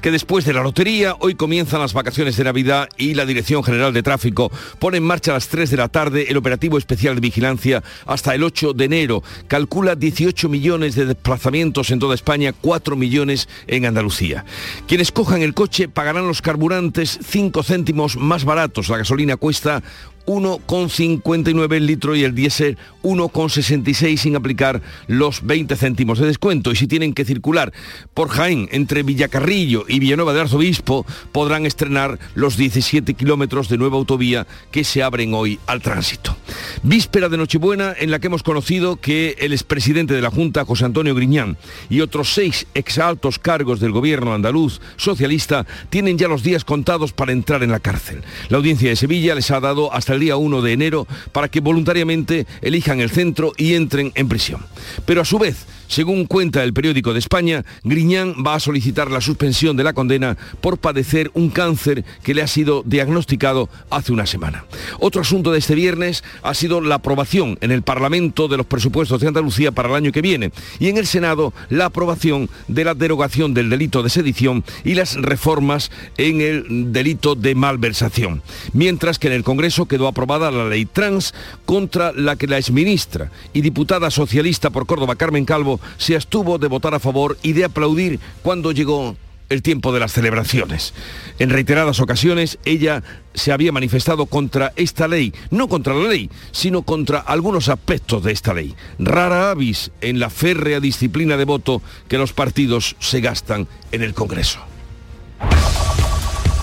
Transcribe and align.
que 0.00 0.10
después 0.10 0.44
de 0.44 0.52
la 0.52 0.62
lotería 0.62 1.16
hoy 1.20 1.34
comienzan 1.34 1.80
las 1.80 1.92
vacaciones 1.92 2.36
de 2.36 2.44
Navidad 2.44 2.88
y 2.96 3.14
la 3.14 3.26
Dirección 3.26 3.62
General 3.62 3.92
de 3.92 4.02
Tráfico 4.02 4.50
pone 4.78 4.98
en 4.98 5.04
marcha 5.04 5.32
a 5.32 5.34
las 5.34 5.48
3 5.48 5.70
de 5.70 5.76
la 5.76 5.88
tarde 5.88 6.26
el 6.28 6.36
operativo 6.36 6.78
especial 6.78 7.14
de 7.14 7.20
vigilancia 7.20 7.82
hasta 8.06 8.34
el 8.34 8.42
8 8.42 8.72
de 8.72 8.84
enero. 8.84 9.22
Calcula 9.48 9.94
18 9.94 10.48
millones 10.48 10.94
de 10.94 11.06
desplazamientos 11.06 11.90
en 11.90 11.98
toda 11.98 12.14
España, 12.14 12.52
4 12.52 12.96
millones 12.96 13.48
en 13.66 13.86
Andalucía. 13.86 14.44
Quienes 14.86 15.12
cojan 15.12 15.42
el 15.42 15.54
coche 15.54 15.88
pagarán 15.88 16.26
los 16.26 16.42
carburantes 16.42 17.18
5 17.26 17.62
céntimos 17.62 18.16
más 18.16 18.44
baratos. 18.44 18.88
La 18.88 18.98
gasolina 18.98 19.36
cuesta 19.36 19.82
1,59 20.26 21.74
el 21.74 21.86
litro 21.86 22.14
y 22.16 22.24
el 22.24 22.34
diésel 22.34 22.78
1,66 23.02 24.16
sin 24.16 24.36
aplicar 24.36 24.82
los 25.06 25.46
20 25.46 25.76
céntimos 25.76 26.18
de 26.18 26.26
descuento. 26.26 26.72
Y 26.72 26.76
si 26.76 26.86
tienen 26.86 27.14
que 27.14 27.24
circular 27.24 27.72
por 28.14 28.28
Jaén 28.28 28.68
entre 28.72 29.02
Villacarrillo 29.02 29.84
y 29.88 30.00
Villanueva 30.00 30.34
de 30.34 30.40
Arzobispo, 30.40 31.06
podrán 31.32 31.66
estrenar 31.66 32.18
los 32.34 32.56
17 32.56 33.14
kilómetros 33.14 33.68
de 33.68 33.78
nueva 33.78 33.96
autovía 33.96 34.46
que 34.70 34.84
se 34.84 35.02
abren 35.02 35.34
hoy 35.34 35.58
al 35.66 35.80
tránsito. 35.80 36.36
Víspera 36.82 37.28
de 37.28 37.36
Nochebuena 37.36 37.94
en 37.98 38.10
la 38.10 38.18
que 38.18 38.26
hemos 38.26 38.42
conocido 38.42 38.96
que 38.96 39.36
el 39.38 39.52
expresidente 39.52 40.14
de 40.14 40.22
la 40.22 40.30
Junta, 40.30 40.64
José 40.64 40.84
Antonio 40.84 41.14
Griñán, 41.14 41.56
y 41.88 42.00
otros 42.00 42.32
seis 42.32 42.66
exaltos 42.74 43.38
cargos 43.38 43.80
del 43.80 43.92
gobierno 43.92 44.34
andaluz 44.34 44.80
socialista 44.96 45.66
tienen 45.90 46.18
ya 46.18 46.28
los 46.28 46.42
días 46.42 46.64
contados 46.64 47.12
para 47.12 47.32
entrar 47.32 47.62
en 47.62 47.70
la 47.70 47.80
cárcel. 47.80 48.22
La 48.48 48.58
audiencia 48.58 48.90
de 48.90 48.96
Sevilla 48.96 49.34
les 49.34 49.50
ha 49.50 49.60
dado 49.60 49.92
hasta 49.92 50.15
el 50.16 50.22
día 50.22 50.36
1 50.36 50.62
de 50.62 50.72
enero 50.72 51.06
para 51.32 51.48
que 51.48 51.60
voluntariamente 51.60 52.46
elijan 52.60 53.00
el 53.00 53.10
centro 53.10 53.52
y 53.56 53.74
entren 53.74 54.12
en 54.14 54.28
prisión. 54.28 54.60
Pero 55.04 55.20
a 55.20 55.24
su 55.24 55.38
vez, 55.38 55.66
según 55.88 56.26
cuenta 56.26 56.62
el 56.62 56.72
periódico 56.72 57.12
de 57.12 57.18
España, 57.18 57.64
Griñán 57.84 58.34
va 58.46 58.54
a 58.54 58.60
solicitar 58.60 59.10
la 59.10 59.20
suspensión 59.20 59.76
de 59.76 59.84
la 59.84 59.92
condena 59.92 60.36
por 60.60 60.78
padecer 60.78 61.30
un 61.34 61.50
cáncer 61.50 62.04
que 62.22 62.34
le 62.34 62.42
ha 62.42 62.46
sido 62.46 62.82
diagnosticado 62.84 63.68
hace 63.90 64.12
una 64.12 64.26
semana. 64.26 64.64
Otro 64.98 65.20
asunto 65.20 65.52
de 65.52 65.58
este 65.58 65.74
viernes 65.74 66.24
ha 66.42 66.54
sido 66.54 66.80
la 66.80 66.96
aprobación 66.96 67.58
en 67.60 67.70
el 67.70 67.82
Parlamento 67.82 68.48
de 68.48 68.56
los 68.56 68.66
presupuestos 68.66 69.20
de 69.20 69.28
Andalucía 69.28 69.72
para 69.72 69.88
el 69.88 69.94
año 69.94 70.12
que 70.12 70.22
viene 70.22 70.52
y 70.78 70.88
en 70.88 70.98
el 70.98 71.06
Senado 71.06 71.52
la 71.68 71.86
aprobación 71.86 72.48
de 72.68 72.84
la 72.84 72.94
derogación 72.94 73.54
del 73.54 73.70
delito 73.70 74.02
de 74.02 74.10
sedición 74.10 74.64
y 74.84 74.94
las 74.94 75.14
reformas 75.14 75.90
en 76.16 76.40
el 76.40 76.92
delito 76.92 77.34
de 77.34 77.54
malversación. 77.54 78.42
Mientras 78.72 79.18
que 79.18 79.28
en 79.28 79.34
el 79.34 79.44
Congreso 79.44 79.86
quedó 79.86 80.08
aprobada 80.08 80.50
la 80.50 80.68
ley 80.68 80.86
trans 80.86 81.34
contra 81.64 82.12
la 82.12 82.36
que 82.36 82.46
la 82.46 82.58
exministra 82.58 83.30
y 83.52 83.60
diputada 83.60 84.10
socialista 84.10 84.70
por 84.70 84.86
Córdoba 84.86 85.16
Carmen 85.16 85.44
Calvo 85.44 85.75
se 85.96 86.16
abstuvo 86.16 86.58
de 86.58 86.68
votar 86.68 86.94
a 86.94 87.00
favor 87.00 87.38
y 87.42 87.52
de 87.52 87.64
aplaudir 87.64 88.20
cuando 88.42 88.72
llegó 88.72 89.16
el 89.48 89.62
tiempo 89.62 89.92
de 89.92 90.00
las 90.00 90.12
celebraciones. 90.12 90.92
En 91.38 91.50
reiteradas 91.50 92.00
ocasiones 92.00 92.58
ella 92.64 93.02
se 93.34 93.52
había 93.52 93.72
manifestado 93.72 94.26
contra 94.26 94.72
esta 94.76 95.08
ley, 95.08 95.32
no 95.50 95.68
contra 95.68 95.94
la 95.94 96.08
ley, 96.08 96.30
sino 96.52 96.82
contra 96.82 97.18
algunos 97.20 97.68
aspectos 97.68 98.24
de 98.24 98.32
esta 98.32 98.54
ley. 98.54 98.74
Rara 98.98 99.50
avis 99.50 99.90
en 100.00 100.18
la 100.18 100.30
férrea 100.30 100.80
disciplina 100.80 101.36
de 101.36 101.44
voto 101.44 101.82
que 102.08 102.18
los 102.18 102.32
partidos 102.32 102.96
se 102.98 103.20
gastan 103.20 103.68
en 103.92 104.02
el 104.02 104.14
Congreso. 104.14 104.60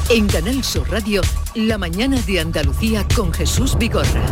En 0.09 0.27
Canal 0.27 0.63
Sur 0.63 0.89
Radio, 0.91 1.21
la 1.55 1.77
mañana 1.77 2.19
de 2.21 2.39
Andalucía 2.39 3.07
con 3.15 3.31
Jesús 3.33 3.77
Vigorra. 3.77 4.25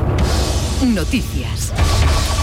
Noticias. 0.86 1.72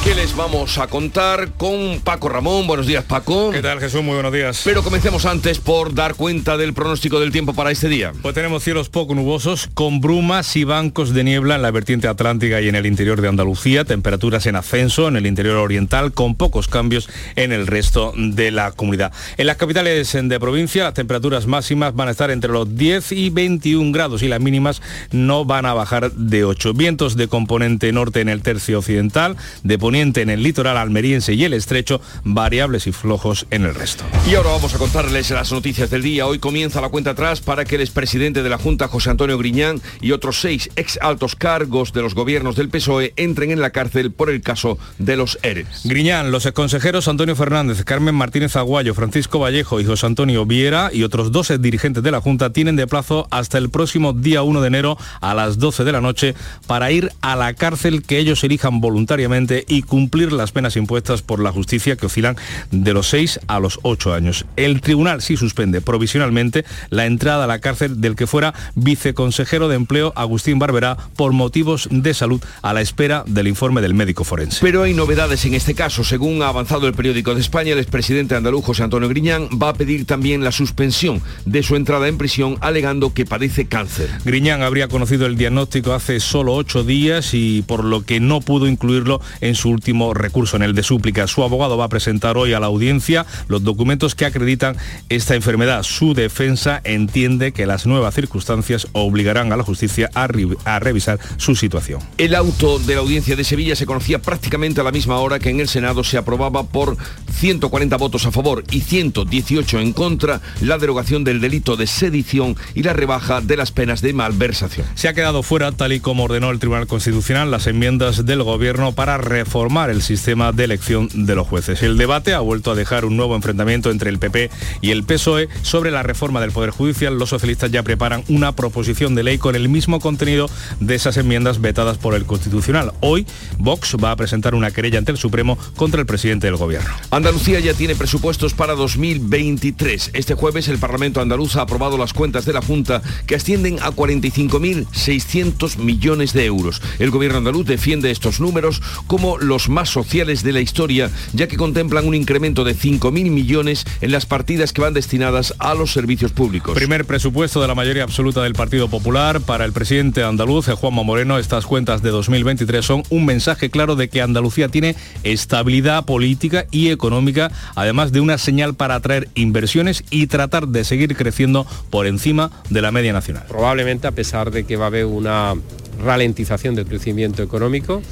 ¿Qué 0.08 0.14
les 0.14 0.34
vamos 0.34 0.78
a 0.78 0.86
contar 0.86 1.52
con 1.58 2.00
Paco 2.02 2.30
Ramón? 2.30 2.66
Buenos 2.66 2.86
días, 2.86 3.04
Paco. 3.04 3.50
¿Qué 3.50 3.60
tal, 3.60 3.78
Jesús? 3.78 4.02
Muy 4.02 4.14
buenos 4.14 4.32
días. 4.32 4.62
Pero 4.64 4.82
comencemos 4.82 5.26
antes 5.26 5.58
por 5.58 5.92
dar 5.92 6.14
cuenta 6.14 6.56
del 6.56 6.72
pronóstico 6.72 7.20
del 7.20 7.30
tiempo 7.30 7.52
para 7.52 7.70
este 7.70 7.90
día. 7.90 8.14
Pues 8.22 8.34
tenemos 8.34 8.64
cielos 8.64 8.88
poco 8.88 9.14
nubosos, 9.14 9.68
con 9.74 10.00
brumas 10.00 10.56
y 10.56 10.64
bancos 10.64 11.12
de 11.12 11.24
niebla 11.24 11.56
en 11.56 11.62
la 11.62 11.70
vertiente 11.70 12.08
atlántica 12.08 12.58
y 12.62 12.70
en 12.70 12.74
el 12.74 12.86
interior 12.86 13.20
de 13.20 13.28
Andalucía, 13.28 13.84
temperaturas 13.84 14.46
en 14.46 14.56
ascenso 14.56 15.08
en 15.08 15.16
el 15.16 15.26
interior 15.26 15.56
oriental, 15.56 16.12
con 16.12 16.36
pocos 16.36 16.68
cambios 16.68 17.10
en 17.36 17.52
el 17.52 17.66
resto 17.66 18.14
de 18.16 18.50
la 18.50 18.72
comunidad. 18.72 19.12
En 19.36 19.46
las 19.46 19.58
capitales 19.58 20.10
de 20.10 20.40
provincia, 20.40 20.84
las 20.84 20.94
temperaturas 20.94 21.46
máximas 21.46 21.94
van 21.94 22.08
a 22.08 22.12
estar 22.12 22.30
entre 22.30 22.50
los 22.50 22.74
10 22.74 23.12
y 23.12 23.28
21 23.28 23.92
grados 23.92 24.22
y 24.22 24.28
las 24.28 24.40
mínimas 24.40 24.80
no 25.10 25.44
van 25.44 25.66
a 25.66 25.74
bajar 25.74 26.12
de 26.12 26.44
8. 26.44 26.72
Vientos 26.72 27.14
de 27.14 27.28
componente 27.28 27.92
norte 27.92 28.22
en 28.22 28.30
el 28.30 28.40
tercio 28.40 28.78
occidental, 28.78 29.36
de 29.64 29.76
poniente 29.76 29.97
en 29.98 30.30
el 30.30 30.44
litoral 30.44 30.76
almeriense 30.76 31.34
y 31.34 31.42
el 31.42 31.52
estrecho, 31.52 32.00
variables 32.22 32.86
y 32.86 32.92
flojos 32.92 33.46
en 33.50 33.64
el 33.64 33.74
resto. 33.74 34.04
Y 34.30 34.36
ahora 34.36 34.50
vamos 34.50 34.72
a 34.72 34.78
contarles 34.78 35.30
las 35.30 35.50
noticias 35.50 35.90
del 35.90 36.02
día. 36.02 36.26
Hoy 36.26 36.38
comienza 36.38 36.80
la 36.80 36.88
cuenta 36.88 37.10
atrás 37.10 37.40
para 37.40 37.64
que 37.64 37.74
el 37.74 37.80
expresidente 37.80 38.44
de 38.44 38.48
la 38.48 38.58
Junta, 38.58 38.86
José 38.86 39.10
Antonio 39.10 39.36
Griñán, 39.38 39.80
y 40.00 40.12
otros 40.12 40.40
seis 40.40 40.70
ex 40.76 41.00
altos 41.02 41.34
cargos 41.34 41.92
de 41.92 42.02
los 42.02 42.14
gobiernos 42.14 42.54
del 42.54 42.68
PSOE 42.68 43.12
entren 43.16 43.50
en 43.50 43.60
la 43.60 43.70
cárcel 43.70 44.12
por 44.12 44.30
el 44.30 44.40
caso 44.40 44.78
de 44.98 45.16
los 45.16 45.36
ERES. 45.42 45.82
Griñán, 45.82 46.30
los 46.30 46.46
exconsejeros 46.46 47.08
Antonio 47.08 47.34
Fernández, 47.34 47.82
Carmen 47.82 48.14
Martínez 48.14 48.54
Aguayo, 48.54 48.94
Francisco 48.94 49.40
Vallejo 49.40 49.80
y 49.80 49.84
José 49.84 50.06
Antonio 50.06 50.46
Viera 50.46 50.90
y 50.92 51.02
otros 51.02 51.32
dos 51.32 51.52
dirigentes 51.60 52.04
de 52.04 52.12
la 52.12 52.20
Junta 52.20 52.52
tienen 52.52 52.76
de 52.76 52.86
plazo 52.86 53.26
hasta 53.30 53.58
el 53.58 53.68
próximo 53.70 54.12
día 54.12 54.42
1 54.42 54.60
de 54.60 54.68
enero 54.68 54.96
a 55.20 55.34
las 55.34 55.58
12 55.58 55.82
de 55.82 55.92
la 55.92 56.00
noche 56.00 56.34
para 56.68 56.92
ir 56.92 57.10
a 57.20 57.34
la 57.34 57.54
cárcel 57.54 58.02
que 58.02 58.18
ellos 58.18 58.44
elijan 58.44 58.80
voluntariamente 58.80 59.64
y 59.66 59.77
cumplir 59.82 60.32
las 60.32 60.52
penas 60.52 60.76
impuestas 60.76 61.22
por 61.22 61.40
la 61.40 61.52
justicia 61.52 61.96
que 61.96 62.06
oscilan 62.06 62.36
de 62.70 62.92
los 62.92 63.08
6 63.08 63.40
a 63.46 63.60
los 63.60 63.80
8 63.82 64.14
años. 64.14 64.46
El 64.56 64.80
tribunal 64.80 65.22
sí 65.22 65.36
suspende 65.36 65.80
provisionalmente 65.80 66.64
la 66.90 67.06
entrada 67.06 67.44
a 67.44 67.46
la 67.46 67.60
cárcel 67.60 68.00
del 68.00 68.16
que 68.16 68.26
fuera 68.26 68.54
viceconsejero 68.74 69.68
de 69.68 69.76
empleo 69.76 70.12
Agustín 70.16 70.58
Barberá 70.58 70.96
por 71.16 71.32
motivos 71.32 71.88
de 71.90 72.14
salud 72.14 72.42
a 72.62 72.72
la 72.72 72.80
espera 72.80 73.24
del 73.26 73.48
informe 73.48 73.80
del 73.80 73.94
médico 73.94 74.24
forense. 74.24 74.58
Pero 74.62 74.82
hay 74.82 74.94
novedades 74.94 75.44
en 75.44 75.54
este 75.54 75.74
caso. 75.74 76.04
Según 76.04 76.42
ha 76.42 76.48
avanzado 76.48 76.86
el 76.86 76.94
periódico 76.94 77.34
de 77.34 77.40
España, 77.40 77.72
el 77.72 77.78
expresidente 77.78 78.34
andaluz 78.34 78.64
José 78.64 78.82
Antonio 78.82 79.08
Griñán 79.08 79.48
va 79.60 79.70
a 79.70 79.74
pedir 79.74 80.06
también 80.06 80.44
la 80.44 80.52
suspensión 80.52 81.22
de 81.44 81.62
su 81.62 81.76
entrada 81.76 82.08
en 82.08 82.18
prisión 82.18 82.56
alegando 82.60 83.14
que 83.14 83.24
padece 83.24 83.66
cáncer. 83.66 84.10
Griñán 84.24 84.62
habría 84.62 84.88
conocido 84.88 85.26
el 85.26 85.36
diagnóstico 85.36 85.92
hace 85.92 86.20
solo 86.20 86.54
ocho 86.54 86.84
días 86.84 87.34
y 87.34 87.62
por 87.62 87.84
lo 87.84 88.04
que 88.04 88.20
no 88.20 88.40
pudo 88.40 88.66
incluirlo 88.66 89.20
en 89.40 89.54
su 89.54 89.67
último 89.68 90.14
recurso 90.14 90.56
en 90.56 90.62
el 90.62 90.74
de 90.74 90.82
súplica. 90.82 91.26
Su 91.26 91.42
abogado 91.42 91.76
va 91.76 91.84
a 91.84 91.88
presentar 91.88 92.36
hoy 92.36 92.52
a 92.52 92.60
la 92.60 92.66
audiencia 92.66 93.26
los 93.48 93.62
documentos 93.62 94.14
que 94.14 94.24
acreditan 94.24 94.76
esta 95.08 95.34
enfermedad. 95.34 95.82
Su 95.82 96.14
defensa 96.14 96.80
entiende 96.84 97.52
que 97.52 97.66
las 97.66 97.86
nuevas 97.86 98.14
circunstancias 98.14 98.88
obligarán 98.92 99.52
a 99.52 99.56
la 99.56 99.62
justicia 99.62 100.10
a, 100.14 100.28
a 100.64 100.78
revisar 100.78 101.18
su 101.36 101.54
situación. 101.54 102.00
El 102.16 102.34
auto 102.34 102.78
de 102.78 102.94
la 102.94 103.00
audiencia 103.00 103.36
de 103.36 103.44
Sevilla 103.44 103.76
se 103.76 103.86
conocía 103.86 104.20
prácticamente 104.20 104.80
a 104.80 104.84
la 104.84 104.92
misma 104.92 105.18
hora 105.18 105.38
que 105.38 105.50
en 105.50 105.60
el 105.60 105.68
Senado 105.68 106.04
se 106.04 106.18
aprobaba 106.18 106.64
por 106.64 106.96
140 107.32 107.96
votos 107.96 108.26
a 108.26 108.32
favor 108.32 108.64
y 108.70 108.80
118 108.80 109.80
en 109.80 109.92
contra 109.92 110.40
la 110.60 110.78
derogación 110.78 111.24
del 111.24 111.40
delito 111.40 111.76
de 111.76 111.86
sedición 111.86 112.56
y 112.74 112.82
la 112.82 112.92
rebaja 112.92 113.40
de 113.40 113.56
las 113.56 113.72
penas 113.72 114.00
de 114.00 114.12
malversación. 114.12 114.86
Se 114.94 115.08
ha 115.08 115.14
quedado 115.14 115.42
fuera, 115.42 115.72
tal 115.72 115.92
y 115.92 116.00
como 116.00 116.24
ordenó 116.24 116.50
el 116.50 116.58
Tribunal 116.58 116.86
Constitucional, 116.86 117.50
las 117.50 117.66
enmiendas 117.66 118.24
del 118.24 118.42
Gobierno 118.42 118.92
para 118.92 119.18
reformar 119.18 119.57
el 119.58 120.02
sistema 120.02 120.52
de 120.52 120.64
elección 120.64 121.08
de 121.12 121.34
los 121.34 121.46
jueces. 121.46 121.82
El 121.82 121.98
debate 121.98 122.32
ha 122.32 122.38
vuelto 122.38 122.70
a 122.70 122.74
dejar 122.76 123.04
un 123.04 123.16
nuevo 123.16 123.34
enfrentamiento 123.34 123.90
entre 123.90 124.08
el 124.08 124.20
PP 124.20 124.50
y 124.80 124.92
el 124.92 125.02
PSOE 125.02 125.48
sobre 125.62 125.90
la 125.90 126.04
reforma 126.04 126.40
del 126.40 126.52
Poder 126.52 126.70
Judicial. 126.70 127.18
Los 127.18 127.30
socialistas 127.30 127.72
ya 127.72 127.82
preparan 127.82 128.22
una 128.28 128.52
proposición 128.52 129.16
de 129.16 129.24
ley 129.24 129.38
con 129.38 129.56
el 129.56 129.68
mismo 129.68 129.98
contenido 129.98 130.48
de 130.78 130.94
esas 130.94 131.16
enmiendas 131.16 131.60
vetadas 131.60 131.98
por 131.98 132.14
el 132.14 132.24
Constitucional. 132.24 132.92
Hoy, 133.00 133.26
Vox 133.58 133.96
va 134.02 134.12
a 134.12 134.16
presentar 134.16 134.54
una 134.54 134.70
querella 134.70 134.98
ante 134.98 135.10
el 135.10 135.18
Supremo 135.18 135.58
contra 135.74 136.00
el 136.00 136.06
presidente 136.06 136.46
del 136.46 136.56
Gobierno. 136.56 136.90
Andalucía 137.10 137.58
ya 137.58 137.74
tiene 137.74 137.96
presupuestos 137.96 138.54
para 138.54 138.74
2023. 138.76 140.12
Este 140.14 140.34
jueves 140.34 140.68
el 140.68 140.78
Parlamento 140.78 141.20
andaluz 141.20 141.56
ha 141.56 141.62
aprobado 141.62 141.98
las 141.98 142.12
cuentas 142.12 142.44
de 142.44 142.52
la 142.52 142.62
Junta 142.62 143.02
que 143.26 143.34
ascienden 143.34 143.78
a 143.80 143.90
45.600 143.90 145.78
millones 145.78 146.32
de 146.32 146.44
euros. 146.44 146.80
El 147.00 147.10
Gobierno 147.10 147.38
andaluz 147.38 147.66
defiende 147.66 148.12
estos 148.12 148.38
números 148.38 148.80
como 149.08 149.36
los 149.48 149.68
más 149.68 149.88
sociales 149.88 150.42
de 150.42 150.52
la 150.52 150.60
historia, 150.60 151.10
ya 151.32 151.48
que 151.48 151.56
contemplan 151.56 152.06
un 152.06 152.14
incremento 152.14 152.64
de 152.64 152.76
5.000 152.76 153.10
millones 153.30 153.84
en 154.00 154.12
las 154.12 154.26
partidas 154.26 154.72
que 154.72 154.82
van 154.82 154.94
destinadas 154.94 155.54
a 155.58 155.74
los 155.74 155.92
servicios 155.92 156.32
públicos. 156.32 156.74
Primer 156.74 157.04
presupuesto 157.04 157.60
de 157.60 157.68
la 157.68 157.74
mayoría 157.74 158.04
absoluta 158.04 158.42
del 158.42 158.52
Partido 158.52 158.88
Popular 158.88 159.40
para 159.40 159.64
el 159.64 159.72
presidente 159.72 160.22
andaluz, 160.22 160.66
Juanma 160.66 161.02
Moreno. 161.02 161.38
Estas 161.38 161.66
cuentas 161.66 162.02
de 162.02 162.10
2023 162.10 162.84
son 162.84 163.02
un 163.10 163.24
mensaje 163.24 163.70
claro 163.70 163.96
de 163.96 164.08
que 164.08 164.22
Andalucía 164.22 164.68
tiene 164.68 164.94
estabilidad 165.24 166.04
política 166.04 166.66
y 166.70 166.90
económica, 166.90 167.50
además 167.74 168.12
de 168.12 168.20
una 168.20 168.38
señal 168.38 168.74
para 168.74 168.96
atraer 168.96 169.28
inversiones 169.34 170.04
y 170.10 170.26
tratar 170.26 170.68
de 170.68 170.84
seguir 170.84 171.16
creciendo 171.16 171.66
por 171.90 172.06
encima 172.06 172.50
de 172.70 172.82
la 172.82 172.92
media 172.92 173.12
nacional. 173.12 173.44
Probablemente 173.48 174.06
a 174.06 174.12
pesar 174.12 174.50
de 174.50 174.64
que 174.64 174.76
va 174.76 174.84
a 174.84 174.88
haber 174.88 175.06
una 175.06 175.54
ralentización 176.02 176.74
del 176.74 176.86
crecimiento 176.86 177.42
económico, 177.42 178.02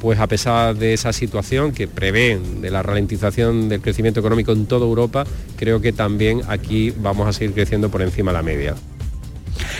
pues 0.00 0.18
a 0.20 0.26
pesar 0.26 0.76
de 0.76 0.92
esa 0.92 1.12
situación 1.12 1.72
que 1.72 1.88
prevé 1.88 2.40
de 2.60 2.70
la 2.70 2.82
ralentización 2.82 3.68
del 3.68 3.80
crecimiento 3.80 4.20
económico 4.20 4.52
en 4.52 4.66
toda 4.66 4.86
Europa, 4.86 5.24
creo 5.56 5.80
que 5.80 5.92
también 5.92 6.42
aquí 6.48 6.90
vamos 6.90 7.28
a 7.28 7.32
seguir 7.32 7.54
creciendo 7.54 7.90
por 7.90 8.02
encima 8.02 8.32
de 8.32 8.38
la 8.38 8.42
media. 8.42 8.74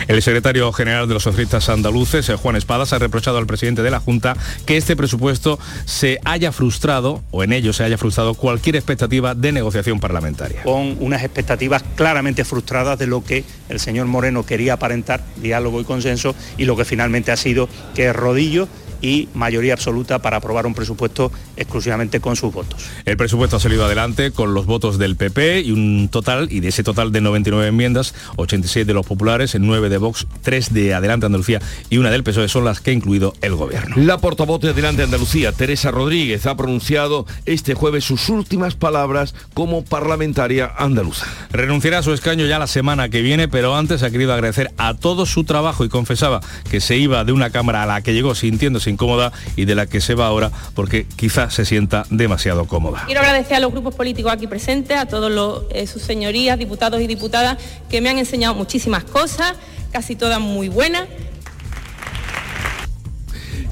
El 0.07 0.21
secretario 0.21 0.71
general 0.71 1.07
de 1.07 1.13
los 1.15 1.23
socialistas 1.23 1.69
andaluces, 1.69 2.29
eh, 2.29 2.35
Juan 2.35 2.55
Espadas, 2.55 2.93
ha 2.93 2.99
reprochado 2.99 3.37
al 3.37 3.47
presidente 3.47 3.81
de 3.81 3.91
la 3.91 3.99
Junta 3.99 4.35
que 4.65 4.77
este 4.77 4.95
presupuesto 4.95 5.59
se 5.85 6.19
haya 6.25 6.51
frustrado, 6.51 7.23
o 7.31 7.43
en 7.43 7.53
ello 7.53 7.73
se 7.73 7.83
haya 7.83 7.97
frustrado, 7.97 8.33
cualquier 8.33 8.75
expectativa 8.75 9.35
de 9.35 9.51
negociación 9.51 9.99
parlamentaria. 9.99 10.63
Con 10.63 10.97
unas 10.99 11.23
expectativas 11.23 11.83
claramente 11.95 12.45
frustradas 12.45 12.99
de 12.99 13.07
lo 13.07 13.23
que 13.23 13.43
el 13.69 13.79
señor 13.79 14.07
Moreno 14.07 14.45
quería 14.45 14.73
aparentar, 14.73 15.23
diálogo 15.37 15.81
y 15.81 15.83
consenso, 15.83 16.35
y 16.57 16.65
lo 16.65 16.75
que 16.75 16.85
finalmente 16.85 17.31
ha 17.31 17.37
sido 17.37 17.67
que 17.95 18.07
es 18.07 18.15
rodillo 18.15 18.67
y 19.01 19.29
mayoría 19.33 19.73
absoluta 19.73 20.19
para 20.19 20.37
aprobar 20.37 20.65
un 20.65 20.73
presupuesto 20.73 21.31
exclusivamente 21.57 22.19
con 22.19 22.35
sus 22.35 22.53
votos. 22.53 22.85
El 23.05 23.17
presupuesto 23.17 23.57
ha 23.57 23.59
salido 23.59 23.85
adelante 23.85 24.31
con 24.31 24.53
los 24.53 24.65
votos 24.65 24.97
del 24.97 25.15
PP 25.15 25.61
y 25.61 25.71
un 25.71 26.09
total, 26.09 26.47
y 26.51 26.59
de 26.59 26.69
ese 26.69 26.83
total 26.83 27.11
de 27.11 27.21
99 27.21 27.67
enmiendas, 27.67 28.13
86 28.37 28.85
de 28.85 28.93
los 28.93 29.05
populares, 29.05 29.55
9 29.59 29.89
de 29.89 29.97
Vox, 29.97 30.27
3 30.41 30.73
de 30.73 30.93
Adelante 30.93 31.25
Andalucía 31.25 31.61
y 31.89 31.97
una 31.97 32.11
del 32.11 32.23
PSOE 32.23 32.47
son 32.47 32.65
las 32.65 32.79
que 32.79 32.91
ha 32.91 32.93
incluido 32.93 33.33
el 33.41 33.55
gobierno. 33.55 33.95
La 33.97 34.17
portavoz 34.17 34.61
de 34.61 34.69
Adelante 34.69 35.03
Andalucía, 35.03 35.51
Teresa 35.51 35.91
Rodríguez, 35.91 36.45
ha 36.45 36.55
pronunciado 36.55 37.25
este 37.45 37.73
jueves 37.73 38.05
sus 38.05 38.29
últimas 38.29 38.75
palabras 38.75 39.35
como 39.53 39.83
parlamentaria 39.83 40.71
andaluza. 40.77 41.25
Renunciará 41.51 41.99
a 41.99 42.03
su 42.03 42.13
escaño 42.13 42.45
ya 42.45 42.59
la 42.59 42.67
semana 42.67 43.09
que 43.09 43.21
viene, 43.21 43.47
pero 43.47 43.75
antes 43.75 44.03
ha 44.03 44.11
querido 44.11 44.33
agradecer 44.33 44.71
a 44.77 44.93
todo 44.93 45.25
su 45.25 45.43
trabajo 45.43 45.85
y 45.85 45.89
confesaba 45.89 46.41
que 46.69 46.81
se 46.81 46.97
iba 46.97 47.23
de 47.23 47.31
una 47.31 47.49
cámara 47.49 47.83
a 47.83 47.85
la 47.85 48.01
que 48.01 48.13
llegó 48.13 48.35
sintiéndose 48.35 48.84
incómoda 48.89 49.31
y 49.55 49.65
de 49.65 49.75
la 49.75 49.85
que 49.87 50.01
se 50.01 50.15
va 50.15 50.27
ahora 50.27 50.51
porque 50.73 51.05
quizás 51.05 51.53
se 51.53 51.65
sienta 51.65 52.05
demasiado 52.09 52.65
cómoda. 52.65 53.03
Quiero 53.05 53.21
agradecer 53.21 53.57
a 53.57 53.59
los 53.59 53.71
grupos 53.71 53.95
políticos 53.95 54.31
aquí 54.31 54.47
presentes, 54.47 54.97
a 54.97 55.05
todos 55.05 55.63
eh, 55.71 55.87
sus 55.87 56.01
señorías, 56.01 56.57
diputados 56.57 57.01
y 57.01 57.07
diputadas, 57.07 57.57
que 57.89 58.01
me 58.01 58.09
han 58.09 58.17
enseñado 58.17 58.55
muchísimas 58.55 59.03
cosas, 59.03 59.53
casi 59.91 60.15
todas 60.15 60.39
muy 60.39 60.69
buenas 60.69 61.07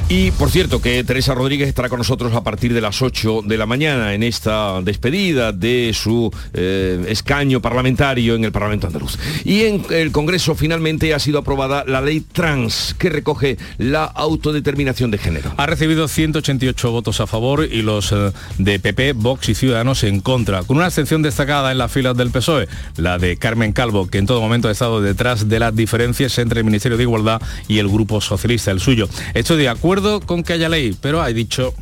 y 0.10 0.32
por 0.32 0.50
cierto 0.52 0.82
que 0.82 1.04
Teresa 1.04 1.34
Rodríguez 1.34 1.68
estará 1.68 1.90
con 1.90 1.98
nosotros 1.98 2.34
a 2.34 2.44
partir 2.44 2.74
de 2.74 2.82
las 2.82 3.02
8 3.02 3.42
de 3.46 3.58
la 3.58 3.66
mañana 3.66 4.14
en 4.14 4.24
esta 4.24 4.82
despedida 4.82 5.52
de 5.52 5.92
su 5.94 6.32
eh, 6.54 7.04
escaño 7.08 7.62
parlamentario 7.62 8.36
en 8.36 8.44
el 8.44 8.52
Parlamento 8.52 8.88
andaluz. 8.88 9.18
Y 9.46 9.62
en 9.62 9.86
el 9.90 10.12
Congreso 10.12 10.56
finalmente 10.56 11.14
ha 11.14 11.20
sido 11.20 11.40
aprobada 11.40 11.84
la 11.88 12.02
ley 12.02 12.22
trans 12.22 12.96
que 12.98 13.10
recoge 13.10 13.58
la 13.78 14.04
autodeterminación 14.04 15.10
de 15.10 15.18
género. 15.18 15.54
Ha 15.58 15.66
recibido 15.66 16.08
188 16.08 16.92
votos 16.92 17.20
a 17.22 17.28
favor 17.28 17.66
y 17.72 17.82
los 17.82 18.12
eh, 18.12 18.32
de 18.58 18.80
PP, 18.80 19.14
Vox 19.14 19.50
y 19.50 19.56
Ciudadanos 19.56 20.04
en 20.04 20.20
contra, 20.20 20.64
con 20.64 20.78
una 20.78 20.88
excepción 20.88 21.22
destacada 21.22 21.72
en 21.72 21.78
las 21.78 21.92
filas 21.92 22.18
del 22.18 22.30
PSOE, 22.30 22.68
la 22.98 23.18
de 23.18 23.38
Carmen 23.38 23.74
Calvo, 23.74 24.08
que 24.08 24.18
en 24.18 24.26
todo 24.26 24.42
momento 24.42 24.68
ha 24.68 24.72
estado 24.72 25.02
detrás 25.02 25.48
de 25.48 25.60
las 25.60 25.76
diferencias 25.76 26.38
entre 26.40 26.60
el 26.60 26.66
Ministerio 26.66 26.98
de 26.98 27.04
Igualdad 27.04 27.42
y 27.68 27.80
el 27.80 27.88
Grupo 27.88 28.22
Socialista, 28.22 28.72
el 28.72 28.80
suyo. 28.80 29.08
Hecho 29.34 29.56
de 29.56 29.70
acuerdo 29.70 29.93
con 30.26 30.44
que 30.44 30.54
haya 30.54 30.70
ley, 30.70 30.96
pero 31.00 31.22
ha 31.22 31.28
dicho 31.28 31.74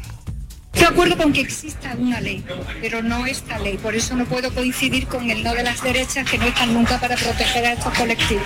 Estoy 0.74 0.88
de 0.88 0.88
acuerdo 0.88 1.18
con 1.18 1.34
que 1.34 1.42
exista 1.42 1.96
una 2.00 2.22
ley, 2.22 2.44
pero 2.82 3.04
no 3.04 3.26
esta 3.26 3.60
ley. 3.60 3.78
Por 3.78 3.94
eso 3.94 4.16
no 4.16 4.26
puedo 4.26 4.52
coincidir 4.54 5.06
con 5.08 5.30
el 5.30 5.44
no 5.44 5.54
de 5.54 5.64
las 5.64 5.84
derechas 5.84 6.30
que 6.30 6.38
no 6.38 6.46
están 6.46 6.74
nunca 6.74 7.00
para 7.00 7.16
proteger 7.18 7.66
a 7.66 7.74
estos 7.74 7.94
colectivos. 7.94 8.46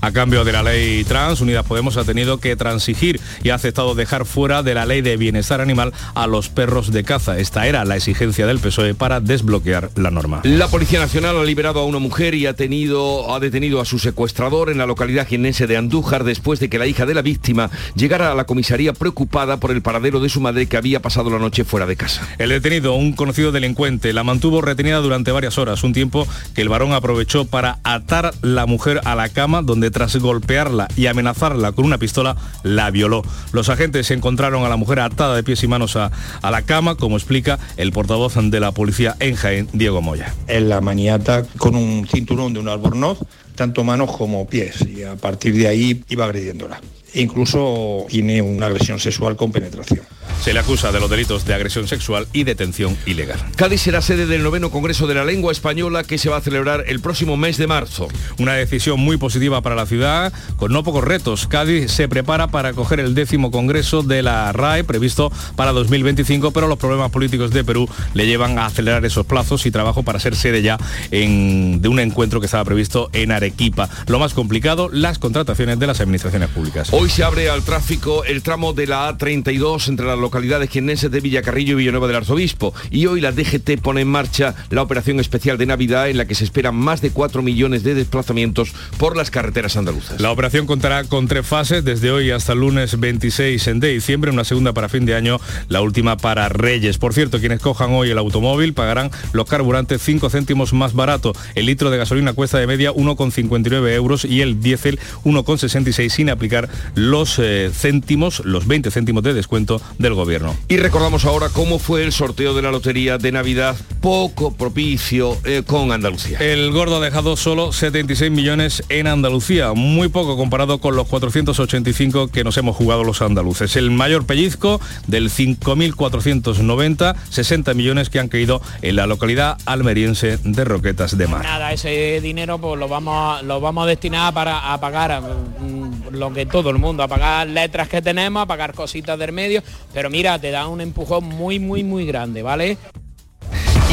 A 0.00 0.12
cambio 0.12 0.44
de 0.44 0.52
la 0.52 0.62
ley 0.62 1.04
trans, 1.04 1.42
Unidas 1.42 1.66
Podemos 1.66 1.98
ha 1.98 2.04
tenido 2.04 2.38
que 2.38 2.56
transigir 2.56 3.20
y 3.42 3.50
ha 3.50 3.56
aceptado 3.56 3.94
dejar 3.94 4.24
fuera 4.24 4.62
de 4.62 4.72
la 4.74 4.86
ley 4.86 5.02
de 5.02 5.18
bienestar 5.18 5.60
animal 5.60 5.92
a 6.14 6.26
los 6.26 6.48
perros 6.48 6.90
de 6.92 7.04
caza. 7.04 7.38
Esta 7.38 7.66
era 7.66 7.84
la 7.84 7.96
exigencia 7.96 8.46
del 8.46 8.60
PSOE 8.60 8.94
para 8.94 9.20
desbloquear 9.20 9.90
la 9.96 10.10
norma. 10.10 10.40
La 10.44 10.68
Policía 10.68 11.00
Nacional 11.00 11.36
ha 11.36 11.44
liberado 11.44 11.80
a 11.80 11.84
una 11.84 11.98
mujer 11.98 12.34
y 12.34 12.46
ha, 12.46 12.54
tenido, 12.54 13.34
ha 13.34 13.40
detenido 13.40 13.80
a 13.80 13.84
su 13.84 13.98
secuestrador 13.98 14.70
en 14.70 14.78
la 14.78 14.86
localidad 14.86 15.26
jienense 15.26 15.66
de 15.66 15.76
Andújar 15.76 16.24
después 16.24 16.60
de 16.60 16.70
que 16.70 16.78
la 16.78 16.86
hija 16.86 17.04
de 17.04 17.14
la 17.14 17.22
víctima 17.22 17.70
llegara 17.94 18.32
a 18.32 18.34
la 18.34 18.44
comisaría 18.44 18.94
preocupada 18.94 19.58
por 19.58 19.70
el 19.70 19.82
paradero 19.82 20.20
de 20.20 20.30
su 20.30 20.40
madre 20.40 20.66
que 20.66 20.78
había 20.78 21.02
pasado 21.02 21.28
la 21.28 21.38
noche 21.38 21.49
fuera 21.64 21.86
de 21.86 21.96
casa. 21.96 22.26
El 22.38 22.50
detenido, 22.50 22.94
un 22.94 23.12
conocido 23.12 23.52
delincuente, 23.52 24.12
la 24.12 24.24
mantuvo 24.24 24.62
retenida 24.62 24.98
durante 24.98 25.32
varias 25.32 25.58
horas, 25.58 25.82
un 25.84 25.92
tiempo 25.92 26.26
que 26.54 26.62
el 26.62 26.68
varón 26.68 26.92
aprovechó 26.92 27.44
para 27.44 27.78
atar 27.84 28.32
la 28.42 28.66
mujer 28.66 29.00
a 29.04 29.14
la 29.14 29.28
cama 29.28 29.62
donde 29.62 29.90
tras 29.90 30.16
golpearla 30.16 30.88
y 30.96 31.06
amenazarla 31.06 31.72
con 31.72 31.84
una 31.84 31.98
pistola, 31.98 32.36
la 32.62 32.90
violó. 32.90 33.22
Los 33.52 33.68
agentes 33.68 34.10
encontraron 34.10 34.64
a 34.64 34.68
la 34.68 34.76
mujer 34.76 35.00
atada 35.00 35.36
de 35.36 35.42
pies 35.42 35.62
y 35.62 35.68
manos 35.68 35.96
a, 35.96 36.10
a 36.42 36.50
la 36.50 36.62
cama, 36.62 36.94
como 36.94 37.16
explica 37.16 37.58
el 37.76 37.92
portavoz 37.92 38.30
de 38.36 38.60
la 38.60 38.72
policía 38.72 39.16
en 39.18 39.34
Jaén, 39.34 39.68
Diego 39.72 40.02
Moya. 40.02 40.34
En 40.46 40.68
la 40.68 40.80
maniata 40.80 41.44
con 41.58 41.74
un 41.74 42.06
cinturón 42.06 42.54
de 42.54 42.60
un 42.60 42.68
albornoz, 42.68 43.18
tanto 43.54 43.84
manos 43.84 44.16
como 44.16 44.46
pies, 44.46 44.86
y 44.86 45.02
a 45.02 45.16
partir 45.16 45.54
de 45.54 45.68
ahí 45.68 46.04
iba 46.08 46.24
agrediéndola. 46.24 46.80
E 47.12 47.20
incluso 47.20 48.06
tiene 48.08 48.40
una 48.40 48.66
agresión 48.66 49.00
sexual 49.00 49.36
con 49.36 49.50
penetración. 49.50 50.00
Se 50.40 50.54
le 50.54 50.60
acusa 50.60 50.90
de 50.90 51.00
los 51.00 51.10
delitos 51.10 51.44
de 51.44 51.52
agresión 51.52 51.86
sexual 51.86 52.26
y 52.32 52.44
detención 52.44 52.96
ilegal. 53.04 53.38
Cádiz 53.56 53.82
será 53.82 54.00
sede 54.00 54.24
del 54.24 54.42
noveno 54.42 54.70
Congreso 54.70 55.06
de 55.06 55.14
la 55.14 55.24
Lengua 55.24 55.52
Española 55.52 56.02
que 56.02 56.16
se 56.16 56.30
va 56.30 56.38
a 56.38 56.40
celebrar 56.40 56.84
el 56.88 57.00
próximo 57.00 57.36
mes 57.36 57.58
de 57.58 57.66
marzo. 57.66 58.08
Una 58.38 58.54
decisión 58.54 58.98
muy 59.00 59.18
positiva 59.18 59.60
para 59.60 59.74
la 59.74 59.84
ciudad, 59.84 60.32
con 60.56 60.72
no 60.72 60.82
pocos 60.82 61.04
retos. 61.04 61.46
Cádiz 61.46 61.92
se 61.92 62.08
prepara 62.08 62.48
para 62.48 62.70
acoger 62.70 63.00
el 63.00 63.14
décimo 63.14 63.50
Congreso 63.50 64.02
de 64.02 64.22
la 64.22 64.50
RAE 64.52 64.82
previsto 64.82 65.30
para 65.56 65.72
2025, 65.72 66.52
pero 66.52 66.68
los 66.68 66.78
problemas 66.78 67.10
políticos 67.10 67.50
de 67.50 67.62
Perú 67.62 67.86
le 68.14 68.26
llevan 68.26 68.58
a 68.58 68.64
acelerar 68.64 69.04
esos 69.04 69.26
plazos 69.26 69.66
y 69.66 69.70
trabajo 69.70 70.04
para 70.04 70.20
ser 70.20 70.34
sede 70.36 70.62
ya 70.62 70.78
en, 71.10 71.82
de 71.82 71.88
un 71.88 72.00
encuentro 72.00 72.40
que 72.40 72.46
estaba 72.46 72.64
previsto 72.64 73.10
en 73.12 73.30
Arequipa. 73.30 73.90
Lo 74.06 74.18
más 74.18 74.32
complicado, 74.32 74.88
las 74.90 75.18
contrataciones 75.18 75.78
de 75.78 75.86
las 75.86 76.00
administraciones 76.00 76.48
públicas. 76.48 76.88
Hoy 76.92 77.10
se 77.10 77.24
abre 77.24 77.50
al 77.50 77.62
tráfico 77.62 78.24
el 78.24 78.42
tramo 78.42 78.72
de 78.72 78.86
la 78.86 79.14
A32 79.14 79.88
entre 79.88 80.06
las 80.06 80.18
localidades 80.30 80.70
jienenses 80.70 81.10
de 81.10 81.18
Villacarrillo 81.18 81.72
y 81.72 81.78
Villanueva 81.78 82.06
del 82.06 82.18
Arzobispo. 82.18 82.72
Y 82.88 83.06
hoy 83.06 83.20
la 83.20 83.32
DGT 83.32 83.80
pone 83.82 84.02
en 84.02 84.08
marcha 84.08 84.54
la 84.70 84.80
operación 84.80 85.18
especial 85.18 85.58
de 85.58 85.66
Navidad 85.66 86.08
en 86.08 86.18
la 86.18 86.24
que 86.24 86.36
se 86.36 86.44
esperan 86.44 86.76
más 86.76 87.00
de 87.00 87.10
4 87.10 87.42
millones 87.42 87.82
de 87.82 87.96
desplazamientos 87.96 88.72
por 88.96 89.16
las 89.16 89.32
carreteras 89.32 89.76
andaluzas. 89.76 90.20
La 90.20 90.30
operación 90.30 90.66
contará 90.66 91.02
con 91.02 91.26
tres 91.26 91.44
fases, 91.44 91.84
desde 91.84 92.12
hoy 92.12 92.30
hasta 92.30 92.52
el 92.52 92.60
lunes 92.60 93.00
26 93.00 93.70
de 93.74 93.88
diciembre, 93.88 94.30
una 94.30 94.44
segunda 94.44 94.72
para 94.72 94.88
fin 94.88 95.04
de 95.04 95.16
año, 95.16 95.40
la 95.68 95.80
última 95.80 96.16
para 96.16 96.48
Reyes. 96.48 96.98
Por 96.98 97.12
cierto, 97.12 97.40
quienes 97.40 97.58
cojan 97.58 97.90
hoy 97.90 98.10
el 98.10 98.18
automóvil 98.18 98.72
pagarán 98.72 99.10
los 99.32 99.48
carburantes 99.48 100.00
5 100.00 100.30
céntimos 100.30 100.72
más 100.72 100.94
barato. 100.94 101.32
El 101.56 101.66
litro 101.66 101.90
de 101.90 101.98
gasolina 101.98 102.34
cuesta 102.34 102.58
de 102.58 102.68
media 102.68 102.92
1,59 102.92 103.92
euros 103.94 104.24
y 104.24 104.42
el 104.42 104.60
diésel 104.60 105.00
1,66 105.24 106.08
sin 106.08 106.30
aplicar 106.30 106.68
los 106.94 107.40
eh, 107.40 107.72
céntimos, 107.74 108.44
los 108.44 108.68
20 108.68 108.92
céntimos 108.92 109.24
de 109.24 109.34
descuento 109.34 109.82
del 109.98 110.14
gobierno. 110.14 110.19
Y 110.68 110.76
recordamos 110.76 111.24
ahora 111.24 111.48
cómo 111.48 111.78
fue 111.78 112.02
el 112.04 112.12
sorteo 112.12 112.54
de 112.54 112.62
la 112.62 112.70
lotería 112.70 113.18
de 113.18 113.32
Navidad, 113.32 113.76
poco 114.00 114.52
propicio 114.52 115.36
eh, 115.44 115.62
con 115.66 115.92
Andalucía. 115.92 116.38
El 116.38 116.70
gordo 116.72 116.96
ha 116.96 117.00
dejado 117.00 117.36
solo 117.36 117.72
76 117.72 118.30
millones 118.30 118.82
en 118.88 119.06
Andalucía, 119.06 119.72
muy 119.72 120.08
poco 120.08 120.36
comparado 120.36 120.78
con 120.78 120.96
los 120.96 121.06
485 121.08 122.28
que 122.28 122.44
nos 122.44 122.56
hemos 122.56 122.76
jugado 122.76 123.04
los 123.04 123.22
andaluces. 123.22 123.76
El 123.76 123.90
mayor 123.90 124.26
pellizco 124.26 124.80
del 125.06 125.30
5.490, 125.30 127.16
60 127.30 127.74
millones 127.74 128.10
que 128.10 128.20
han 128.20 128.28
caído 128.28 128.60
en 128.82 128.96
la 128.96 129.06
localidad 129.06 129.58
almeriense 129.66 130.38
de 130.44 130.64
Roquetas 130.64 131.16
de 131.16 131.26
Mar. 131.26 131.44
Nada, 131.44 131.72
ese 131.72 132.20
dinero 132.20 132.58
pues 132.58 132.78
lo 132.78 132.88
vamos, 132.88 133.42
lo 133.44 133.60
vamos 133.60 133.84
a 133.84 133.86
destinar 133.86 134.34
para 134.34 134.72
a 134.72 134.80
pagar 134.80 135.20
mm, 135.20 135.79
lo 136.12 136.32
que 136.32 136.46
todo 136.46 136.70
el 136.70 136.78
mundo, 136.78 137.02
a 137.02 137.08
pagar 137.08 137.46
letras 137.46 137.88
que 137.88 138.02
tenemos, 138.02 138.42
a 138.42 138.46
pagar 138.46 138.74
cositas 138.74 139.18
del 139.18 139.32
medio, 139.32 139.62
pero 139.92 140.10
mira, 140.10 140.38
te 140.38 140.50
da 140.50 140.66
un 140.68 140.80
empujón 140.80 141.24
muy, 141.24 141.58
muy, 141.58 141.84
muy 141.84 142.06
grande, 142.06 142.42
¿vale? 142.42 142.76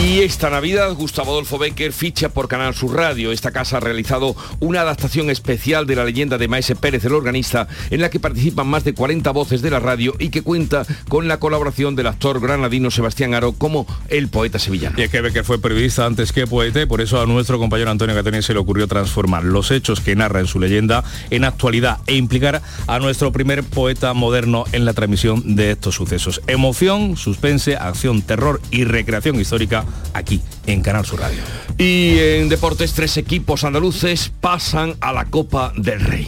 Y 0.03 0.19
esta 0.19 0.51
Navidad 0.51 0.93
Gustavo 0.93 1.31
Adolfo 1.31 1.57
Becker 1.57 1.91
ficha 1.91 2.29
por 2.29 2.47
Canal 2.47 2.75
Sur 2.75 2.95
Radio. 2.95 3.31
Esta 3.31 3.51
casa 3.51 3.77
ha 3.77 3.79
realizado 3.79 4.35
una 4.59 4.81
adaptación 4.81 5.31
especial 5.31 5.87
de 5.87 5.95
la 5.95 6.05
leyenda 6.05 6.37
de 6.37 6.47
Maese 6.47 6.75
Pérez, 6.75 7.03
el 7.05 7.13
organista, 7.13 7.67
en 7.89 8.01
la 8.01 8.11
que 8.11 8.19
participan 8.19 8.67
más 8.67 8.83
de 8.83 8.93
40 8.93 9.31
voces 9.31 9.63
de 9.63 9.71
la 9.71 9.79
radio 9.79 10.13
y 10.19 10.29
que 10.29 10.43
cuenta 10.43 10.85
con 11.09 11.27
la 11.27 11.39
colaboración 11.39 11.95
del 11.95 12.07
actor 12.07 12.39
granadino 12.39 12.91
Sebastián 12.91 13.33
Aro 13.33 13.53
como 13.53 13.87
el 14.09 14.29
poeta 14.29 14.59
sevillano. 14.59 14.99
Y 14.99 15.01
es 15.01 15.09
que 15.09 15.21
Becker 15.21 15.43
fue 15.43 15.59
periodista 15.59 16.05
antes 16.05 16.31
que 16.31 16.45
poeta 16.45 16.85
por 16.85 17.01
eso 17.01 17.19
a 17.19 17.25
nuestro 17.25 17.57
compañero 17.57 17.89
Antonio 17.89 18.15
Catoni 18.15 18.43
se 18.43 18.53
le 18.53 18.59
ocurrió 18.59 18.87
transformar 18.87 19.43
los 19.43 19.71
hechos 19.71 19.99
que 19.99 20.15
narra 20.15 20.39
en 20.39 20.47
su 20.47 20.59
leyenda 20.59 21.03
en 21.31 21.43
actualidad 21.43 21.99
e 22.05 22.15
implicar 22.15 22.61
a 22.85 22.99
nuestro 22.99 23.31
primer 23.31 23.63
poeta 23.63 24.13
moderno 24.13 24.65
en 24.73 24.85
la 24.85 24.93
transmisión 24.93 25.55
de 25.55 25.71
estos 25.71 25.95
sucesos. 25.95 26.41
Emoción, 26.45 27.17
suspense, 27.17 27.75
acción, 27.75 28.21
terror 28.21 28.61
y 28.69 28.83
recreación 28.83 29.39
histórica 29.39 29.86
aquí 30.13 30.41
en 30.65 30.81
Canal 30.81 31.05
Sur 31.05 31.19
Radio. 31.19 31.41
Y 31.77 32.17
en 32.17 32.49
deportes, 32.49 32.93
tres 32.93 33.17
equipos 33.17 33.63
andaluces 33.63 34.31
pasan 34.41 34.95
a 34.99 35.13
la 35.13 35.25
Copa 35.25 35.71
del 35.75 35.99
Rey. 35.99 36.27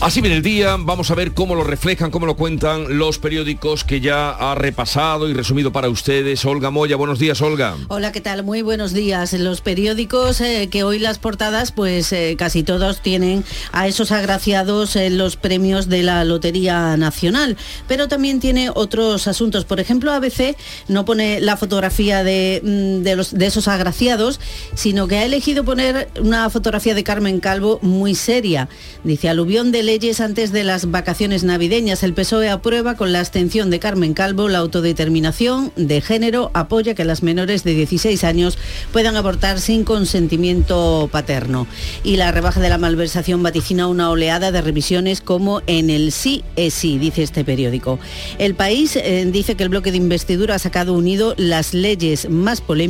Así 0.00 0.20
viene 0.20 0.36
el 0.36 0.42
día, 0.42 0.76
vamos 0.78 1.10
a 1.10 1.14
ver 1.14 1.32
cómo 1.32 1.54
lo 1.54 1.64
reflejan, 1.64 2.10
cómo 2.10 2.26
lo 2.26 2.36
cuentan 2.36 2.98
los 2.98 3.18
periódicos 3.18 3.84
que 3.84 4.00
ya 4.00 4.30
ha 4.30 4.54
repasado 4.54 5.28
y 5.28 5.34
resumido 5.34 5.72
para 5.72 5.88
ustedes. 5.88 6.44
Olga 6.44 6.70
Moya, 6.70 6.96
buenos 6.96 7.18
días, 7.18 7.40
Olga. 7.42 7.76
Hola, 7.88 8.12
¿qué 8.12 8.20
tal? 8.20 8.42
Muy 8.42 8.62
buenos 8.62 8.92
días. 8.92 9.32
Los 9.34 9.60
periódicos 9.60 10.40
eh, 10.40 10.68
que 10.70 10.82
hoy 10.82 10.98
las 10.98 11.18
portadas, 11.18 11.72
pues 11.72 12.12
eh, 12.12 12.36
casi 12.38 12.62
todos 12.62 13.02
tienen 13.02 13.44
a 13.72 13.86
esos 13.86 14.12
agraciados 14.12 14.96
en 14.96 15.18
los 15.18 15.36
premios 15.36 15.88
de 15.88 16.02
la 16.02 16.24
Lotería 16.24 16.96
Nacional, 16.96 17.56
pero 17.86 18.08
también 18.08 18.40
tiene 18.40 18.70
otros 18.74 19.26
asuntos. 19.28 19.64
Por 19.64 19.80
ejemplo, 19.80 20.12
ABC 20.12 20.56
no 20.88 21.04
pone 21.04 21.40
la 21.40 21.56
fotografía 21.56 22.24
de, 22.24 22.60
mm, 22.62 22.95
de 23.04 23.46
esos 23.46 23.68
agraciados, 23.68 24.40
sino 24.74 25.08
que 25.08 25.16
ha 25.16 25.24
elegido 25.24 25.64
poner 25.64 26.08
una 26.20 26.48
fotografía 26.50 26.94
de 26.94 27.04
Carmen 27.04 27.40
Calvo 27.40 27.78
muy 27.82 28.14
seria. 28.14 28.68
Dice, 29.04 29.28
aluvión 29.28 29.72
de 29.72 29.82
leyes 29.82 30.20
antes 30.20 30.52
de 30.52 30.64
las 30.64 30.90
vacaciones 30.90 31.44
navideñas. 31.44 32.02
El 32.02 32.14
PSOE 32.14 32.50
aprueba 32.50 32.96
con 32.96 33.12
la 33.12 33.20
abstención 33.20 33.70
de 33.70 33.78
Carmen 33.78 34.14
Calvo 34.14 34.48
la 34.48 34.58
autodeterminación 34.58 35.72
de 35.76 36.00
género, 36.00 36.50
apoya 36.54 36.94
que 36.94 37.04
las 37.04 37.22
menores 37.22 37.64
de 37.64 37.74
16 37.74 38.24
años 38.24 38.58
puedan 38.92 39.16
abortar 39.16 39.60
sin 39.60 39.84
consentimiento 39.84 41.08
paterno. 41.10 41.66
Y 42.04 42.16
la 42.16 42.32
rebaja 42.32 42.60
de 42.60 42.68
la 42.68 42.78
malversación 42.78 43.42
vaticina 43.42 43.88
una 43.88 44.10
oleada 44.10 44.52
de 44.52 44.60
revisiones 44.60 45.20
como 45.20 45.62
en 45.66 45.90
el 45.90 46.12
sí 46.12 46.44
es 46.56 46.74
sí, 46.74 46.98
dice 46.98 47.22
este 47.22 47.44
periódico. 47.44 47.98
El 48.38 48.54
país 48.54 48.96
eh, 48.96 49.26
dice 49.30 49.54
que 49.54 49.62
el 49.62 49.68
bloque 49.68 49.90
de 49.90 49.96
investidura 49.96 50.54
ha 50.54 50.58
sacado 50.58 50.92
unido 50.92 51.34
las 51.36 51.74
leyes 51.74 52.28
más 52.28 52.60
polémicas 52.60 52.85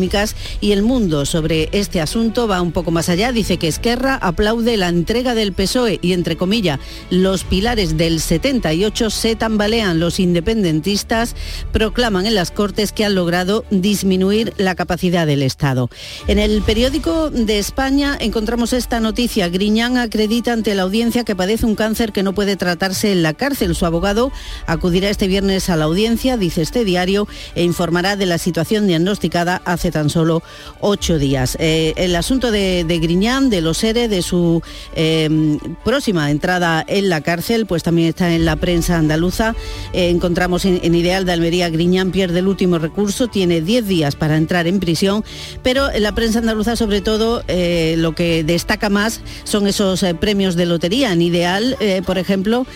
y 0.61 0.73
el 0.73 0.83
mundo 0.83 1.25
sobre 1.26 1.69
este 1.73 2.00
asunto 2.00 2.49
va 2.49 2.61
un 2.61 2.73
poco 2.73 2.91
más 2.91 3.09
allá. 3.09 3.33
Dice 3.33 3.57
que 3.57 3.69
Esquerra 3.69 4.17
aplaude 4.17 4.76
la 4.76 4.88
entrega 4.88 5.35
del 5.35 5.53
PSOE 5.53 5.99
y, 6.03 6.12
entre 6.12 6.37
comillas, 6.37 6.81
los 7.11 7.45
pilares 7.45 7.97
del 7.97 8.21
78 8.21 9.11
se 9.11 9.37
tambalean. 9.37 10.00
Los 10.00 10.21
independentistas 10.21 11.35
proclaman 11.73 12.26
en 12.26 12.35
las 12.35 12.50
Cortes 12.50 12.93
que 12.93 13.05
han 13.05 13.15
logrado 13.15 13.65
disminuir 13.71 14.53
la 14.57 14.75
capacidad 14.75 15.26
del 15.26 15.43
Estado. 15.43 15.88
En 16.26 16.38
el 16.38 16.62
periódico 16.62 17.31
de 17.31 17.59
España 17.59 18.17
encontramos 18.21 18.73
esta 18.73 19.00
noticia. 19.00 19.49
Griñán 19.49 19.97
acredita 19.97 20.53
ante 20.53 20.75
la 20.75 20.83
audiencia 20.83 21.25
que 21.25 21.37
padece 21.37 21.67
un 21.67 21.75
cáncer 21.75 22.12
que 22.12 22.23
no 22.23 22.35
puede 22.35 22.57
tratarse 22.57 23.12
en 23.12 23.23
la 23.23 23.35
cárcel. 23.35 23.75
Su 23.75 23.87
abogado 23.87 24.33
acudirá 24.67 25.09
este 25.11 25.29
viernes 25.29 25.71
a 25.71 25.76
la 25.76 25.85
audiencia, 25.85 26.37
dice 26.37 26.62
este 26.62 26.85
diario, 26.85 27.29
e 27.55 27.62
informará 27.62 28.17
de 28.17 28.26
la 28.26 28.38
situación 28.38 28.87
diagnosticada 28.87 29.62
hace 29.65 29.86
tan 29.90 30.11
solo 30.11 30.43
ocho 30.81 31.19
días. 31.19 31.57
Eh, 31.61 31.95
el 31.97 32.14
asunto 32.16 32.50
de, 32.50 32.85
Griñán, 32.87 33.50
de 33.50 33.61
los 33.61 33.83
ERE, 33.83 34.09
de 34.09 34.23
su 34.23 34.62
eh, 34.95 35.59
próxima 35.85 36.31
entrada 36.31 36.85
en 36.87 37.09
la 37.09 37.21
cárcel, 37.21 37.66
pues 37.66 37.83
también 37.83 38.09
está 38.09 38.33
en 38.33 38.45
la 38.45 38.57
prensa 38.57 38.97
andaluza. 38.97 39.55
Eh, 39.93 40.11
encontramos 40.11 40.64
en, 40.64 40.81
en, 40.83 40.95
Ideal 40.95 41.25
de 41.25 41.33
Almería, 41.33 41.69
Griñán 41.69 42.11
pierde 42.11 42.38
el 42.38 42.49
último 42.49 42.78
recurso, 42.78 43.28
tiene 43.28 43.61
diez 43.61 43.87
días 43.87 44.16
para 44.16 44.37
entrar 44.37 44.66
en 44.66 44.81
prisión, 44.81 45.25
pero 45.62 45.90
en 45.90 46.02
la 46.02 46.14
prensa 46.14 46.38
andaluza 46.38 46.76
sobre 46.76 47.00
todo 47.00 47.43
lo 47.47 48.14
que 48.14 48.45
destaca 48.45 48.88
más 48.88 49.21
son 49.45 49.66
esos 49.66 50.05
premios 50.21 50.57
de 50.57 50.66
lotería. 50.66 51.12
En 51.12 51.23
Ideal, 51.23 51.76
por 52.07 52.19
ejemplo, 52.19 52.66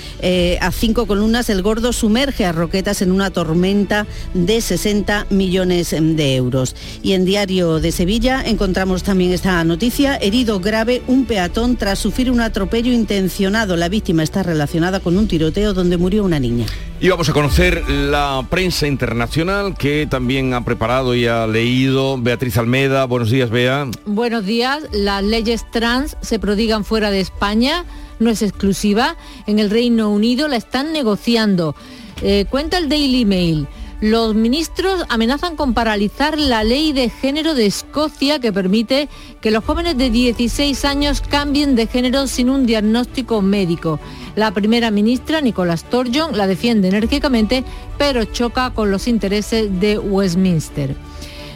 a 0.61 0.73
cinco 0.73 1.07
columnas, 1.07 1.49
el 1.51 1.63
gordo 1.63 1.93
sumerge 1.93 2.45
a 2.45 2.53
Roquetas 2.53 3.03
en 3.03 3.13
una 3.13 3.31
tormenta 3.31 4.07
de 4.35 4.61
60 4.61 5.27
millones 5.31 5.95
de 5.99 6.37
euros. 6.37 6.75
Y 7.03 7.15
en 7.15 7.25
Diario 7.25 7.81
de 7.81 7.93
Sevilla 7.93 8.43
encontramos 8.45 9.03
también 9.03 9.33
esta 9.33 9.65
noticia, 9.65 10.17
herido 10.17 10.61
grave 10.61 11.03
un 11.07 11.25
peatón 11.25 11.77
tras 11.77 11.99
sufrir 11.99 12.31
un 12.31 12.41
atropello 12.41 12.93
intencionado. 12.93 13.77
La 13.77 13.89
víctima 13.89 14.23
está 14.23 14.43
relacionada 14.43 15.01
con 15.01 15.17
un 15.17 15.27
tiroteo 15.27 15.73
donde 15.73 15.97
murió 15.97 16.25
una 16.25 16.39
niña. 16.39 16.67
Y 17.01 17.09
vamos 17.09 17.31
a 17.31 17.33
conocer 17.33 17.89
la 17.89 18.47
prensa 18.51 18.87
internacional 18.87 19.75
que 19.79 20.07
también 20.11 20.53
ha 20.53 20.63
preparado 20.63 21.15
y 21.15 21.27
ha 21.27 21.47
leído 21.47 22.19
Beatriz 22.19 22.59
Almeda. 22.59 23.07
Buenos 23.07 23.31
días, 23.31 23.49
Bea. 23.49 23.89
Buenos 24.05 24.45
días. 24.45 24.83
Las 24.93 25.25
leyes 25.25 25.65
trans 25.71 26.19
se 26.21 26.39
prodigan 26.39 26.85
fuera 26.85 27.11
de 27.11 27.21
España. 27.21 27.87
No 28.19 28.29
es 28.29 28.43
exclusiva. 28.43 29.17
En 29.47 29.59
el 29.59 29.71
Reino 29.71 30.11
Unido 30.11 30.49
la 30.49 30.57
están 30.57 30.93
negociando. 30.93 31.75
Eh, 32.21 32.45
cuenta 32.51 32.77
el 32.77 32.91
Daily 32.91 33.25
Mail. 33.25 33.67
Los 34.01 34.35
ministros 34.35 35.05
amenazan 35.11 35.57
con 35.57 35.75
paralizar 35.75 36.39
la 36.39 36.65
ley 36.65 36.95
de 36.95 37.11
género 37.11 37.55
de 37.55 37.67
Escocia 37.67 38.39
que 38.39 38.51
permite 38.51 39.11
que 39.43 39.51
los 39.51 39.63
jóvenes 39.63 39.99
de 39.99 40.09
16 40.09 40.87
años 40.87 41.21
cambien 41.21 41.77
de 41.77 41.87
género 41.87 42.27
sin 42.27 42.49
un 42.49 42.65
diagnóstico 42.65 43.43
médico. 43.43 44.01
La 44.37 44.53
primera 44.53 44.91
ministra, 44.91 45.43
Nicola 45.43 45.77
Sturgeon, 45.77 46.35
la 46.39 46.47
defiende 46.47 46.89
enérgicamente, 46.89 47.63
pero 47.99 48.25
choca 48.25 48.71
con 48.71 48.91
los 48.91 49.07
intereses 49.07 49.69
de 49.81 49.99
Westminster. 49.99 50.97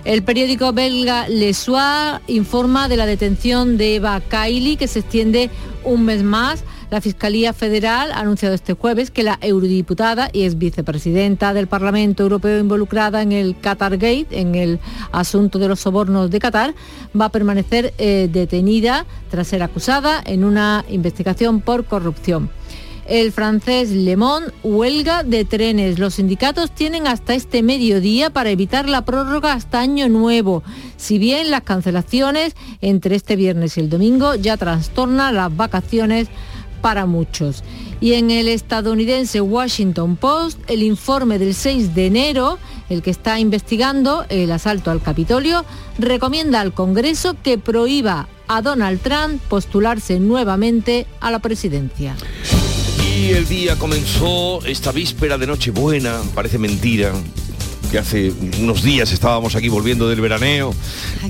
El 0.04 0.22
periódico 0.22 0.74
belga 0.74 1.28
Le 1.28 1.54
Soir 1.54 2.20
informa 2.26 2.88
de 2.88 2.98
la 2.98 3.06
detención 3.06 3.78
de 3.78 3.96
Eva 3.96 4.20
Kaili, 4.20 4.76
que 4.76 4.86
se 4.86 4.98
extiende 4.98 5.48
un 5.82 6.04
mes 6.04 6.22
más. 6.22 6.62
La 6.90 7.00
Fiscalía 7.00 7.52
Federal 7.52 8.12
ha 8.12 8.20
anunciado 8.20 8.54
este 8.54 8.74
jueves 8.74 9.10
que 9.10 9.22
la 9.22 9.38
eurodiputada 9.40 10.28
y 10.32 10.44
ex 10.44 10.58
vicepresidenta 10.58 11.54
del 11.54 11.66
Parlamento 11.66 12.22
Europeo 12.22 12.60
involucrada 12.60 13.22
en 13.22 13.32
el 13.32 13.58
Qatar 13.58 13.92
Gate, 13.92 14.28
en 14.30 14.54
el 14.54 14.80
asunto 15.12 15.58
de 15.58 15.68
los 15.68 15.80
sobornos 15.80 16.30
de 16.30 16.38
Qatar, 16.38 16.74
va 17.18 17.26
a 17.26 17.30
permanecer 17.30 17.94
eh, 17.98 18.28
detenida 18.30 19.06
tras 19.30 19.48
ser 19.48 19.62
acusada 19.62 20.22
en 20.24 20.44
una 20.44 20.84
investigación 20.88 21.60
por 21.60 21.84
corrupción. 21.84 22.50
El 23.06 23.32
francés 23.32 23.90
Le 23.90 24.16
Monde 24.16 24.50
huelga 24.62 25.24
de 25.24 25.44
trenes. 25.44 25.98
Los 25.98 26.14
sindicatos 26.14 26.70
tienen 26.70 27.06
hasta 27.06 27.34
este 27.34 27.62
mediodía 27.62 28.30
para 28.30 28.48
evitar 28.48 28.88
la 28.88 29.04
prórroga 29.04 29.52
hasta 29.52 29.80
año 29.80 30.08
nuevo. 30.08 30.62
Si 30.96 31.18
bien 31.18 31.50
las 31.50 31.62
cancelaciones 31.62 32.56
entre 32.80 33.16
este 33.16 33.36
viernes 33.36 33.76
y 33.76 33.80
el 33.80 33.90
domingo 33.90 34.36
ya 34.36 34.56
trastornan 34.56 35.34
las 35.34 35.54
vacaciones 35.54 36.28
para 36.84 37.06
muchos. 37.06 37.64
Y 38.02 38.12
en 38.12 38.30
el 38.30 38.46
estadounidense 38.46 39.40
Washington 39.40 40.16
Post, 40.16 40.58
el 40.68 40.82
informe 40.82 41.38
del 41.38 41.54
6 41.54 41.94
de 41.94 42.08
enero, 42.08 42.58
el 42.90 43.00
que 43.00 43.08
está 43.10 43.40
investigando 43.40 44.26
el 44.28 44.52
asalto 44.52 44.90
al 44.90 45.00
Capitolio, 45.00 45.64
recomienda 45.98 46.60
al 46.60 46.74
Congreso 46.74 47.36
que 47.42 47.56
prohíba 47.56 48.28
a 48.48 48.60
Donald 48.60 49.00
Trump 49.00 49.40
postularse 49.48 50.20
nuevamente 50.20 51.06
a 51.20 51.30
la 51.30 51.38
presidencia. 51.38 52.16
Y 53.16 53.30
el 53.30 53.48
día 53.48 53.78
comenzó 53.78 54.62
esta 54.66 54.92
víspera 54.92 55.38
de 55.38 55.46
Nochebuena, 55.46 56.20
parece 56.34 56.58
mentira, 56.58 57.14
que 57.94 58.00
hace 58.00 58.32
unos 58.60 58.82
días 58.82 59.12
estábamos 59.12 59.54
aquí 59.54 59.68
volviendo 59.68 60.08
del 60.08 60.20
veraneo 60.20 60.74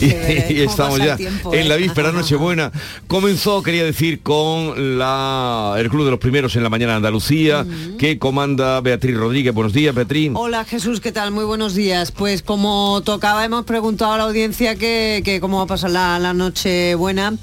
y, 0.00 0.06
y, 0.54 0.62
estamos 0.62 0.98
ya 0.98 1.14
tiempo, 1.14 1.52
en 1.52 1.68
la 1.68 1.76
víspera 1.76 2.10
Nochebuena. 2.10 2.72
Comenzó, 3.06 3.62
quería 3.62 3.84
decir, 3.84 4.22
con 4.22 4.98
la, 4.98 5.74
el 5.76 5.90
Club 5.90 6.06
de 6.06 6.12
los 6.12 6.20
Primeros 6.20 6.56
en 6.56 6.62
la 6.62 6.70
mañana 6.70 6.92
de 6.92 6.96
Andalucía, 6.96 7.66
uh 7.66 7.70
-huh. 7.70 7.96
que 7.98 8.18
comanda 8.18 8.80
Beatriz 8.80 9.14
Rodríguez. 9.14 9.52
Buenos 9.52 9.74
días, 9.74 9.94
Beatriz. 9.94 10.30
Hola 10.34 10.64
Jesús, 10.64 11.00
¿qué 11.02 11.12
tal? 11.12 11.32
Muy 11.32 11.44
buenos 11.44 11.74
días. 11.74 12.12
Pues 12.12 12.40
como 12.40 13.02
tocaba, 13.04 13.44
hemos 13.44 13.66
preguntado 13.66 14.12
a 14.14 14.16
la 14.16 14.24
audiencia 14.24 14.74
que, 14.76 15.20
que 15.22 15.40
cómo 15.40 15.58
va 15.58 15.64
a 15.64 15.66
pasar 15.66 15.90
la, 15.90 16.18
la 16.18 16.32
Nochebuena 16.32 17.34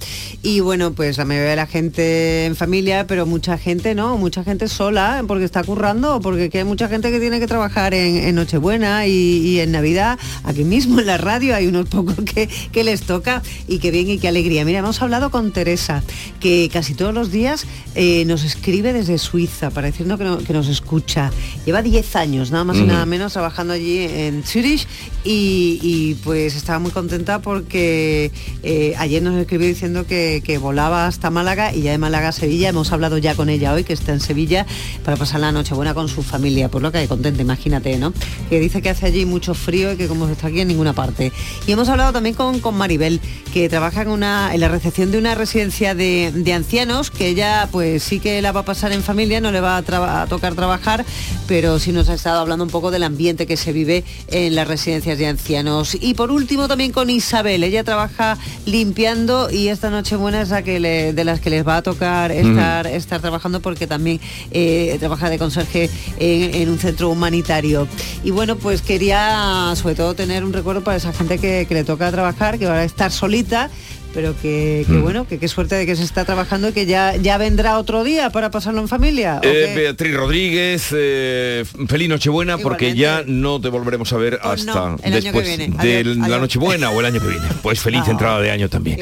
y 0.42 0.62
bueno, 0.62 0.94
pues 0.94 1.20
la 1.20 1.26
mayoría 1.26 1.52
de 1.52 1.58
la 1.58 1.68
gente 1.68 2.46
en 2.46 2.56
familia, 2.56 3.06
pero 3.06 3.28
mucha 3.28 3.60
gente 3.60 3.94
no, 3.94 4.18
mucha 4.18 4.44
gente 4.44 4.68
sola, 4.68 5.24
porque 5.28 5.46
está 5.46 5.64
currando, 5.64 6.22
porque 6.22 6.50
hay 6.52 6.64
mucha 6.64 6.88
gente 6.88 7.12
que 7.12 7.20
tiene 7.20 7.40
que 7.40 7.46
trabajar 7.46 7.94
en, 7.94 8.18
en 8.18 8.34
Nochebuena 8.34 9.06
y 9.06 9.11
y, 9.12 9.60
en 9.60 9.72
Navidad, 9.72 10.18
aquí 10.44 10.64
mismo 10.64 11.00
en 11.00 11.08
la 11.08 11.18
radio 11.18 11.56
hay 11.56 11.68
unos 11.68 11.88
pocos 11.90 12.16
que, 12.26 12.48
que 12.48 12.84
les 12.84 13.02
toca 13.02 13.42
y 13.68 13.80
qué 13.80 13.92
bien 13.92 14.10
y 14.10 14.18
qué 14.18 14.28
alegría. 14.28 14.66
Mira, 14.66 14.80
hemos 14.80 15.02
hablado 15.02 15.32
con 15.32 15.52
Teresa, 15.52 16.04
que 16.40 16.70
casi 16.72 16.94
todos 16.94 17.14
los 17.14 17.32
días 17.32 17.66
eh, 17.96 18.26
nos 18.26 18.44
escribe 18.44 18.94
desde 18.94 19.18
Suiza, 19.18 19.70
pareciendo 19.70 20.18
que, 20.18 20.46
que 20.46 20.54
nos 20.54 20.68
escucha. 20.68 21.32
Lleva 21.66 21.82
10 21.82 22.16
años, 22.16 22.52
nada 22.52 22.64
más 22.64 22.78
y 22.78 22.84
nada 22.84 23.06
menos, 23.06 23.34
trabajando 23.34 23.74
allí 23.74 24.00
en 24.00 24.44
Zurich 24.44 24.88
y, 25.24 26.16
pues 26.24 26.56
estaba 26.56 26.80
muy 26.80 26.92
contenta 26.92 27.42
porque 27.42 28.32
eh, 28.64 28.96
ayer 28.98 29.22
nos 29.22 29.36
escribió 29.36 29.68
diciendo 29.68 30.06
que, 30.08 30.42
volaba 30.62 31.08
hasta 31.08 31.30
Málaga 31.30 31.74
y 31.74 31.82
ya 31.82 31.92
de 31.92 31.98
Málaga 31.98 32.30
a 32.30 32.32
Sevilla. 32.32 32.70
Hemos 32.70 32.92
hablado 32.92 33.18
ya 33.18 33.36
con 33.36 33.50
ella 33.50 33.74
hoy, 33.74 33.84
que 33.84 33.94
está 33.94 34.12
en 34.12 34.20
Sevilla, 34.20 34.66
para 35.04 35.18
pasar 35.18 35.40
la 35.40 35.52
noche 35.52 35.74
buena 35.74 35.94
con 35.94 36.08
su 36.08 36.22
familia. 36.22 36.70
Por 36.70 36.82
lo 36.82 36.92
que 36.92 37.00
hay 37.00 37.08
contenta, 37.08 37.42
imagínate, 37.42 37.98
¿no? 37.98 38.14
Que 38.50 38.60
dice 38.60 38.82
que 38.82 38.90
hace 38.92 39.08
allí 39.08 39.26
mucho 39.26 39.54
frío 39.54 39.94
y 39.94 39.98
que 39.98 40.08
como 40.08 40.28
está 40.28 40.48
aquí 40.48 40.62
en 40.62 40.68
ninguna 40.68 40.94
parte. 40.94 41.32
Y 41.68 41.72
hemos 41.72 41.90
hablado 41.90 42.14
también 42.14 42.36
con, 42.36 42.60
con 42.60 42.76
Maribel, 42.76 43.20
que 43.54 43.70
trabaja 43.70 44.04
en, 44.04 44.10
una, 44.10 44.54
en 44.54 44.60
la 44.60 44.68
recepción 44.68 45.12
de 45.12 45.18
una 45.18 45.36
residencia 45.36 45.96
de, 45.96 46.52
ancianos, 46.54 47.12
que 47.12 47.28
ella 47.28 47.70
pues 47.72 48.04
sí 48.04 48.20
que 48.20 48.42
la 48.42 48.52
va 48.52 48.62
a 48.62 48.66
pasar 48.66 48.92
en 48.92 49.04
familia, 49.04 49.40
no 49.42 49.52
le 49.52 49.62
va 49.62 49.78
a, 49.78 50.22
a 50.22 50.28
tocar 50.28 50.54
trabajar, 50.56 51.06
pero 51.48 51.80
sí 51.80 51.92
nos 51.92 52.10
ha 52.10 52.14
estado 52.14 52.40
hablando 52.40 52.66
un 52.66 52.70
poco 52.70 52.92
del 52.92 53.04
ambiente 53.04 53.48
que 53.48 53.58
se 53.58 53.72
vive 53.72 54.04
en 54.28 54.56
la 54.56 54.66
residencia 54.66 55.16
de 55.16 55.28
ancianos. 55.28 55.96
Y 56.00 56.14
por 56.14 56.32
último 56.32 56.68
también 56.68 56.92
con 56.92 57.10
Isabel, 57.10 57.64
ella 57.64 57.84
trabaja 57.84 58.38
limpiando 58.66 59.50
y 59.50 59.70
esta 59.70 59.90
noche 59.90 60.16
buena 60.16 60.42
es 60.42 60.50
la 60.50 60.64
que 60.64 60.80
de 60.80 61.24
las 61.24 61.40
que 61.40 61.50
les 61.50 61.68
va 61.68 61.78
a 61.78 61.82
tocar 61.82 62.32
estar, 62.32 62.88
estar 62.88 63.22
trabajando 63.22 63.62
porque 63.62 63.88
también 63.88 64.20
eh, 64.52 64.98
trabaja 65.00 65.30
de 65.30 65.38
conserje 65.38 65.90
en, 66.20 66.70
un 66.70 66.80
centro 66.80 67.10
humanitario. 67.10 67.88
Y 68.24 68.32
bueno, 68.32 68.56
pues 68.56 68.81
quería 68.82 69.74
sobre 69.76 69.96
todo 69.96 70.14
tener 70.14 70.44
un 70.44 70.54
recuerdo 70.54 70.84
para 70.84 70.98
esa 70.98 71.14
gente 71.14 71.38
que, 71.38 71.66
que 71.68 71.74
le 71.74 71.84
toca 71.84 72.12
trabajar, 72.12 72.60
que 72.60 72.66
va 72.66 72.76
a 72.76 72.84
estar 72.84 73.12
solita 73.12 73.70
pero 74.14 74.36
que, 74.42 74.86
mm. 74.88 75.02
bueno, 75.02 75.28
que 75.28 75.38
qué 75.40 75.48
suerte 75.48 75.76
de 75.76 75.86
que 75.86 75.96
se 75.96 76.04
está 76.04 76.26
trabajando 76.26 76.70
y 76.70 76.74
que 76.74 76.86
ya, 76.86 77.16
ya 77.16 77.38
vendrá 77.38 77.78
otro 77.78 78.04
día 78.04 78.30
para 78.30 78.52
pasarlo 78.52 78.82
en 78.82 78.88
familia. 78.88 79.40
Eh, 79.42 79.74
Beatriz 79.76 80.16
Rodríguez, 80.16 80.90
eh, 80.94 81.64
feliz 81.88 82.10
Nochebuena, 82.10 82.58
porque 82.58 82.96
ya 82.96 83.24
no 83.26 83.60
te 83.62 83.70
volveremos 83.70 84.12
a 84.14 84.18
ver 84.18 84.40
pues 84.42 84.68
hasta 84.68 84.96
después 85.10 85.58
de 85.58 86.04
la 86.04 86.40
Nochebuena 86.40 86.92
o 86.92 87.00
el 87.00 87.06
año 87.06 87.20
que 87.20 87.28
viene. 87.28 87.42
Pues 87.62 87.80
feliz 87.80 88.02
ah. 88.08 88.12
entrada 88.12 88.42
de 88.42 88.50
año 88.50 88.70
también. 88.70 89.00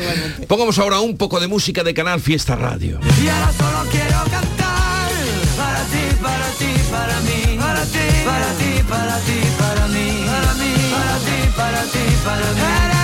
Pongamos 0.47 0.77
ahora 0.79 0.99
un 0.99 1.15
poco 1.17 1.39
de 1.39 1.47
música 1.47 1.83
de 1.83 1.93
Canal 1.93 2.19
Fiesta 2.19 2.55
Radio. 2.55 2.99
Y 3.23 3.27
ahora 3.27 3.53
solo 3.53 3.89
quiero 3.89 4.19
cantar 4.29 5.09
para 5.55 5.83
ti, 5.85 6.15
para 6.21 6.49
ti, 6.51 6.65
para 6.91 7.21
mí, 7.21 7.57
para 7.57 7.83
ti, 7.85 7.99
para 8.25 8.53
ti, 8.53 8.78
para 8.89 9.19
ti, 9.19 9.39
para 9.57 9.87
mí, 9.87 10.25
para 10.25 10.53
mí, 10.55 10.73
para 10.91 11.19
ti, 11.19 11.49
para 11.55 11.83
ti, 11.83 12.17
para 12.23 12.53
mí. 12.53 12.98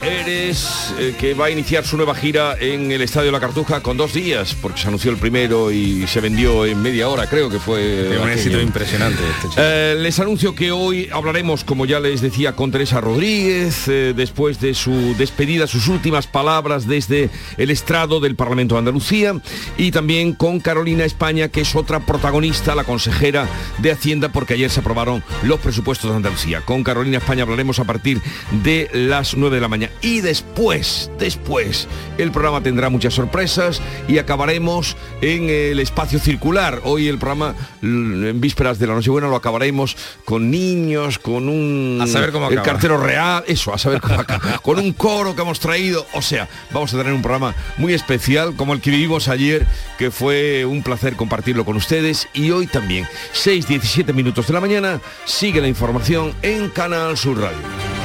Eres 0.00 0.94
eh, 0.98 1.14
que 1.18 1.34
va 1.34 1.46
a 1.46 1.50
iniciar 1.50 1.84
su 1.84 1.96
nueva 1.96 2.14
gira 2.14 2.56
en 2.58 2.90
el 2.92 3.02
Estadio 3.02 3.30
La 3.30 3.40
Cartuja 3.40 3.80
con 3.80 3.96
dos 3.96 4.14
días, 4.14 4.54
porque 4.60 4.80
se 4.80 4.88
anunció 4.88 5.10
el 5.10 5.16
primero 5.16 5.70
y 5.70 6.06
se 6.06 6.20
vendió 6.20 6.64
en 6.64 6.80
media 6.80 7.08
hora, 7.08 7.26
creo 7.26 7.50
que 7.50 7.58
fue 7.58 8.18
un 8.18 8.28
éxito 8.30 8.60
impresionante. 8.60 9.22
Este 9.44 9.48
eh, 9.58 9.96
les 9.98 10.18
anuncio 10.20 10.54
que 10.54 10.72
hoy 10.72 11.08
hablaremos, 11.12 11.64
como 11.64 11.84
ya 11.86 12.00
les 12.00 12.20
decía, 12.20 12.54
con 12.54 12.70
Teresa 12.70 13.00
Rodríguez, 13.00 13.88
eh, 13.88 14.14
después 14.16 14.60
de 14.60 14.74
su 14.74 15.14
despedida, 15.18 15.66
sus 15.66 15.88
últimas 15.88 16.26
palabras 16.26 16.86
desde 16.86 17.30
el 17.56 17.70
estrado 17.70 18.20
del 18.20 18.36
Parlamento 18.36 18.76
de 18.76 18.80
Andalucía, 18.80 19.34
y 19.76 19.90
también 19.90 20.32
con 20.32 20.60
Carolina 20.60 21.04
España, 21.04 21.48
que 21.48 21.60
es 21.62 21.74
otra 21.76 22.00
protagonista, 22.00 22.74
la 22.74 22.84
consejera 22.84 23.48
de 23.78 23.92
Hacienda, 23.92 24.30
porque 24.30 24.54
ayer 24.54 24.70
se 24.70 24.80
aprobaron 24.80 25.22
los 25.42 25.60
presupuestos 25.60 26.10
de 26.10 26.16
Andalucía. 26.16 26.62
Con 26.62 26.84
Carolina 26.84 27.18
España 27.18 27.42
hablaremos 27.42 27.78
a 27.78 27.84
partir 27.84 28.20
de 28.62 28.88
las 28.92 29.36
9 29.36 29.57
de 29.58 29.62
la 29.62 29.68
mañana. 29.68 29.92
Y 30.00 30.20
después, 30.20 31.10
después, 31.18 31.88
el 32.16 32.30
programa 32.30 32.62
tendrá 32.62 32.88
muchas 32.88 33.14
sorpresas 33.14 33.80
y 34.06 34.18
acabaremos 34.18 34.96
en 35.20 35.50
el 35.50 35.80
espacio 35.80 36.18
circular. 36.18 36.80
Hoy 36.84 37.08
el 37.08 37.18
programa, 37.18 37.54
en 37.82 38.40
vísperas 38.40 38.78
de 38.78 38.86
la 38.86 38.94
Nochebuena, 38.94 39.28
lo 39.28 39.36
acabaremos 39.36 39.96
con 40.24 40.50
niños, 40.50 41.18
con 41.18 41.48
un... 41.48 41.98
A 42.00 42.06
saber 42.06 42.32
cómo 42.32 42.48
El 42.48 42.62
cartero 42.62 42.98
real, 42.98 43.44
eso, 43.46 43.74
a 43.74 43.78
saber 43.78 44.00
cómo 44.00 44.20
acaba. 44.20 44.58
con 44.62 44.78
un 44.78 44.92
coro 44.92 45.34
que 45.34 45.42
hemos 45.42 45.60
traído. 45.60 46.06
O 46.14 46.22
sea, 46.22 46.48
vamos 46.70 46.94
a 46.94 46.98
tener 46.98 47.12
un 47.12 47.22
programa 47.22 47.54
muy 47.76 47.94
especial, 47.94 48.54
como 48.54 48.74
el 48.74 48.80
que 48.80 48.90
vivimos 48.90 49.28
ayer, 49.28 49.66
que 49.98 50.10
fue 50.10 50.64
un 50.64 50.82
placer 50.82 51.16
compartirlo 51.16 51.64
con 51.64 51.76
ustedes. 51.76 52.28
Y 52.32 52.50
hoy 52.50 52.66
también, 52.66 53.06
6, 53.32 53.66
17 53.66 54.12
minutos 54.12 54.46
de 54.46 54.54
la 54.54 54.60
mañana, 54.60 55.00
sigue 55.24 55.60
la 55.60 55.68
información 55.68 56.34
en 56.42 56.68
Canal 56.68 57.16
Sur 57.16 57.40
Radio. 57.40 57.97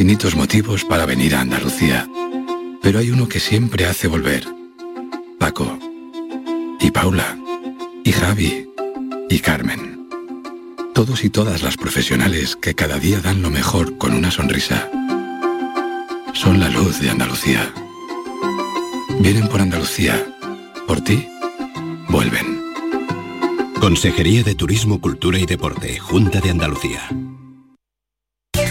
Infinitos 0.00 0.34
motivos 0.34 0.82
para 0.86 1.04
venir 1.04 1.34
a 1.34 1.42
Andalucía, 1.42 2.08
pero 2.80 3.00
hay 3.00 3.10
uno 3.10 3.28
que 3.28 3.38
siempre 3.38 3.84
hace 3.84 4.08
volver. 4.08 4.48
Paco, 5.38 5.78
y 6.80 6.90
Paula, 6.90 7.36
y 8.02 8.10
Javi, 8.10 8.66
y 9.28 9.38
Carmen. 9.40 10.08
Todos 10.94 11.22
y 11.22 11.28
todas 11.28 11.62
las 11.62 11.76
profesionales 11.76 12.56
que 12.56 12.74
cada 12.74 12.98
día 12.98 13.20
dan 13.20 13.42
lo 13.42 13.50
mejor 13.50 13.98
con 13.98 14.14
una 14.14 14.30
sonrisa. 14.30 14.88
Son 16.32 16.58
la 16.60 16.70
luz 16.70 16.98
de 17.00 17.10
Andalucía. 17.10 17.70
Vienen 19.18 19.48
por 19.48 19.60
Andalucía. 19.60 20.34
Por 20.86 21.02
ti, 21.02 21.28
vuelven. 22.08 22.62
Consejería 23.78 24.44
de 24.44 24.54
Turismo, 24.54 24.98
Cultura 24.98 25.38
y 25.38 25.44
Deporte, 25.44 25.98
Junta 25.98 26.40
de 26.40 26.48
Andalucía. 26.48 27.06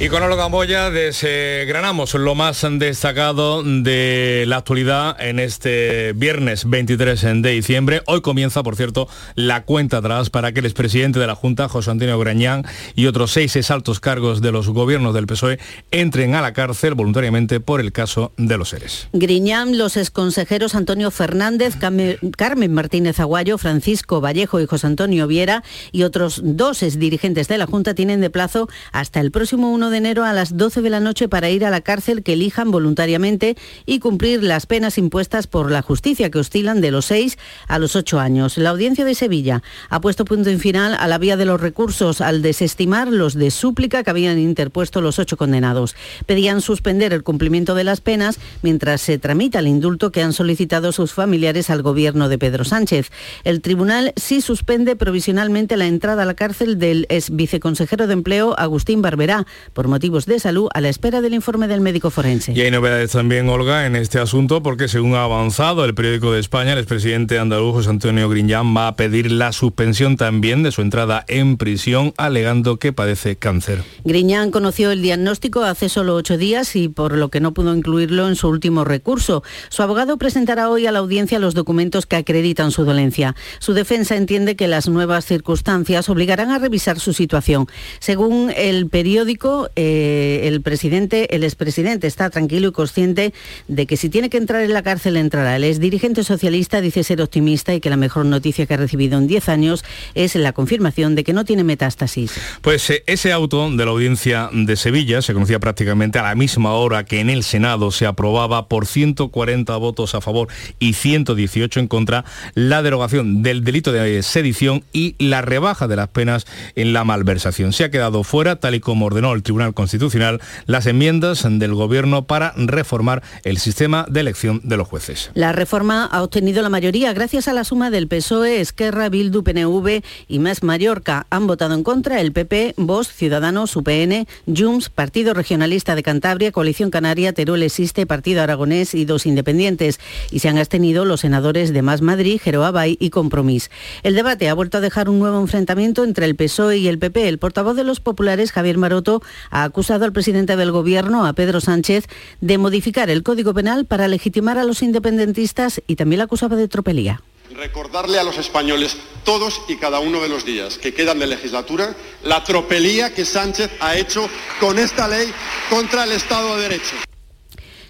Y 0.00 0.08
con 0.08 0.24
Olga 0.24 0.34
Gamboya 0.34 0.90
desgranamos 0.90 2.14
lo 2.14 2.34
más 2.34 2.66
destacado 2.68 3.62
de 3.62 4.44
la 4.48 4.56
actualidad 4.56 5.16
en 5.20 5.38
este 5.38 6.12
viernes 6.14 6.68
23 6.68 7.22
de 7.36 7.50
diciembre. 7.50 8.02
Hoy 8.06 8.20
comienza, 8.20 8.64
por 8.64 8.74
cierto, 8.74 9.06
la 9.36 9.62
cuenta 9.62 9.98
atrás 9.98 10.30
para 10.30 10.50
que 10.50 10.58
el 10.58 10.66
expresidente 10.66 11.20
de 11.20 11.28
la 11.28 11.36
Junta, 11.36 11.68
José 11.68 11.92
Antonio 11.92 12.18
Grañán, 12.18 12.66
y 12.96 13.06
otros 13.06 13.30
seis 13.30 13.54
exaltos 13.54 14.00
cargos 14.00 14.42
de 14.42 14.50
los 14.50 14.68
gobiernos 14.68 15.14
del 15.14 15.28
PSOE 15.28 15.60
entren 15.92 16.34
a 16.34 16.42
la 16.42 16.52
cárcel 16.52 16.94
voluntariamente 16.94 17.60
por 17.60 17.80
el 17.80 17.92
caso 17.92 18.32
de 18.36 18.58
los 18.58 18.70
seres. 18.70 19.08
Griñán, 19.12 19.78
los 19.78 19.96
exconsejeros 19.96 20.74
Antonio 20.74 21.12
Fernández, 21.12 21.76
Carmen 21.76 22.74
Martínez 22.74 23.20
Aguayo, 23.20 23.58
Francisco 23.58 24.20
Vallejo 24.20 24.60
y 24.60 24.66
José 24.66 24.88
Antonio 24.88 25.28
Viera 25.28 25.62
y 25.92 26.02
otros 26.02 26.40
dos 26.42 26.82
exdirigentes 26.82 27.46
de 27.46 27.58
la 27.58 27.66
Junta 27.66 27.94
tienen 27.94 28.20
de 28.20 28.30
plazo 28.30 28.68
hasta 28.90 29.20
el 29.20 29.30
próximo 29.30 29.72
1 29.72 29.84
de 29.90 29.93
de 29.94 29.98
enero 29.98 30.24
a 30.24 30.32
las 30.32 30.56
12 30.56 30.82
de 30.82 30.90
la 30.90 30.98
noche 30.98 31.28
para 31.28 31.50
ir 31.50 31.64
a 31.64 31.70
la 31.70 31.80
cárcel 31.80 32.24
que 32.24 32.32
elijan 32.32 32.72
voluntariamente 32.72 33.56
y 33.86 34.00
cumplir 34.00 34.42
las 34.42 34.66
penas 34.66 34.98
impuestas 34.98 35.46
por 35.46 35.70
la 35.70 35.82
justicia 35.82 36.32
que 36.32 36.40
oscilan 36.40 36.80
de 36.80 36.90
los 36.90 37.06
6 37.06 37.38
a 37.68 37.78
los 37.78 37.94
8 37.94 38.18
años. 38.18 38.58
La 38.58 38.70
audiencia 38.70 39.04
de 39.04 39.14
Sevilla 39.14 39.62
ha 39.88 40.00
puesto 40.00 40.24
punto 40.24 40.50
en 40.50 40.58
final 40.58 40.96
a 40.98 41.06
la 41.06 41.18
vía 41.18 41.36
de 41.36 41.44
los 41.44 41.60
recursos 41.60 42.20
al 42.20 42.42
desestimar 42.42 43.06
los 43.06 43.34
de 43.34 43.52
súplica 43.52 44.02
que 44.02 44.10
habían 44.10 44.40
interpuesto 44.40 45.00
los 45.00 45.20
ocho 45.20 45.36
condenados. 45.36 45.94
Pedían 46.26 46.60
suspender 46.60 47.12
el 47.12 47.22
cumplimiento 47.22 47.76
de 47.76 47.84
las 47.84 48.00
penas 48.00 48.40
mientras 48.62 49.00
se 49.00 49.18
tramita 49.18 49.60
el 49.60 49.68
indulto 49.68 50.10
que 50.10 50.22
han 50.22 50.32
solicitado 50.32 50.90
sus 50.90 51.12
familiares 51.12 51.70
al 51.70 51.82
gobierno 51.82 52.28
de 52.28 52.38
Pedro 52.38 52.64
Sánchez. 52.64 53.12
El 53.44 53.60
tribunal 53.60 54.12
sí 54.16 54.40
suspende 54.40 54.96
provisionalmente 54.96 55.76
la 55.76 55.86
entrada 55.86 56.24
a 56.24 56.26
la 56.26 56.34
cárcel 56.34 56.80
del 56.80 57.06
ex 57.10 57.30
viceconsejero 57.30 58.08
de 58.08 58.12
Empleo 58.14 58.58
Agustín 58.58 59.02
Barberá 59.02 59.46
por 59.74 59.88
motivos 59.88 60.26
de 60.26 60.38
salud 60.38 60.68
a 60.72 60.80
la 60.80 60.88
espera 60.88 61.20
del 61.20 61.34
informe 61.34 61.68
del 61.68 61.80
médico 61.80 62.10
forense. 62.10 62.52
Y 62.52 62.60
hay 62.62 62.70
novedades 62.70 63.12
también, 63.12 63.48
Olga, 63.48 63.86
en 63.86 63.96
este 63.96 64.18
asunto 64.18 64.62
porque 64.62 64.88
según 64.88 65.14
ha 65.14 65.24
avanzado 65.24 65.84
el 65.84 65.94
periódico 65.94 66.32
de 66.32 66.40
España, 66.40 66.72
el 66.72 66.78
expresidente 66.78 67.38
andaluz 67.38 67.74
José 67.74 67.90
Antonio 67.90 68.28
Griñán 68.28 68.74
va 68.76 68.88
a 68.88 68.96
pedir 68.96 69.30
la 69.30 69.52
suspensión 69.52 70.16
también 70.16 70.62
de 70.62 70.72
su 70.72 70.80
entrada 70.80 71.24
en 71.28 71.56
prisión 71.56 72.14
alegando 72.16 72.78
que 72.78 72.92
padece 72.92 73.36
cáncer. 73.36 73.82
Griñán 74.04 74.50
conoció 74.50 74.90
el 74.90 75.02
diagnóstico 75.02 75.64
hace 75.64 75.88
solo 75.88 76.14
ocho 76.14 76.38
días 76.38 76.76
y 76.76 76.88
por 76.88 77.16
lo 77.16 77.28
que 77.28 77.40
no 77.40 77.52
pudo 77.52 77.74
incluirlo 77.74 78.28
en 78.28 78.36
su 78.36 78.48
último 78.48 78.84
recurso. 78.84 79.42
Su 79.68 79.82
abogado 79.82 80.16
presentará 80.16 80.70
hoy 80.70 80.86
a 80.86 80.92
la 80.92 81.00
audiencia 81.00 81.38
los 81.38 81.54
documentos 81.54 82.06
que 82.06 82.16
acreditan 82.16 82.70
su 82.70 82.84
dolencia. 82.84 83.34
Su 83.58 83.74
defensa 83.74 84.16
entiende 84.16 84.56
que 84.56 84.68
las 84.68 84.88
nuevas 84.88 85.24
circunstancias 85.24 86.08
obligarán 86.08 86.50
a 86.50 86.58
revisar 86.58 87.00
su 87.00 87.12
situación. 87.12 87.66
Según 87.98 88.52
el 88.56 88.88
periódico, 88.88 89.63
eh, 89.76 90.42
el 90.44 90.60
presidente, 90.62 91.34
el 91.34 91.44
expresidente 91.44 92.06
está 92.06 92.30
tranquilo 92.30 92.68
y 92.68 92.72
consciente 92.72 93.32
de 93.68 93.86
que 93.86 93.96
si 93.96 94.08
tiene 94.08 94.30
que 94.30 94.36
entrar 94.36 94.62
en 94.62 94.72
la 94.72 94.82
cárcel 94.82 95.16
entrará. 95.16 95.56
El 95.56 95.78
dirigente 95.78 96.24
socialista 96.24 96.80
dice 96.80 97.04
ser 97.04 97.20
optimista 97.20 97.74
y 97.74 97.80
que 97.80 97.90
la 97.90 97.96
mejor 97.96 98.26
noticia 98.26 98.66
que 98.66 98.74
ha 98.74 98.76
recibido 98.76 99.18
en 99.18 99.26
10 99.26 99.48
años 99.48 99.84
es 100.14 100.34
la 100.34 100.52
confirmación 100.52 101.14
de 101.14 101.24
que 101.24 101.32
no 101.32 101.44
tiene 101.44 101.64
metástasis. 101.64 102.32
Pues 102.60 102.88
eh, 102.90 103.02
ese 103.06 103.32
auto 103.32 103.70
de 103.70 103.84
la 103.84 103.90
audiencia 103.90 104.50
de 104.52 104.76
Sevilla 104.76 105.22
se 105.22 105.34
conocía 105.34 105.58
prácticamente 105.58 106.18
a 106.18 106.22
la 106.22 106.34
misma 106.34 106.74
hora 106.74 107.04
que 107.04 107.20
en 107.20 107.30
el 107.30 107.42
Senado 107.42 107.90
se 107.90 108.06
aprobaba 108.06 108.68
por 108.68 108.86
140 108.86 109.76
votos 109.76 110.14
a 110.14 110.20
favor 110.20 110.48
y 110.78 110.94
118 110.94 111.80
en 111.80 111.88
contra 111.88 112.24
la 112.54 112.82
derogación 112.82 113.42
del 113.42 113.64
delito 113.64 113.92
de 113.92 114.22
sedición 114.22 114.84
y 114.92 115.14
la 115.18 115.42
rebaja 115.42 115.88
de 115.88 115.96
las 115.96 116.08
penas 116.08 116.46
en 116.74 116.92
la 116.92 117.04
malversación. 117.04 117.72
Se 117.72 117.84
ha 117.84 117.90
quedado 117.90 118.24
fuera, 118.24 118.56
tal 118.56 118.74
y 118.74 118.80
como 118.80 119.06
ordenó 119.06 119.32
el 119.32 119.42
Tribunal 119.42 119.53
Constitucional, 119.72 120.40
las 120.66 120.86
enmiendas 120.86 121.46
del 121.48 121.74
Gobierno 121.74 122.26
para 122.26 122.52
reformar 122.56 123.22
el 123.44 123.58
sistema 123.58 124.06
de 124.08 124.20
elección 124.20 124.60
de 124.64 124.76
los 124.76 124.88
jueces. 124.88 125.30
La 125.34 125.52
reforma 125.52 126.06
ha 126.06 126.22
obtenido 126.22 126.62
la 126.62 126.68
mayoría 126.68 127.12
gracias 127.12 127.48
a 127.48 127.52
la 127.52 127.64
suma 127.64 127.90
del 127.90 128.08
PSOE, 128.08 128.60
Esquerra, 128.60 129.08
Bildu, 129.08 129.42
PNV 129.42 130.02
y 130.28 130.38
Más 130.38 130.62
Mallorca. 130.62 131.26
Han 131.30 131.46
votado 131.46 131.74
en 131.74 131.82
contra 131.82 132.20
el 132.20 132.32
PP, 132.32 132.74
Vox, 132.76 133.08
Ciudadanos, 133.08 133.76
UPN, 133.76 134.26
Junts, 134.46 134.88
Partido 134.88 135.34
Regionalista 135.34 135.94
de 135.94 136.02
Cantabria, 136.02 136.52
Coalición 136.52 136.90
Canaria, 136.90 137.32
Teruel 137.32 137.62
Existe, 137.62 138.06
Partido 138.06 138.42
Aragonés 138.42 138.94
y 138.94 139.04
dos 139.04 139.26
independientes. 139.26 140.00
Y 140.30 140.40
se 140.40 140.48
han 140.48 140.58
abstenido 140.58 141.04
los 141.04 141.20
senadores 141.20 141.72
de 141.72 141.82
Más 141.82 142.00
Madrid, 142.00 142.40
Jeroabay 142.42 142.96
y 143.00 143.10
Compromís. 143.10 143.70
El 144.02 144.14
debate 144.14 144.48
ha 144.48 144.54
vuelto 144.54 144.78
a 144.78 144.80
dejar 144.80 145.08
un 145.08 145.18
nuevo 145.18 145.40
enfrentamiento 145.40 146.04
entre 146.04 146.26
el 146.26 146.36
PSOE 146.36 146.78
y 146.78 146.88
el 146.88 146.98
PP. 146.98 147.28
El 147.28 147.38
portavoz 147.38 147.76
de 147.76 147.84
los 147.84 148.00
populares, 148.00 148.52
Javier 148.52 148.78
Maroto, 148.78 149.22
ha 149.50 149.64
acusado 149.64 150.04
al 150.04 150.12
presidente 150.12 150.56
del 150.56 150.72
Gobierno, 150.72 151.26
a 151.26 151.32
Pedro 151.32 151.60
Sánchez, 151.60 152.06
de 152.40 152.58
modificar 152.58 153.10
el 153.10 153.22
Código 153.22 153.54
Penal 153.54 153.86
para 153.86 154.08
legitimar 154.08 154.58
a 154.58 154.64
los 154.64 154.82
independentistas 154.82 155.82
y 155.86 155.96
también 155.96 156.18
la 156.18 156.24
acusaba 156.24 156.56
de 156.56 156.68
tropelía. 156.68 157.22
Recordarle 157.54 158.18
a 158.18 158.24
los 158.24 158.38
españoles 158.38 158.96
todos 159.24 159.62
y 159.68 159.76
cada 159.76 160.00
uno 160.00 160.20
de 160.20 160.28
los 160.28 160.44
días 160.44 160.78
que 160.78 160.92
quedan 160.92 161.18
de 161.18 161.26
legislatura 161.26 161.94
la 162.24 162.42
tropelía 162.42 163.14
que 163.14 163.24
Sánchez 163.24 163.70
ha 163.80 163.96
hecho 163.96 164.28
con 164.60 164.78
esta 164.78 165.06
ley 165.06 165.32
contra 165.70 166.04
el 166.04 166.12
Estado 166.12 166.56
de 166.56 166.62
Derecho. 166.62 166.96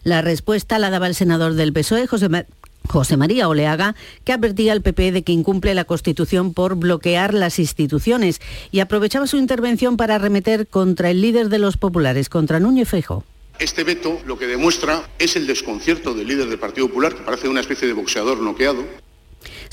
La 0.02 0.20
respuesta 0.20 0.78
la 0.78 0.90
daba 0.90 1.06
el 1.06 1.14
senador 1.14 1.54
del 1.54 1.72
PSOE, 1.72 2.06
José, 2.06 2.28
Ma 2.28 2.44
José 2.88 3.16
María 3.16 3.48
Oleaga, 3.48 3.94
que 4.24 4.32
advertía 4.32 4.72
al 4.72 4.82
PP 4.82 5.12
de 5.12 5.22
que 5.22 5.32
incumple 5.32 5.74
la 5.74 5.84
Constitución 5.84 6.54
por 6.54 6.76
bloquear 6.76 7.34
las 7.34 7.58
instituciones 7.58 8.40
y 8.70 8.80
aprovechaba 8.80 9.26
su 9.26 9.36
intervención 9.36 9.96
para 9.96 10.16
arremeter 10.16 10.66
contra 10.66 11.10
el 11.10 11.20
líder 11.20 11.48
de 11.48 11.58
los 11.58 11.76
populares, 11.76 12.28
contra 12.28 12.60
Núñez 12.60 12.88
Feijóo. 12.88 13.24
Este 13.58 13.84
veto 13.84 14.20
lo 14.26 14.38
que 14.38 14.46
demuestra 14.46 15.08
es 15.18 15.36
el 15.36 15.46
desconcierto 15.46 16.14
del 16.14 16.26
líder 16.26 16.48
del 16.48 16.58
Partido 16.58 16.88
Popular, 16.88 17.14
que 17.14 17.22
parece 17.22 17.48
una 17.48 17.60
especie 17.60 17.86
de 17.86 17.94
boxeador 17.94 18.38
noqueado, 18.40 18.84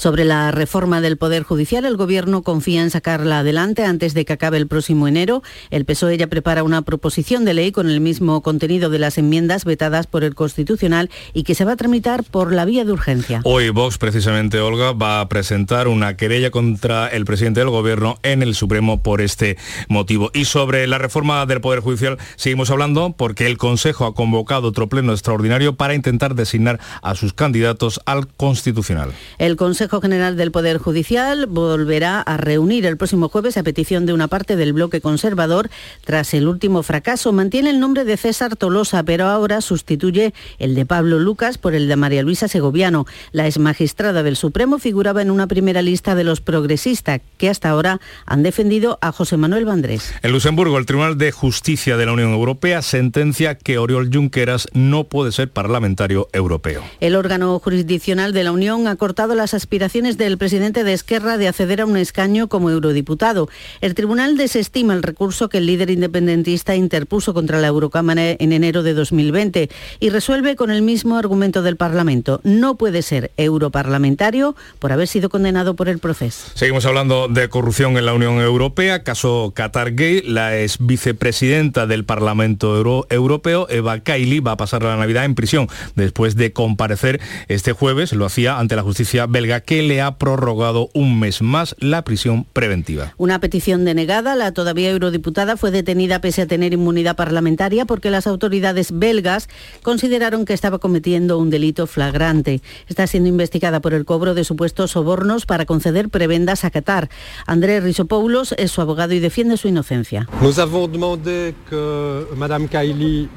sobre 0.01 0.25
la 0.25 0.49
reforma 0.49 0.99
del 0.99 1.15
Poder 1.15 1.43
Judicial, 1.43 1.85
el 1.85 1.95
Gobierno 1.95 2.41
confía 2.41 2.81
en 2.81 2.89
sacarla 2.89 3.39
adelante 3.39 3.85
antes 3.85 4.15
de 4.15 4.25
que 4.25 4.33
acabe 4.33 4.57
el 4.57 4.65
próximo 4.65 5.07
enero. 5.07 5.43
El 5.69 5.85
PSOE 5.85 6.17
ya 6.17 6.25
prepara 6.25 6.63
una 6.63 6.81
proposición 6.81 7.45
de 7.45 7.53
ley 7.53 7.71
con 7.71 7.87
el 7.87 8.01
mismo 8.01 8.41
contenido 8.41 8.89
de 8.89 8.97
las 8.97 9.19
enmiendas 9.19 9.63
vetadas 9.63 10.07
por 10.07 10.23
el 10.23 10.33
Constitucional 10.33 11.11
y 11.35 11.43
que 11.43 11.53
se 11.53 11.65
va 11.65 11.73
a 11.73 11.75
tramitar 11.75 12.23
por 12.23 12.51
la 12.51 12.65
vía 12.65 12.83
de 12.83 12.91
urgencia. 12.91 13.41
Hoy 13.43 13.69
Vox, 13.69 13.99
precisamente, 13.99 14.59
Olga, 14.59 14.93
va 14.93 15.21
a 15.21 15.29
presentar 15.29 15.87
una 15.87 16.17
querella 16.17 16.49
contra 16.49 17.07
el 17.07 17.23
presidente 17.25 17.59
del 17.59 17.69
Gobierno 17.69 18.17
en 18.23 18.41
el 18.41 18.55
Supremo 18.55 19.03
por 19.03 19.21
este 19.21 19.59
motivo. 19.87 20.31
Y 20.33 20.45
sobre 20.45 20.87
la 20.87 20.97
reforma 20.97 21.45
del 21.45 21.61
Poder 21.61 21.81
Judicial 21.81 22.17
seguimos 22.37 22.71
hablando 22.71 23.13
porque 23.15 23.45
el 23.45 23.59
Consejo 23.59 24.07
ha 24.07 24.15
convocado 24.15 24.69
otro 24.69 24.89
pleno 24.89 25.11
extraordinario 25.11 25.75
para 25.75 25.93
intentar 25.93 26.33
designar 26.33 26.79
a 27.03 27.13
sus 27.13 27.33
candidatos 27.33 28.01
al 28.07 28.27
Constitucional. 28.27 29.11
El 29.37 29.57
Consejo 29.57 29.90
General 29.99 30.37
del 30.37 30.51
Poder 30.51 30.77
Judicial 30.77 31.47
volverá 31.47 32.21
a 32.21 32.37
reunir 32.37 32.85
el 32.85 32.95
próximo 32.95 33.27
jueves 33.27 33.57
a 33.57 33.63
petición 33.63 34.05
de 34.05 34.13
una 34.13 34.29
parte 34.29 34.55
del 34.55 34.71
bloque 34.71 35.01
conservador 35.01 35.69
tras 36.05 36.33
el 36.33 36.47
último 36.47 36.83
fracaso. 36.83 37.33
Mantiene 37.33 37.71
el 37.71 37.81
nombre 37.81 38.05
de 38.05 38.15
César 38.15 38.55
Tolosa, 38.55 39.03
pero 39.03 39.25
ahora 39.25 39.59
sustituye 39.59 40.33
el 40.59 40.75
de 40.75 40.85
Pablo 40.85 41.19
Lucas 41.19 41.57
por 41.57 41.75
el 41.75 41.89
de 41.89 41.97
María 41.97 42.23
Luisa 42.23 42.47
Segoviano. 42.47 43.05
La 43.33 43.47
exmagistrada 43.47 44.23
del 44.23 44.37
Supremo 44.37 44.79
figuraba 44.79 45.21
en 45.21 45.31
una 45.31 45.47
primera 45.47 45.81
lista 45.81 46.15
de 46.15 46.23
los 46.23 46.39
progresistas 46.39 47.19
que 47.37 47.49
hasta 47.49 47.69
ahora 47.69 47.99
han 48.25 48.43
defendido 48.43 48.99
a 49.01 49.11
José 49.11 49.35
Manuel 49.35 49.65
Vandrés. 49.65 50.13
En 50.21 50.31
Luxemburgo, 50.31 50.77
el 50.77 50.85
Tribunal 50.85 51.17
de 51.17 51.31
Justicia 51.33 51.97
de 51.97 52.05
la 52.05 52.13
Unión 52.13 52.31
Europea 52.31 52.81
sentencia 52.81 53.55
que 53.55 53.77
Oriol 53.77 54.09
Junqueras 54.13 54.69
no 54.73 55.05
puede 55.05 55.31
ser 55.31 55.49
parlamentario 55.51 56.29
europeo. 56.31 56.83
El 57.01 57.15
órgano 57.15 57.59
jurisdiccional 57.59 58.31
de 58.31 58.43
la 58.45 58.53
Unión 58.53 58.87
ha 58.87 58.95
cortado 58.95 59.35
las 59.35 59.53
aspiraciones 59.53 59.80
del 59.81 60.37
presidente 60.37 60.83
de 60.83 60.93
Esquerra 60.93 61.39
de 61.39 61.47
acceder 61.47 61.81
a 61.81 61.87
un 61.87 61.97
escaño 61.97 62.49
como 62.49 62.69
eurodiputado. 62.69 63.49
El 63.81 63.95
tribunal 63.95 64.37
desestima 64.37 64.93
el 64.93 65.01
recurso 65.01 65.49
que 65.49 65.57
el 65.57 65.65
líder 65.65 65.89
independentista 65.89 66.75
interpuso 66.75 67.33
contra 67.33 67.59
la 67.59 67.65
Eurocámara 67.65 68.35
en 68.37 68.53
enero 68.53 68.83
de 68.83 68.93
2020 68.93 69.71
y 69.99 70.09
resuelve 70.09 70.55
con 70.55 70.69
el 70.69 70.83
mismo 70.83 71.17
argumento 71.17 71.63
del 71.63 71.77
Parlamento. 71.77 72.41
No 72.43 72.75
puede 72.75 73.01
ser 73.01 73.31
europarlamentario 73.37 74.55
por 74.77 74.91
haber 74.91 75.07
sido 75.07 75.29
condenado 75.29 75.75
por 75.75 75.89
el 75.89 75.97
proceso. 75.97 76.51
Seguimos 76.53 76.85
hablando 76.85 77.27
de 77.27 77.49
corrupción 77.49 77.97
en 77.97 78.05
la 78.05 78.13
Unión 78.13 78.39
Europea, 78.39 79.01
caso 79.03 79.51
Qatar 79.55 79.95
Gay. 79.95 80.21
La 80.21 80.59
ex 80.59 80.77
vicepresidenta 80.79 81.87
del 81.87 82.05
Parlamento 82.05 82.77
Euro 82.77 83.07
Europeo, 83.09 83.65
Eva 83.67 83.99
Kaili, 84.01 84.41
va 84.41 84.51
a 84.51 84.57
pasar 84.57 84.83
la 84.83 84.95
Navidad 84.95 85.25
en 85.25 85.33
prisión 85.33 85.67
después 85.95 86.35
de 86.35 86.53
comparecer 86.53 87.19
este 87.47 87.73
jueves, 87.73 88.13
lo 88.13 88.27
hacía 88.27 88.59
ante 88.59 88.75
la 88.75 88.83
justicia 88.83 89.25
belga 89.25 89.60
que 89.61 89.81
le 89.81 90.01
ha 90.01 90.17
prorrogado 90.17 90.89
un 90.93 91.19
mes 91.19 91.41
más 91.41 91.75
la 91.79 92.03
prisión 92.03 92.45
preventiva. 92.53 93.13
Una 93.17 93.39
petición 93.39 93.85
denegada, 93.85 94.35
la 94.35 94.51
todavía 94.51 94.89
eurodiputada 94.89 95.57
fue 95.57 95.71
detenida 95.71 96.21
pese 96.21 96.43
a 96.43 96.47
tener 96.47 96.73
inmunidad 96.73 97.15
parlamentaria 97.15 97.85
porque 97.85 98.09
las 98.09 98.27
autoridades 98.27 98.91
belgas 98.91 99.49
consideraron 99.83 100.45
que 100.45 100.53
estaba 100.53 100.79
cometiendo 100.79 101.37
un 101.37 101.49
delito 101.49 101.87
flagrante. 101.87 102.61
Está 102.87 103.07
siendo 103.07 103.29
investigada 103.29 103.79
por 103.79 103.93
el 103.93 104.05
cobro 104.05 104.33
de 104.33 104.43
supuestos 104.43 104.91
sobornos 104.91 105.45
para 105.45 105.65
conceder 105.65 106.09
prebendas 106.09 106.65
a 106.65 106.71
Qatar. 106.71 107.09
Andrés 107.45 107.83
Risopoulos 107.83 108.53
es 108.57 108.71
su 108.71 108.81
abogado 108.81 109.13
y 109.13 109.19
defiende 109.19 109.57
su 109.57 109.67
inocencia. 109.67 110.27
Nous 110.41 110.59
avons 110.59 110.91
demandé 110.91 111.53
que 111.69 112.25
Madame 112.35 112.67
Kaili 112.67 113.29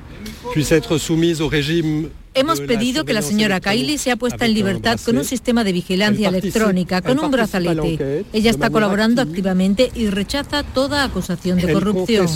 puisse 0.52 0.72
être 0.72 0.98
soumise 0.98 1.40
au 1.40 1.48
régime 1.48 2.08
Hemos 2.37 2.60
pedido 2.60 3.04
que 3.04 3.12
la 3.12 3.22
señora 3.22 3.60
Kaili 3.60 3.96
sea 3.96 4.16
puesta 4.16 4.44
en 4.44 4.54
libertad 4.54 4.98
con 5.04 5.16
un 5.16 5.24
sistema 5.24 5.62
de 5.62 5.72
vigilancia 5.72 6.30
electrónica, 6.30 7.00
con 7.00 7.20
un 7.20 7.30
brazalete. 7.30 8.24
Ella 8.32 8.50
está 8.50 8.70
colaborando 8.70 9.22
activamente 9.22 9.92
y 9.94 10.08
rechaza 10.08 10.64
toda 10.64 11.04
acusación 11.04 11.58
de 11.58 11.72
corrupción. 11.72 12.26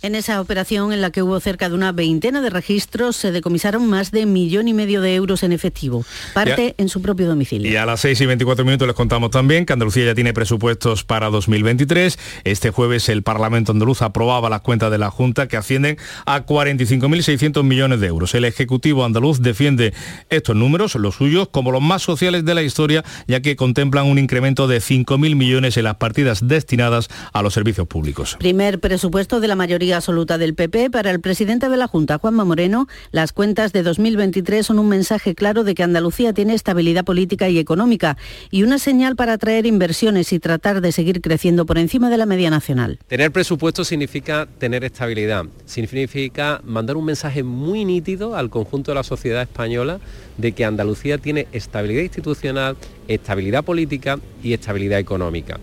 En 0.00 0.14
esa 0.14 0.40
operación 0.40 0.92
en 0.92 1.00
la 1.00 1.10
que 1.10 1.22
hubo 1.22 1.40
cerca 1.40 1.68
de 1.68 1.74
una 1.74 1.90
veintena 1.90 2.40
de 2.40 2.50
registros 2.50 3.16
se 3.16 3.32
decomisaron 3.32 3.88
más 3.88 4.12
de 4.12 4.26
millón 4.26 4.68
y 4.68 4.72
medio 4.72 5.00
de 5.00 5.16
euros 5.16 5.42
en 5.42 5.50
efectivo, 5.50 6.04
parte 6.34 6.76
en 6.78 6.88
su 6.88 7.02
propio 7.02 7.26
domicilio. 7.26 7.68
Y 7.68 7.74
a 7.74 7.84
las 7.84 7.98
6 8.02 8.20
y 8.20 8.26
24 8.26 8.64
minutos 8.64 8.86
les 8.86 8.94
contamos 8.94 9.32
también 9.32 9.66
que 9.66 9.72
Andalucía 9.72 10.04
ya 10.04 10.14
tiene 10.14 10.32
presupuestos 10.32 11.02
para 11.02 11.30
2023. 11.30 12.16
Este 12.44 12.70
jueves 12.70 13.08
el 13.08 13.24
Parlamento 13.24 13.72
andaluz 13.72 14.00
aprobaba 14.02 14.48
las 14.48 14.60
cuentas 14.60 14.92
de 14.92 14.98
la 14.98 15.10
Junta 15.10 15.48
que 15.48 15.56
ascienden 15.56 15.98
a 16.26 16.46
45.600 16.46 17.64
millones 17.64 17.98
de 17.98 18.06
euros. 18.06 18.36
El 18.36 18.44
Ejecutivo 18.44 19.04
andaluz 19.04 19.40
defiende 19.40 19.94
estos 20.30 20.54
números, 20.54 20.94
los 20.94 21.16
suyos, 21.16 21.48
como 21.48 21.72
los 21.72 21.82
más 21.82 22.02
sociales 22.02 22.44
de 22.44 22.54
la 22.54 22.62
historia, 22.62 23.04
ya 23.26 23.40
que 23.40 23.56
contemplan 23.56 24.06
un 24.06 24.18
incremento 24.18 24.68
de 24.68 24.78
5.000 24.78 25.34
millones 25.34 25.76
en 25.76 25.82
las 25.82 25.96
partidas 25.96 26.46
destinadas 26.46 27.08
a 27.32 27.42
los 27.42 27.52
servicios 27.52 27.88
públicos. 27.88 28.36
Primer 28.38 28.78
presupuesto 28.78 29.40
de 29.40 29.48
la 29.48 29.56
mayoría 29.56 29.87
absoluta 29.96 30.38
del 30.38 30.54
PP 30.54 30.90
para 30.90 31.10
el 31.10 31.20
presidente 31.20 31.68
de 31.68 31.76
la 31.76 31.88
Junta, 31.88 32.18
Juanma 32.18 32.44
Moreno, 32.44 32.86
las 33.10 33.32
cuentas 33.32 33.72
de 33.72 33.82
2023 33.82 34.66
son 34.66 34.78
un 34.78 34.88
mensaje 34.88 35.34
claro 35.34 35.64
de 35.64 35.74
que 35.74 35.82
Andalucía 35.82 36.32
tiene 36.32 36.54
estabilidad 36.54 37.04
política 37.04 37.48
y 37.48 37.58
económica 37.58 38.16
y 38.50 38.62
una 38.62 38.78
señal 38.78 39.16
para 39.16 39.34
atraer 39.34 39.66
inversiones 39.66 40.32
y 40.32 40.38
tratar 40.38 40.80
de 40.80 40.92
seguir 40.92 41.20
creciendo 41.20 41.66
por 41.66 41.78
encima 41.78 42.10
de 42.10 42.18
la 42.18 42.26
media 42.26 42.50
nacional. 42.50 42.98
Tener 43.06 43.32
presupuesto 43.32 43.84
significa 43.84 44.46
tener 44.58 44.84
estabilidad, 44.84 45.46
significa 45.64 46.60
mandar 46.64 46.96
un 46.96 47.04
mensaje 47.04 47.42
muy 47.42 47.84
nítido 47.84 48.36
al 48.36 48.50
conjunto 48.50 48.90
de 48.90 48.96
la 48.96 49.02
sociedad 49.02 49.42
española 49.42 50.00
de 50.36 50.52
que 50.52 50.64
Andalucía 50.64 51.18
tiene 51.18 51.48
estabilidad 51.52 52.02
institucional, 52.02 52.76
estabilidad 53.08 53.64
política 53.64 54.18
y 54.42 54.52
estabilidad 54.52 54.98
económica 54.98 55.58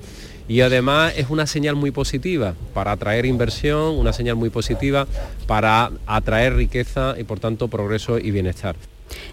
y 0.48 0.62
además 0.62 1.14
es 1.18 1.30
una 1.30 1.48
señal 1.48 1.76
muy 1.76 1.92
positiva 1.92 2.56
para 2.74 2.92
atraer 2.92 3.26
inversión, 3.26 3.98
una 3.98 4.14
señal 4.14 4.36
muy 4.36 4.50
positiva 4.50 5.08
para 5.48 5.92
atraer 6.06 6.56
riqueza 6.56 7.16
y 7.18 7.24
por 7.24 7.40
tanto 7.40 7.68
progreso 7.68 8.20
y 8.20 8.32
bienestar. 8.32 8.76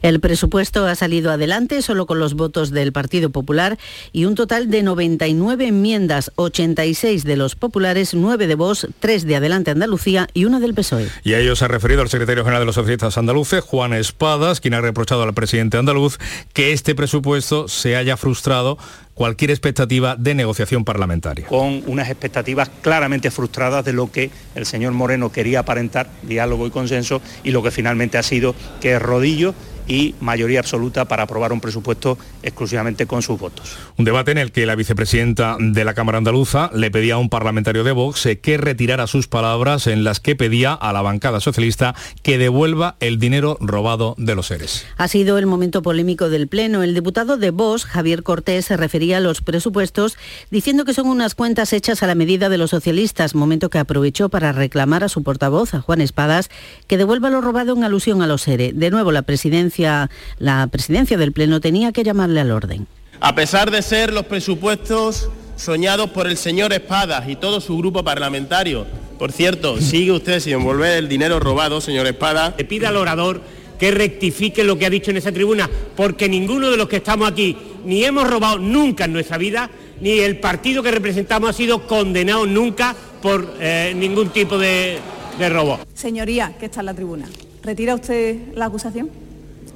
El 0.02 0.20
presupuesto 0.20 0.86
ha 0.86 0.94
salido 0.94 1.30
adelante 1.30 1.80
solo 1.82 2.06
con 2.06 2.18
los 2.18 2.34
votos 2.34 2.70
del 2.70 2.92
Partido 2.92 3.30
Popular 3.30 3.78
y 4.12 4.24
un 4.24 4.34
total 4.34 4.70
de 4.70 4.82
99 4.82 5.68
enmiendas, 5.68 6.32
86 6.36 7.24
de 7.24 7.36
los 7.36 7.54
populares, 7.54 8.14
9 8.14 8.46
de 8.46 8.54
Vox, 8.54 8.88
3 9.00 9.26
de 9.26 9.36
Adelante 9.36 9.70
Andalucía 9.70 10.28
y 10.34 10.44
una 10.44 10.60
del 10.60 10.74
PSOE. 10.74 11.08
Y 11.24 11.34
a 11.34 11.40
ello 11.40 11.56
se 11.56 11.64
ha 11.64 11.68
referido 11.68 12.02
el 12.02 12.08
secretario 12.08 12.44
general 12.44 12.62
de 12.62 12.66
los 12.66 12.74
socialistas 12.74 13.16
andaluces, 13.16 13.62
Juan 13.62 13.92
Espadas, 13.92 14.60
quien 14.60 14.74
ha 14.74 14.80
reprochado 14.80 15.22
al 15.22 15.34
presidente 15.34 15.78
andaluz 15.78 16.18
que 16.52 16.72
este 16.72 16.94
presupuesto 16.94 17.68
se 17.68 17.96
haya 17.96 18.16
frustrado 18.16 18.78
cualquier 19.14 19.50
expectativa 19.50 20.16
de 20.16 20.34
negociación 20.34 20.84
parlamentaria. 20.84 21.46
Con 21.46 21.82
unas 21.86 22.08
expectativas 22.08 22.70
claramente 22.80 23.30
frustradas 23.30 23.84
de 23.84 23.92
lo 23.92 24.10
que 24.10 24.30
el 24.54 24.66
señor 24.66 24.92
Moreno 24.92 25.30
quería 25.30 25.60
aparentar, 25.60 26.08
diálogo 26.22 26.66
y 26.66 26.70
consenso, 26.70 27.20
y 27.44 27.50
lo 27.50 27.62
que 27.62 27.70
finalmente 27.70 28.18
ha 28.18 28.22
sido 28.22 28.54
que 28.80 28.98
rodillo 28.98 29.54
y 29.92 30.14
mayoría 30.20 30.60
absoluta 30.60 31.04
para 31.04 31.24
aprobar 31.24 31.52
un 31.52 31.60
presupuesto 31.60 32.16
exclusivamente 32.42 33.04
con 33.06 33.20
sus 33.20 33.38
votos. 33.38 33.76
Un 33.98 34.06
debate 34.06 34.30
en 34.30 34.38
el 34.38 34.50
que 34.50 34.64
la 34.64 34.74
vicepresidenta 34.74 35.58
de 35.60 35.84
la 35.84 35.92
Cámara 35.92 36.16
Andaluza 36.16 36.70
le 36.72 36.90
pedía 36.90 37.14
a 37.14 37.18
un 37.18 37.28
parlamentario 37.28 37.84
de 37.84 37.92
Vox 37.92 38.26
que 38.40 38.56
retirara 38.56 39.06
sus 39.06 39.28
palabras 39.28 39.86
en 39.86 40.02
las 40.02 40.18
que 40.18 40.34
pedía 40.34 40.72
a 40.72 40.94
la 40.94 41.02
bancada 41.02 41.40
socialista 41.40 41.94
que 42.22 42.38
devuelva 42.38 42.96
el 43.00 43.18
dinero 43.18 43.58
robado 43.60 44.14
de 44.16 44.34
los 44.34 44.46
seres. 44.46 44.86
Ha 44.96 45.08
sido 45.08 45.36
el 45.36 45.44
momento 45.44 45.82
polémico 45.82 46.30
del 46.30 46.48
Pleno. 46.48 46.82
El 46.82 46.94
diputado 46.94 47.36
de 47.36 47.50
Vox, 47.50 47.84
Javier 47.84 48.22
Cortés, 48.22 48.64
se 48.64 48.78
refería 48.78 49.18
a 49.18 49.20
los 49.20 49.42
presupuestos 49.42 50.16
diciendo 50.50 50.86
que 50.86 50.94
son 50.94 51.06
unas 51.06 51.34
cuentas 51.34 51.74
hechas 51.74 52.02
a 52.02 52.06
la 52.06 52.14
medida 52.14 52.48
de 52.48 52.56
los 52.56 52.70
socialistas, 52.70 53.34
momento 53.34 53.68
que 53.68 53.78
aprovechó 53.78 54.30
para 54.30 54.52
reclamar 54.52 55.04
a 55.04 55.10
su 55.10 55.22
portavoz, 55.22 55.74
a 55.74 55.82
Juan 55.82 56.00
Espadas, 56.00 56.48
que 56.86 56.96
devuelva 56.96 57.28
lo 57.28 57.42
robado 57.42 57.76
en 57.76 57.84
alusión 57.84 58.22
a 58.22 58.26
los 58.26 58.40
seres. 58.40 58.72
De 58.74 58.90
nuevo, 58.90 59.12
la 59.12 59.22
presidencia 59.22 59.81
la 59.82 60.66
presidencia 60.68 61.16
del 61.16 61.32
Pleno 61.32 61.60
tenía 61.60 61.92
que 61.92 62.04
llamarle 62.04 62.40
al 62.40 62.50
orden. 62.50 62.86
A 63.20 63.34
pesar 63.34 63.70
de 63.70 63.82
ser 63.82 64.12
los 64.12 64.26
presupuestos 64.26 65.28
soñados 65.56 66.10
por 66.10 66.26
el 66.26 66.36
señor 66.36 66.72
Espadas 66.72 67.28
y 67.28 67.36
todo 67.36 67.60
su 67.60 67.76
grupo 67.78 68.02
parlamentario, 68.02 68.86
por 69.18 69.30
cierto, 69.30 69.80
sigue 69.80 70.10
usted 70.10 70.40
sin 70.40 70.54
envolver 70.54 70.98
el 70.98 71.08
dinero 71.08 71.38
robado, 71.38 71.80
señor 71.80 72.06
Espadas. 72.08 72.54
Le 72.58 72.64
pide 72.64 72.86
al 72.86 72.96
orador 72.96 73.40
que 73.78 73.92
rectifique 73.92 74.64
lo 74.64 74.78
que 74.78 74.86
ha 74.86 74.90
dicho 74.90 75.10
en 75.10 75.16
esa 75.16 75.30
tribuna, 75.30 75.70
porque 75.96 76.28
ninguno 76.28 76.70
de 76.70 76.76
los 76.76 76.88
que 76.88 76.96
estamos 76.96 77.30
aquí 77.30 77.56
ni 77.84 78.04
hemos 78.04 78.28
robado 78.28 78.58
nunca 78.58 79.04
en 79.04 79.12
nuestra 79.12 79.38
vida, 79.38 79.70
ni 80.00 80.18
el 80.18 80.38
partido 80.38 80.82
que 80.82 80.90
representamos 80.90 81.50
ha 81.50 81.52
sido 81.52 81.86
condenado 81.86 82.46
nunca 82.46 82.96
por 83.20 83.54
eh, 83.60 83.92
ningún 83.96 84.30
tipo 84.30 84.58
de, 84.58 84.98
de 85.38 85.48
robo. 85.48 85.78
Señoría, 85.94 86.54
que 86.58 86.66
está 86.66 86.80
en 86.80 86.86
la 86.86 86.94
tribuna, 86.94 87.28
¿retira 87.62 87.94
usted 87.94 88.54
la 88.54 88.66
acusación? 88.66 89.10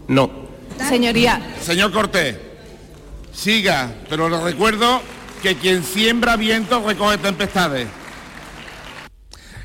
No. 0.09 0.31
Señoría. 0.89 1.41
Señor 1.61 1.91
Cortés, 1.93 2.37
siga, 3.33 3.93
pero 4.09 4.29
le 4.29 4.41
recuerdo 4.41 5.01
que 5.43 5.57
quien 5.57 5.83
siembra 5.83 6.37
viento 6.37 6.87
recoge 6.87 7.19
tempestades. 7.19 7.89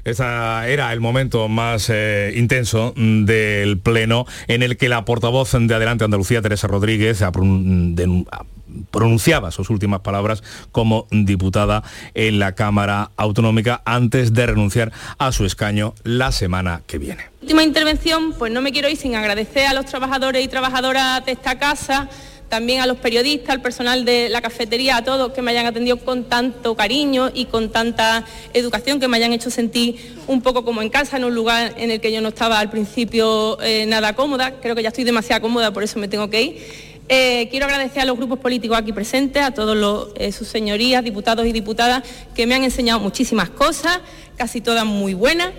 Ese 0.04 0.24
era 0.24 0.92
el 0.94 1.00
momento 1.00 1.48
más 1.48 1.90
eh, 1.90 2.34
intenso 2.36 2.94
mm, 2.96 3.26
del 3.26 3.78
Pleno 3.80 4.26
en 4.48 4.64
el 4.64 4.78
que 4.78 4.90
la 4.90 5.06
portavoz 5.06 5.52
de 5.52 5.76
Adelante 5.76 6.06
Andalucía, 6.06 6.42
Teresa 6.42 6.68
Rodríguez, 6.68 7.22
pronunciaba 8.92 9.52
sus 9.52 9.70
últimas 9.70 10.02
palabras 10.02 10.44
como 10.72 11.08
diputada 11.12 11.84
en 12.14 12.40
la 12.40 12.54
Cámara 12.54 13.12
Autonómica 13.18 13.82
antes 13.86 14.34
de 14.34 14.46
renunciar 14.46 14.92
a 15.18 15.32
su 15.32 15.46
escaño 15.46 15.94
la 16.04 16.32
semana 16.32 16.82
que 16.88 16.98
viene. 16.98 17.26
Última 17.42 17.64
intervención, 17.64 18.34
pues 18.34 18.52
no 18.52 18.62
me 18.62 18.72
quiero 18.72 18.90
ir 18.90 18.98
sin 18.98 19.16
agradecer 19.16 19.68
a 19.68 19.74
los 19.74 19.86
trabajadores 19.86 20.44
y 20.44 20.48
trabajadoras 20.48 21.26
de 21.26 21.32
esta 21.32 21.58
casa 21.58 22.10
también 22.52 22.82
a 22.82 22.86
los 22.86 22.98
periodistas, 22.98 23.50
al 23.50 23.62
personal 23.62 24.04
de 24.04 24.28
la 24.28 24.42
cafetería, 24.42 24.98
a 24.98 25.04
todos 25.06 25.32
que 25.32 25.42
me 25.42 25.52
hayan 25.52 25.66
atendido 25.66 25.96
con 25.96 26.26
tanto 26.26 26.76
cariño 26.76 27.32
y 27.34 27.46
con 27.46 27.70
tanta 27.70 28.26
educación, 28.54 29.00
que 29.00 29.08
me 29.08 29.16
hayan 29.16 29.32
hecho 29.32 29.50
sentir 29.50 30.18
un 30.28 30.42
poco 30.42 30.66
como 30.66 30.82
en 30.82 30.90
casa, 30.90 31.16
en 31.16 31.24
un 31.24 31.34
lugar 31.34 31.74
en 31.78 31.92
el 31.92 32.02
que 32.02 32.12
yo 32.12 32.20
no 32.20 32.28
estaba 32.28 32.60
al 32.60 32.70
principio 32.70 33.58
eh, 33.62 33.86
nada 33.88 34.18
cómoda. 34.18 34.60
Creo 34.60 34.76
que 34.76 34.84
ya 34.84 34.90
estoy 34.90 35.06
demasiado 35.06 35.42
cómoda, 35.42 35.72
por 35.72 35.82
eso 35.82 35.98
me 35.98 36.10
tengo 36.10 36.30
que 36.30 36.42
ir. 36.42 36.91
Eh, 37.10 37.48
quiero 37.50 37.66
agradecer 37.66 38.02
a 38.02 38.06
los 38.06 38.18
grupos 38.18 38.40
políticos 38.40 38.78
aquí 38.78 38.94
presentes, 38.94 39.44
a 39.44 39.52
todos 39.52 40.10
eh, 40.16 40.32
sus 40.32 40.48
señorías, 40.48 41.04
diputados 41.04 41.46
y 41.46 41.52
diputadas, 41.52 42.04
que 42.36 42.48
me 42.48 42.56
han 42.56 42.64
enseñado 42.64 43.00
muchísimas 43.00 43.50
cosas, 43.50 44.00
casi 44.38 44.62
todas 44.62 44.86
muy 44.86 45.14
buenas 45.14 45.52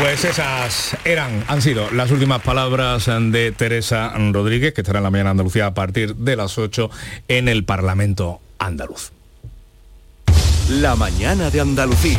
pues 0.00 0.24
esas 0.24 0.96
eran, 1.04 1.44
han 1.46 1.60
sido 1.60 1.90
las 1.90 2.10
últimas 2.10 2.40
palabras 2.40 3.04
de 3.06 3.52
Teresa 3.52 4.14
Rodríguez, 4.32 4.72
que 4.72 4.80
estará 4.80 5.00
en 5.00 5.02
la 5.02 5.10
mañana 5.10 5.30
Andalucía 5.30 5.66
a 5.66 5.74
partir 5.74 6.16
de 6.16 6.36
las 6.36 6.56
8 6.56 6.90
en 7.28 7.48
el 7.48 7.64
Parlamento 7.64 8.40
andaluz. 8.58 9.12
La 10.70 10.96
mañana 10.96 11.50
de 11.50 11.60
Andalucía. 11.60 12.18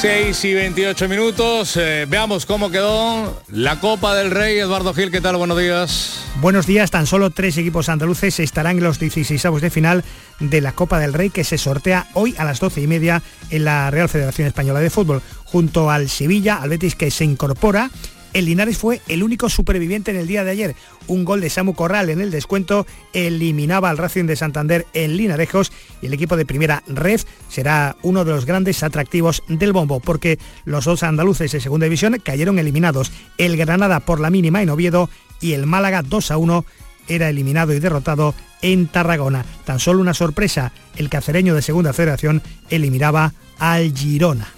6 0.00 0.44
y 0.44 0.54
28 0.54 1.08
minutos. 1.08 1.76
Eh, 1.76 2.06
veamos 2.08 2.46
cómo 2.46 2.70
quedó 2.70 3.42
la 3.48 3.80
Copa 3.80 4.14
del 4.14 4.30
Rey. 4.30 4.56
Eduardo 4.56 4.94
Gil, 4.94 5.10
¿qué 5.10 5.20
tal? 5.20 5.36
Buenos 5.36 5.58
días. 5.58 6.20
Buenos 6.40 6.66
días. 6.68 6.92
Tan 6.92 7.04
solo 7.04 7.30
tres 7.30 7.58
equipos 7.58 7.88
andaluces 7.88 8.38
estarán 8.38 8.78
en 8.78 8.84
los 8.84 9.00
16 9.00 9.42
de 9.60 9.70
final 9.70 10.04
de 10.38 10.60
la 10.60 10.70
Copa 10.70 11.00
del 11.00 11.14
Rey 11.14 11.30
que 11.30 11.42
se 11.42 11.58
sortea 11.58 12.06
hoy 12.14 12.36
a 12.38 12.44
las 12.44 12.60
12 12.60 12.80
y 12.80 12.86
media 12.86 13.22
en 13.50 13.64
la 13.64 13.90
Real 13.90 14.08
Federación 14.08 14.46
Española 14.46 14.78
de 14.78 14.90
Fútbol. 14.90 15.20
Junto 15.44 15.90
al 15.90 16.08
Sevilla, 16.08 16.62
al 16.62 16.68
Betis 16.68 16.94
que 16.94 17.10
se 17.10 17.24
incorpora 17.24 17.90
el 18.32 18.44
Linares 18.44 18.78
fue 18.78 19.00
el 19.08 19.22
único 19.22 19.48
superviviente 19.48 20.10
en 20.10 20.16
el 20.16 20.26
día 20.26 20.44
de 20.44 20.50
ayer. 20.50 20.76
Un 21.06 21.24
gol 21.24 21.40
de 21.40 21.50
Samu 21.50 21.74
Corral 21.74 22.10
en 22.10 22.20
el 22.20 22.30
descuento 22.30 22.86
eliminaba 23.12 23.90
al 23.90 23.98
Racing 23.98 24.24
de 24.24 24.36
Santander 24.36 24.86
en 24.92 25.16
Linarejos 25.16 25.72
y 26.02 26.06
el 26.06 26.14
equipo 26.14 26.36
de 26.36 26.46
primera 26.46 26.82
Red 26.86 27.20
será 27.48 27.96
uno 28.02 28.24
de 28.24 28.32
los 28.32 28.44
grandes 28.44 28.82
atractivos 28.82 29.42
del 29.48 29.72
bombo 29.72 30.00
porque 30.00 30.38
los 30.64 30.84
dos 30.84 31.02
andaluces 31.02 31.52
de 31.52 31.60
segunda 31.60 31.84
división 31.84 32.20
cayeron 32.22 32.58
eliminados. 32.58 33.12
El 33.38 33.56
Granada 33.56 34.00
por 34.00 34.20
la 34.20 34.30
mínima 34.30 34.62
en 34.62 34.70
Oviedo 34.70 35.08
y 35.40 35.52
el 35.52 35.66
Málaga 35.66 36.02
2 36.02 36.30
a 36.30 36.36
1 36.36 36.64
era 37.08 37.28
eliminado 37.30 37.72
y 37.72 37.80
derrotado 37.80 38.34
en 38.60 38.86
Tarragona. 38.86 39.44
Tan 39.64 39.78
solo 39.78 40.00
una 40.00 40.14
sorpresa, 40.14 40.72
el 40.96 41.08
cacereño 41.08 41.54
de 41.54 41.62
segunda 41.62 41.92
federación 41.92 42.42
eliminaba 42.70 43.32
al 43.58 43.94
Girona. 43.94 44.57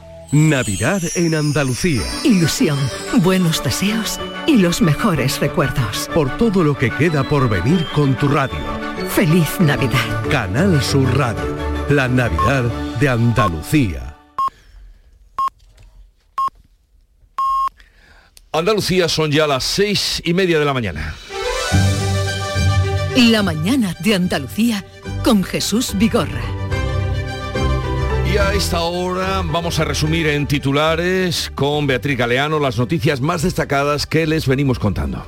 Navidad 0.31 1.01
en 1.15 1.35
Andalucía. 1.35 2.03
Ilusión, 2.23 2.79
buenos 3.21 3.61
deseos 3.61 4.17
y 4.47 4.59
los 4.59 4.81
mejores 4.81 5.41
recuerdos. 5.41 6.09
Por 6.13 6.37
todo 6.37 6.63
lo 6.63 6.77
que 6.77 6.89
queda 6.89 7.27
por 7.27 7.49
venir 7.49 7.85
con 7.93 8.15
tu 8.15 8.29
radio. 8.29 8.55
Feliz 9.09 9.59
Navidad. 9.59 10.29
Canal 10.29 10.81
Sur 10.81 11.17
Radio. 11.17 11.43
La 11.89 12.07
Navidad 12.07 12.63
de 12.97 13.09
Andalucía. 13.09 14.15
Andalucía 18.53 19.09
son 19.09 19.31
ya 19.31 19.45
las 19.47 19.65
seis 19.65 20.21
y 20.23 20.33
media 20.33 20.59
de 20.59 20.65
la 20.65 20.73
mañana. 20.73 21.13
La 23.17 23.43
mañana 23.43 23.97
de 23.99 24.15
Andalucía 24.15 24.85
con 25.25 25.43
Jesús 25.43 25.91
Vigorra. 25.95 26.50
Y 28.33 28.37
a 28.37 28.53
esta 28.53 28.79
hora 28.81 29.41
vamos 29.43 29.79
a 29.79 29.83
resumir 29.83 30.25
en 30.27 30.47
titulares 30.47 31.51
con 31.53 31.85
Beatriz 31.85 32.17
Galeano 32.17 32.59
las 32.59 32.77
noticias 32.77 33.19
más 33.19 33.41
destacadas 33.41 34.07
que 34.07 34.25
les 34.25 34.47
venimos 34.47 34.79
contando. 34.79 35.25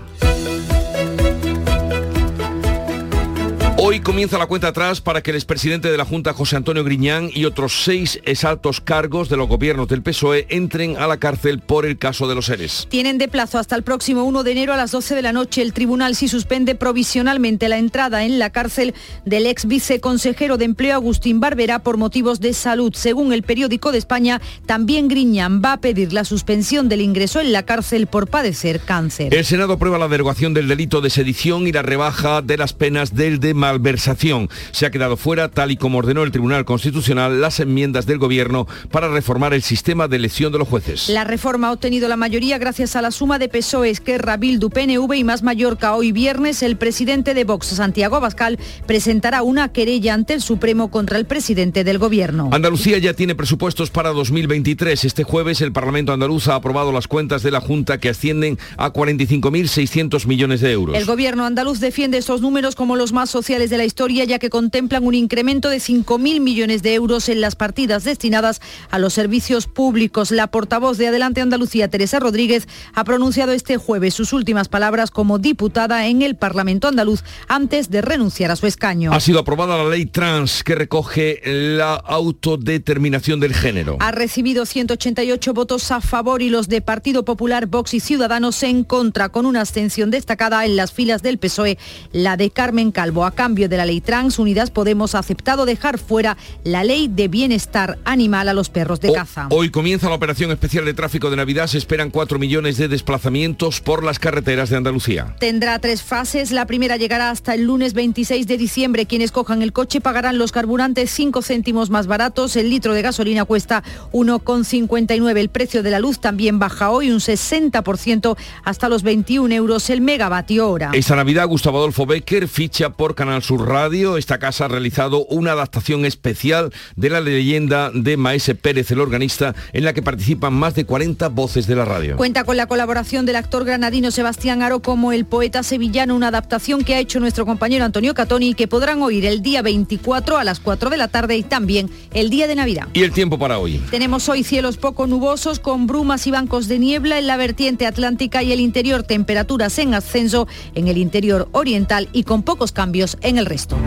Hoy 3.85 3.99
comienza 3.99 4.37
la 4.37 4.45
cuenta 4.45 4.69
atrás 4.69 5.01
para 5.01 5.21
que 5.21 5.31
el 5.31 5.35
expresidente 5.35 5.91
de 5.91 5.97
la 5.97 6.05
Junta, 6.05 6.31
José 6.31 6.55
Antonio 6.55 6.85
Griñán, 6.85 7.29
y 7.33 7.43
otros 7.43 7.83
seis 7.83 8.17
exaltos 8.23 8.79
cargos 8.79 9.27
de 9.27 9.35
los 9.35 9.49
gobiernos 9.49 9.89
del 9.89 10.01
PSOE 10.01 10.47
entren 10.47 10.95
a 10.95 11.05
la 11.05 11.17
cárcel 11.17 11.59
por 11.59 11.85
el 11.85 11.97
caso 11.97 12.29
de 12.29 12.33
los 12.33 12.45
seres. 12.45 12.87
Tienen 12.89 13.17
de 13.17 13.27
plazo 13.27 13.59
hasta 13.59 13.75
el 13.75 13.83
próximo 13.83 14.23
1 14.23 14.43
de 14.43 14.51
enero 14.53 14.71
a 14.71 14.77
las 14.77 14.91
12 14.91 15.15
de 15.15 15.21
la 15.21 15.33
noche. 15.33 15.61
El 15.61 15.73
tribunal 15.73 16.15
sí 16.15 16.29
suspende 16.29 16.75
provisionalmente 16.75 17.67
la 17.67 17.77
entrada 17.77 18.23
en 18.23 18.39
la 18.39 18.51
cárcel 18.51 18.93
del 19.25 19.47
ex 19.47 19.65
viceconsejero 19.65 20.55
de 20.55 20.63
Empleo 20.63 20.93
Agustín 20.93 21.41
Barbera 21.41 21.79
por 21.79 21.97
motivos 21.97 22.39
de 22.39 22.53
salud. 22.53 22.93
Según 22.95 23.33
el 23.33 23.43
periódico 23.43 23.91
de 23.91 23.97
España, 23.97 24.41
también 24.65 25.09
Griñán 25.09 25.61
va 25.61 25.73
a 25.73 25.81
pedir 25.81 26.13
la 26.13 26.23
suspensión 26.23 26.87
del 26.87 27.01
ingreso 27.01 27.41
en 27.41 27.51
la 27.51 27.63
cárcel 27.63 28.07
por 28.07 28.29
padecer 28.29 28.79
cáncer. 28.79 29.35
El 29.35 29.43
Senado 29.43 29.73
aprueba 29.73 29.97
la 29.97 30.07
derogación 30.07 30.53
del 30.53 30.69
delito 30.69 31.01
de 31.01 31.09
sedición 31.09 31.67
y 31.67 31.73
la 31.73 31.81
rebaja 31.81 32.41
de 32.41 32.55
las 32.55 32.71
penas 32.71 33.13
del 33.13 33.41
de 33.41 33.53
malversación. 33.73 34.49
Se 34.71 34.85
ha 34.85 34.91
quedado 34.91 35.17
fuera, 35.17 35.49
tal 35.49 35.71
y 35.71 35.77
como 35.77 35.97
ordenó 35.97 36.23
el 36.23 36.31
Tribunal 36.31 36.65
Constitucional, 36.65 37.41
las 37.41 37.59
enmiendas 37.59 38.05
del 38.05 38.19
Gobierno 38.19 38.67
para 38.91 39.07
reformar 39.07 39.53
el 39.53 39.63
sistema 39.63 40.07
de 40.07 40.17
elección 40.17 40.51
de 40.51 40.59
los 40.59 40.67
jueces. 40.67 41.09
La 41.09 41.23
reforma 41.23 41.69
ha 41.69 41.71
obtenido 41.71 42.07
la 42.07 42.17
mayoría 42.17 42.57
gracias 42.57 42.95
a 42.95 43.01
la 43.01 43.11
suma 43.11 43.39
de 43.39 43.49
PSOE, 43.49 43.89
Esquerra, 43.89 44.37
Bildu, 44.37 44.69
PNV 44.69 45.13
y 45.15 45.23
Más 45.23 45.43
Mallorca. 45.43 45.95
Hoy 45.95 46.11
viernes, 46.11 46.61
el 46.61 46.77
presidente 46.77 47.33
de 47.33 47.43
Vox, 47.43 47.67
Santiago 47.67 48.15
Abascal, 48.15 48.59
presentará 48.85 49.41
una 49.41 49.69
querella 49.69 50.13
ante 50.13 50.33
el 50.33 50.41
Supremo 50.41 50.91
contra 50.91 51.17
el 51.17 51.25
presidente 51.25 51.83
del 51.83 51.97
Gobierno. 51.97 52.49
Andalucía 52.51 52.99
ya 52.99 53.13
tiene 53.13 53.33
presupuestos 53.33 53.89
para 53.89 54.11
2023. 54.11 55.03
Este 55.03 55.23
jueves 55.23 55.61
el 55.61 55.71
Parlamento 55.71 56.13
andaluz 56.13 56.47
ha 56.47 56.55
aprobado 56.55 56.91
las 56.91 57.07
cuentas 57.07 57.41
de 57.41 57.51
la 57.51 57.59
Junta 57.59 57.99
que 57.99 58.09
ascienden 58.09 58.59
a 58.77 58.93
45.600 58.93 60.27
millones 60.27 60.61
de 60.61 60.71
euros. 60.71 60.95
El 60.95 61.05
Gobierno 61.05 61.45
andaluz 61.45 61.79
defiende 61.79 62.17
estos 62.17 62.41
números 62.41 62.75
como 62.75 62.95
los 62.95 63.13
más 63.13 63.29
sociales 63.29 63.62
de 63.69 63.77
la 63.77 63.85
historia, 63.85 64.23
ya 64.25 64.39
que 64.39 64.49
contemplan 64.49 65.05
un 65.05 65.13
incremento 65.13 65.69
de 65.69 65.77
5.000 65.77 66.39
millones 66.39 66.83
de 66.83 66.93
euros 66.93 67.29
en 67.29 67.41
las 67.41 67.55
partidas 67.55 68.03
destinadas 68.03 68.61
a 68.91 68.99
los 68.99 69.13
servicios 69.13 69.67
públicos. 69.67 70.31
La 70.31 70.47
portavoz 70.47 70.97
de 70.97 71.07
Adelante 71.07 71.41
Andalucía, 71.41 71.89
Teresa 71.89 72.19
Rodríguez, 72.19 72.67
ha 72.93 73.03
pronunciado 73.03 73.51
este 73.51 73.77
jueves 73.77 74.13
sus 74.13 74.33
últimas 74.33 74.67
palabras 74.67 75.11
como 75.11 75.39
diputada 75.39 76.07
en 76.07 76.21
el 76.21 76.35
Parlamento 76.35 76.87
andaluz 76.87 77.23
antes 77.47 77.89
de 77.89 78.01
renunciar 78.01 78.51
a 78.51 78.55
su 78.55 78.67
escaño. 78.67 79.13
Ha 79.13 79.19
sido 79.19 79.39
aprobada 79.39 79.77
la 79.77 79.89
ley 79.89 80.05
trans 80.05 80.63
que 80.63 80.75
recoge 80.75 81.41
la 81.45 81.95
autodeterminación 81.95 83.39
del 83.39 83.53
género. 83.53 83.97
Ha 83.99 84.11
recibido 84.11 84.65
188 84.65 85.53
votos 85.53 85.91
a 85.91 86.01
favor 86.01 86.41
y 86.41 86.49
los 86.49 86.67
de 86.67 86.81
Partido 86.81 87.23
Popular, 87.25 87.67
Vox 87.67 87.93
y 87.93 87.99
Ciudadanos 87.99 88.63
en 88.63 88.83
contra, 88.83 89.29
con 89.29 89.45
una 89.45 89.61
abstención 89.61 90.11
destacada 90.11 90.65
en 90.65 90.75
las 90.75 90.91
filas 90.91 91.21
del 91.21 91.37
PSOE, 91.37 91.77
la 92.11 92.37
de 92.37 92.49
Carmen 92.49 92.91
Calvo. 92.91 93.25
A 93.25 93.31
cambio 93.31 93.52
de 93.53 93.77
la 93.77 93.85
ley 93.85 94.01
trans, 94.01 94.39
Unidas 94.39 94.71
Podemos 94.71 95.13
ha 95.13 95.19
aceptado 95.19 95.65
dejar 95.65 95.99
fuera 95.99 96.37
la 96.63 96.83
ley 96.83 97.07
de 97.07 97.27
bienestar 97.27 97.99
animal 98.03 98.49
a 98.49 98.53
los 98.53 98.69
perros 98.69 98.99
de 98.99 99.13
caza. 99.13 99.47
Hoy 99.51 99.69
comienza 99.69 100.09
la 100.09 100.15
operación 100.15 100.51
especial 100.51 100.85
de 100.85 100.93
tráfico 100.95 101.29
de 101.29 101.35
Navidad. 101.35 101.67
Se 101.67 101.77
esperan 101.77 102.09
4 102.09 102.39
millones 102.39 102.77
de 102.77 102.87
desplazamientos 102.87 103.79
por 103.79 104.03
las 104.03 104.17
carreteras 104.17 104.69
de 104.69 104.77
Andalucía. 104.77 105.35
Tendrá 105.39 105.77
tres 105.79 106.01
fases. 106.01 106.51
La 106.51 106.65
primera 106.65 106.97
llegará 106.97 107.29
hasta 107.29 107.53
el 107.53 107.65
lunes 107.65 107.93
26 107.93 108.47
de 108.47 108.57
diciembre. 108.57 109.05
Quienes 109.05 109.31
cojan 109.31 109.61
el 109.61 109.71
coche 109.71 110.01
pagarán 110.01 110.39
los 110.39 110.51
carburantes 110.51 111.11
5 111.11 111.41
céntimos 111.43 111.91
más 111.91 112.07
baratos. 112.07 112.55
El 112.55 112.71
litro 112.71 112.93
de 112.93 113.03
gasolina 113.03 113.45
cuesta 113.45 113.83
1,59. 114.11 115.37
El 115.37 115.49
precio 115.49 115.83
de 115.83 115.91
la 115.91 115.99
luz 115.99 116.19
también 116.19 116.57
baja 116.57 116.89
hoy 116.89 117.11
un 117.11 117.19
60% 117.19 118.35
hasta 118.63 118.89
los 118.89 119.03
21 119.03 119.53
euros 119.53 119.89
el 119.91 120.01
megavatio 120.01 120.69
hora. 120.69 120.91
Esta 120.93 121.15
Navidad 121.15 121.47
Gustavo 121.47 121.77
Adolfo 121.77 122.07
Becker 122.07 122.47
ficha 122.47 122.89
por 122.89 123.13
Canal 123.13 123.42
Sur 123.43 123.67
Radio. 123.67 124.17
Esta 124.17 124.39
casa 124.39 124.65
ha 124.65 124.67
realizado 124.67 125.25
una 125.25 125.51
adaptación 125.51 126.05
especial 126.05 126.73
de 126.95 127.09
la 127.09 127.21
leyenda 127.21 127.91
de 127.93 128.17
Maese 128.17 128.55
Pérez, 128.55 128.89
el 128.91 128.99
organista, 128.99 129.53
en 129.73 129.83
la 129.83 129.93
que 129.93 130.01
participan 130.01 130.53
más 130.53 130.75
de 130.75 130.85
40 130.85 131.27
voces 131.29 131.67
de 131.67 131.75
la 131.75 131.85
radio. 131.85 132.17
Cuenta 132.17 132.43
con 132.43 132.57
la 132.57 132.67
colaboración 132.67 133.25
del 133.25 133.35
actor 133.35 133.65
granadino 133.65 134.11
Sebastián 134.11 134.61
Aro 134.61 134.81
como 134.81 135.11
el 135.11 135.25
poeta 135.25 135.61
sevillano, 135.63 136.15
una 136.15 136.29
adaptación 136.29 136.83
que 136.83 136.95
ha 136.95 136.99
hecho 136.99 137.19
nuestro 137.19 137.45
compañero 137.45 137.85
Antonio 137.85 138.13
Catoni 138.13 138.53
que 138.53 138.67
podrán 138.67 139.01
oír 139.01 139.25
el 139.25 139.41
día 139.41 139.61
24 139.61 140.37
a 140.37 140.43
las 140.43 140.59
4 140.59 140.89
de 140.89 140.97
la 140.97 141.07
tarde 141.09 141.37
y 141.37 141.43
también 141.43 141.89
el 142.13 142.29
día 142.29 142.47
de 142.47 142.55
Navidad. 142.55 142.87
¿Y 142.93 143.03
el 143.03 143.11
tiempo 143.11 143.37
para 143.37 143.59
hoy? 143.59 143.81
Tenemos 143.91 144.29
hoy 144.29 144.43
cielos 144.43 144.77
poco 144.77 145.07
nubosos 145.07 145.59
con 145.59 145.87
brumas 145.87 146.25
y 146.27 146.31
bancos 146.31 146.67
de 146.67 146.79
niebla 146.79 147.19
en 147.19 147.27
la 147.27 147.37
vertiente 147.37 147.85
atlántica 147.85 148.43
y 148.43 148.51
el 148.51 148.59
interior, 148.59 149.03
temperaturas 149.03 149.77
en 149.79 149.93
ascenso 149.93 150.47
en 150.75 150.87
el 150.87 150.97
interior 150.97 151.49
oriental 151.51 152.09
y 152.13 152.23
con 152.23 152.43
pocos 152.43 152.71
cambios 152.71 153.17
en 153.21 153.32
el 153.37 153.45
resto. 153.45 153.77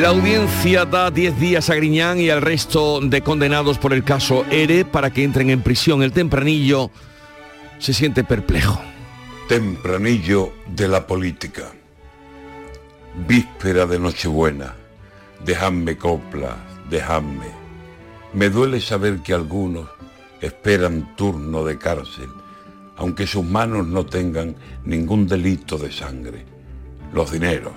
La 0.00 0.08
audiencia 0.08 0.84
da 0.84 1.10
10 1.10 1.40
días 1.40 1.70
a 1.70 1.74
Griñán 1.74 2.20
y 2.20 2.28
al 2.28 2.42
resto 2.42 3.00
de 3.00 3.22
condenados 3.22 3.78
por 3.78 3.94
el 3.94 4.04
caso 4.04 4.44
ERE 4.50 4.84
para 4.84 5.10
que 5.10 5.24
entren 5.24 5.48
en 5.48 5.62
prisión. 5.62 6.02
El 6.02 6.12
tempranillo 6.12 6.90
se 7.78 7.94
siente 7.94 8.22
perplejo. 8.22 8.80
Tempranillo 9.48 10.52
de 10.66 10.88
la 10.88 11.06
política. 11.06 11.72
Víspera 13.26 13.86
de 13.86 13.98
Nochebuena. 13.98 14.85
Dejadme 15.46 15.96
copla, 15.96 16.56
dejadme. 16.90 17.50
Me 18.34 18.50
duele 18.50 18.80
saber 18.80 19.20
que 19.22 19.32
algunos 19.32 19.88
esperan 20.40 21.14
turno 21.14 21.64
de 21.64 21.78
cárcel. 21.78 22.30
aunque 22.98 23.26
sus 23.26 23.44
manos 23.44 23.86
no 23.86 24.06
tengan 24.06 24.56
ningún 24.84 25.26
delito 25.28 25.76
de 25.76 25.92
sangre. 25.92 26.44
Los 27.12 27.30
dineros, 27.30 27.74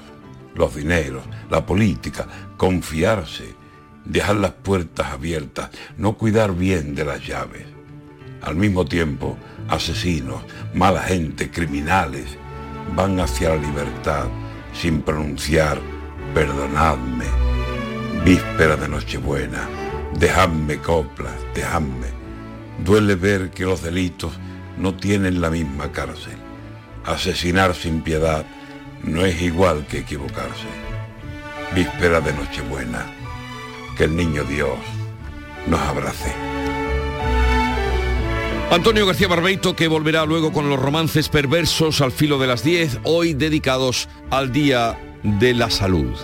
los 0.55 0.73
dineros, 0.73 1.23
la 1.49 1.65
política, 1.65 2.25
confiarse, 2.57 3.53
dejar 4.05 4.37
las 4.37 4.51
puertas 4.51 5.07
abiertas, 5.07 5.69
no 5.97 6.13
cuidar 6.13 6.55
bien 6.55 6.95
de 6.95 7.03
las 7.03 7.25
llaves. 7.27 7.65
Al 8.41 8.55
mismo 8.55 8.85
tiempo, 8.85 9.37
asesinos, 9.67 10.41
mala 10.73 11.01
gente, 11.01 11.51
criminales, 11.51 12.37
van 12.95 13.19
hacia 13.19 13.49
la 13.49 13.57
libertad 13.57 14.27
sin 14.73 15.01
pronunciar 15.01 15.79
perdonadme. 16.33 17.48
Víspera 18.25 18.75
de 18.75 18.87
Nochebuena, 18.89 19.67
dejadme 20.13 20.77
coplas, 20.79 21.33
dejadme. 21.55 22.07
Duele 22.83 23.15
ver 23.15 23.49
que 23.49 23.63
los 23.63 23.81
delitos 23.81 24.33
no 24.77 24.93
tienen 24.93 25.41
la 25.41 25.49
misma 25.49 25.91
cárcel. 25.91 26.37
Asesinar 27.05 27.73
sin 27.75 28.01
piedad 28.01 28.45
no 29.03 29.25
es 29.25 29.41
igual 29.41 29.87
que 29.87 29.99
equivocarse. 29.99 30.67
Víspera 31.73 32.19
de 32.19 32.33
Nochebuena, 32.33 33.05
que 33.97 34.03
el 34.03 34.15
niño 34.15 34.43
Dios 34.43 34.77
nos 35.67 35.79
abrace. 35.79 36.33
Antonio 38.71 39.07
García 39.07 39.27
Barbeito 39.27 39.75
que 39.75 39.87
volverá 39.87 40.25
luego 40.25 40.51
con 40.51 40.69
los 40.69 40.79
romances 40.79 41.29
perversos 41.29 42.01
al 42.01 42.11
filo 42.11 42.37
de 42.37 42.47
las 42.47 42.63
10, 42.63 42.99
hoy 43.03 43.33
dedicados 43.33 44.09
al 44.29 44.51
Día 44.51 44.99
de 45.23 45.53
la 45.53 45.71
Salud. 45.71 46.15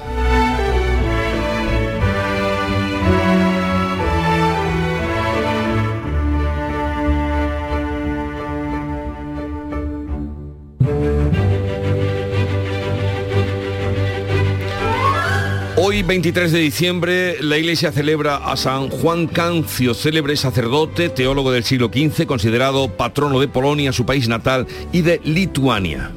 Hoy, 15.88 16.02
23 16.02 16.52
de 16.52 16.60
diciembre, 16.62 17.38
la 17.42 17.60
Iglesia 17.60 17.92
celebra 17.92 18.38
a 18.38 18.58
San 18.58 18.90
Juan 18.90 19.28
Cancio, 19.28 19.94
célebre 19.94 20.36
sacerdote, 20.36 21.10
teólogo 21.10 21.52
del 21.52 21.64
siglo 21.64 21.92
XV, 21.94 22.26
considerado 22.26 22.98
patrono 22.98 23.40
de 23.40 23.48
Polonia, 23.48 23.92
su 23.92 24.04
país 24.04 24.28
natal, 24.28 24.66
y 24.92 25.04
de 25.04 25.22
Lituania. 25.24 26.10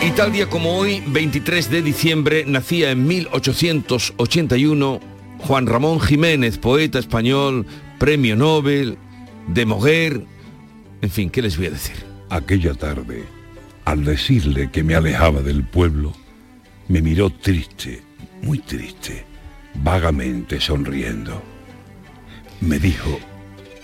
Y 0.00 0.12
tal 0.12 0.30
día 0.30 0.48
como 0.48 0.78
hoy, 0.78 1.02
23 1.08 1.68
de 1.68 1.82
diciembre, 1.82 2.44
nacía 2.46 2.92
en 2.92 3.04
1881 3.08 5.00
Juan 5.40 5.66
Ramón 5.66 5.98
Jiménez, 5.98 6.56
poeta 6.56 7.00
español, 7.00 7.66
premio 7.98 8.36
Nobel, 8.36 8.96
de 9.48 9.66
Moguer, 9.66 10.22
en 11.02 11.10
fin, 11.10 11.30
¿qué 11.30 11.42
les 11.42 11.56
voy 11.56 11.66
a 11.66 11.70
decir? 11.70 11.96
Aquella 12.30 12.74
tarde, 12.74 13.24
al 13.84 14.04
decirle 14.04 14.70
que 14.70 14.84
me 14.84 14.94
alejaba 14.94 15.42
del 15.42 15.64
pueblo, 15.64 16.14
me 16.88 17.02
miró 17.02 17.30
triste, 17.30 18.02
muy 18.42 18.58
triste, 18.58 19.24
vagamente 19.74 20.60
sonriendo. 20.60 21.42
Me 22.60 22.78
dijo, 22.78 23.18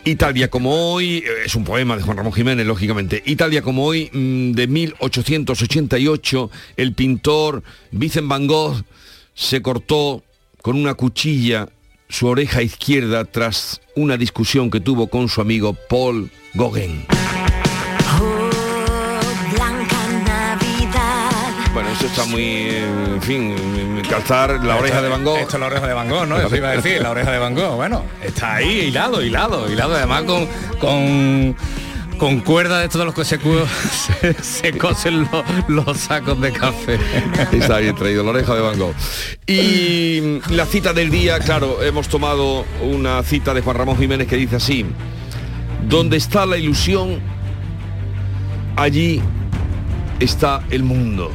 Italia 0.04 0.48
como 0.48 0.92
hoy, 0.92 1.18
eh, 1.18 1.24
es 1.46 1.54
un 1.54 1.64
poema 1.64 1.96
de 1.96 2.02
Juan 2.02 2.16
Ramón 2.16 2.32
Jiménez, 2.32 2.66
lógicamente. 2.66 3.22
Italia 3.26 3.62
como 3.62 3.84
hoy, 3.84 4.10
mm, 4.12 4.52
de 4.52 4.66
1888, 4.66 6.50
el 6.76 6.94
pintor 6.94 7.62
Vincent 7.90 8.28
Van 8.28 8.46
Gogh 8.46 8.82
se 9.34 9.62
cortó 9.62 10.24
con 10.62 10.76
una 10.76 10.94
cuchilla 10.94 11.68
su 12.08 12.26
oreja 12.26 12.62
izquierda 12.62 13.24
tras 13.24 13.80
una 13.96 14.16
discusión 14.16 14.70
que 14.70 14.80
tuvo 14.80 15.08
con 15.08 15.28
su 15.28 15.40
amigo 15.40 15.74
Paul 15.88 16.30
Gauguin. 16.54 17.06
Está 22.04 22.26
muy, 22.26 22.68
en 22.68 23.22
fin, 23.22 23.54
calzar 24.08 24.62
la 24.62 24.76
oreja 24.76 25.00
de 25.00 25.08
Van 25.08 25.24
Gogh. 25.24 25.38
Esto 25.38 25.56
es 25.56 25.60
la 25.60 25.66
oreja 25.66 25.86
de 25.86 25.94
Van 25.94 26.08
Gogh, 26.08 26.26
¿no? 26.26 26.38
Eso 26.38 26.54
iba 26.54 26.68
a 26.68 26.72
decir, 26.72 27.00
la 27.00 27.10
oreja 27.10 27.32
de 27.32 27.38
Van 27.38 27.54
Gogh. 27.54 27.76
Bueno, 27.76 28.04
está 28.22 28.56
ahí 28.56 28.80
hilado, 28.88 29.22
hilado, 29.22 29.70
hilado 29.72 29.96
además 29.96 30.24
con, 30.24 30.46
con, 30.78 31.56
con 32.18 32.40
cuerda 32.40 32.80
de 32.80 32.88
todos 32.88 33.06
los 33.06 33.14
que 33.14 33.24
se, 33.24 33.38
se, 34.20 34.34
se 34.42 34.78
cosen 34.78 35.28
los, 35.30 35.44
los 35.68 35.98
sacos 35.98 36.40
de 36.40 36.52
café. 36.52 36.98
Está 37.52 37.78
bien 37.78 37.96
traído, 37.96 38.22
la 38.22 38.30
oreja 38.30 38.54
de 38.54 38.60
Van 38.60 38.78
Gogh. 38.78 38.94
Y 39.46 40.40
la 40.50 40.66
cita 40.66 40.92
del 40.92 41.10
día, 41.10 41.38
claro, 41.40 41.82
hemos 41.82 42.08
tomado 42.08 42.64
una 42.82 43.22
cita 43.22 43.54
de 43.54 43.62
Juan 43.62 43.76
Ramón 43.76 43.96
Jiménez 43.98 44.28
que 44.28 44.36
dice 44.36 44.56
así, 44.56 44.84
donde 45.88 46.18
está 46.18 46.44
la 46.44 46.58
ilusión, 46.58 47.18
allí 48.76 49.22
está 50.20 50.62
el 50.70 50.82
mundo. 50.82 51.32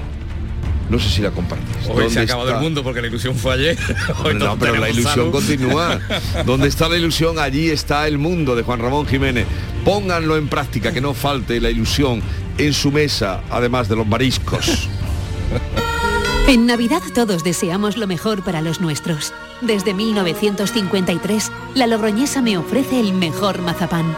No 0.89 0.97
sé 0.99 1.09
si 1.09 1.21
la 1.21 1.31
compartes. 1.31 1.67
Hoy 1.87 1.95
se 1.95 2.03
¿Dónde 2.03 2.19
ha 2.19 2.23
acabado 2.23 2.47
está? 2.49 2.57
el 2.57 2.63
mundo 2.63 2.83
porque 2.83 3.01
la 3.01 3.07
ilusión 3.07 3.35
fue 3.35 3.53
ayer. 3.53 3.77
Hoy 4.23 4.33
no, 4.33 4.57
pero 4.57 4.75
la 4.77 4.89
ilusión 4.89 5.13
salud. 5.13 5.31
continúa. 5.31 5.99
Donde 6.45 6.67
está 6.67 6.89
la 6.89 6.97
ilusión, 6.97 7.37
allí 7.37 7.69
está 7.69 8.07
el 8.07 8.17
mundo 8.17 8.55
de 8.55 8.63
Juan 8.63 8.79
Ramón 8.79 9.05
Jiménez. 9.05 9.45
Pónganlo 9.85 10.35
en 10.37 10.47
práctica, 10.47 10.91
que 10.91 10.99
no 11.01 11.13
falte 11.13 11.61
la 11.61 11.69
ilusión 11.69 12.21
en 12.57 12.73
su 12.73 12.91
mesa, 12.91 13.41
además 13.49 13.87
de 13.87 13.95
los 13.95 14.07
mariscos. 14.07 14.89
En 16.47 16.65
Navidad 16.65 17.03
todos 17.13 17.43
deseamos 17.43 17.95
lo 17.95 18.07
mejor 18.07 18.43
para 18.43 18.61
los 18.61 18.81
nuestros. 18.81 19.33
Desde 19.61 19.93
1953, 19.93 21.51
la 21.75 21.85
Logroñesa 21.85 22.41
me 22.41 22.57
ofrece 22.57 22.99
el 22.99 23.13
mejor 23.13 23.61
mazapán. 23.61 24.17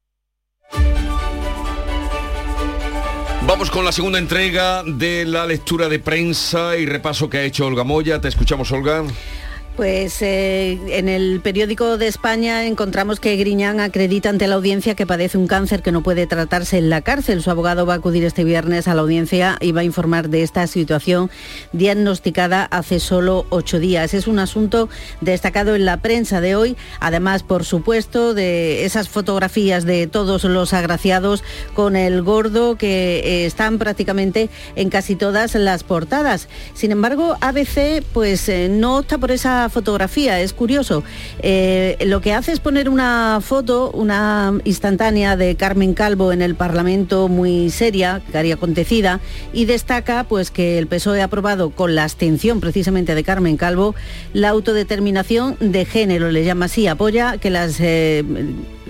Vamos 3.47 3.71
con 3.71 3.83
la 3.83 3.91
segunda 3.91 4.19
entrega 4.19 4.83
de 4.83 5.25
la 5.25 5.47
lectura 5.47 5.89
de 5.89 5.97
prensa 5.97 6.77
y 6.77 6.85
repaso 6.85 7.27
que 7.27 7.39
ha 7.39 7.43
hecho 7.43 7.65
Olga 7.65 7.83
Moya. 7.83 8.21
Te 8.21 8.27
escuchamos, 8.27 8.71
Olga. 8.71 9.03
Pues 9.75 10.21
eh, 10.21 10.77
en 10.89 11.07
el 11.07 11.39
periódico 11.39 11.97
de 11.97 12.07
España 12.07 12.65
encontramos 12.65 13.21
que 13.21 13.37
Griñán 13.37 13.79
acredita 13.79 14.29
ante 14.29 14.47
la 14.47 14.55
audiencia 14.55 14.95
que 14.95 15.07
padece 15.07 15.37
un 15.37 15.47
cáncer 15.47 15.81
que 15.81 15.93
no 15.93 16.03
puede 16.03 16.27
tratarse 16.27 16.77
en 16.77 16.89
la 16.89 17.01
cárcel. 17.01 17.41
Su 17.41 17.51
abogado 17.51 17.85
va 17.85 17.93
a 17.93 17.97
acudir 17.97 18.25
este 18.25 18.43
viernes 18.43 18.89
a 18.89 18.95
la 18.95 19.01
audiencia 19.01 19.57
y 19.61 19.71
va 19.71 19.81
a 19.81 19.85
informar 19.85 20.27
de 20.27 20.43
esta 20.43 20.67
situación 20.67 21.31
diagnosticada 21.71 22.65
hace 22.65 22.99
solo 22.99 23.45
ocho 23.49 23.79
días. 23.79 24.13
Es 24.13 24.27
un 24.27 24.39
asunto 24.39 24.89
destacado 25.21 25.73
en 25.73 25.85
la 25.85 25.97
prensa 25.97 26.41
de 26.41 26.55
hoy, 26.55 26.75
además, 26.99 27.41
por 27.41 27.63
supuesto, 27.63 28.33
de 28.33 28.83
esas 28.83 29.07
fotografías 29.07 29.85
de 29.85 30.05
todos 30.05 30.43
los 30.43 30.73
agraciados 30.73 31.45
con 31.73 31.95
el 31.95 32.23
gordo 32.23 32.75
que 32.75 33.19
eh, 33.19 33.45
están 33.45 33.77
prácticamente 33.77 34.49
en 34.75 34.89
casi 34.89 35.15
todas 35.15 35.55
las 35.55 35.83
portadas. 35.83 36.49
Sin 36.73 36.91
embargo, 36.91 37.37
ABC 37.39 38.03
pues 38.13 38.49
eh, 38.49 38.67
no 38.69 38.97
opta 38.97 39.17
por 39.17 39.31
esa 39.31 39.60
fotografía, 39.69 40.39
es 40.41 40.53
curioso. 40.53 41.03
Eh, 41.39 41.97
lo 42.05 42.21
que 42.21 42.33
hace 42.33 42.51
es 42.51 42.59
poner 42.59 42.89
una 42.89 43.39
foto, 43.41 43.91
una 43.91 44.53
instantánea 44.63 45.35
de 45.37 45.55
Carmen 45.55 45.93
Calvo 45.93 46.31
en 46.31 46.41
el 46.41 46.55
Parlamento 46.55 47.27
muy 47.27 47.69
seria, 47.69 48.21
cari 48.31 48.51
acontecida, 48.51 49.19
y 49.53 49.65
destaca 49.65 50.23
pues 50.25 50.51
que 50.51 50.77
el 50.77 50.87
PSOE 50.87 51.21
ha 51.21 51.25
aprobado 51.25 51.71
con 51.71 51.95
la 51.95 52.03
abstención 52.03 52.59
precisamente 52.59 53.15
de 53.15 53.23
Carmen 53.23 53.57
Calvo 53.57 53.95
la 54.33 54.49
autodeterminación 54.49 55.57
de 55.59 55.85
género, 55.85 56.31
le 56.31 56.43
llama 56.43 56.65
así, 56.65 56.87
apoya 56.87 57.37
que 57.37 57.49
las 57.49 57.79
eh, 57.79 58.23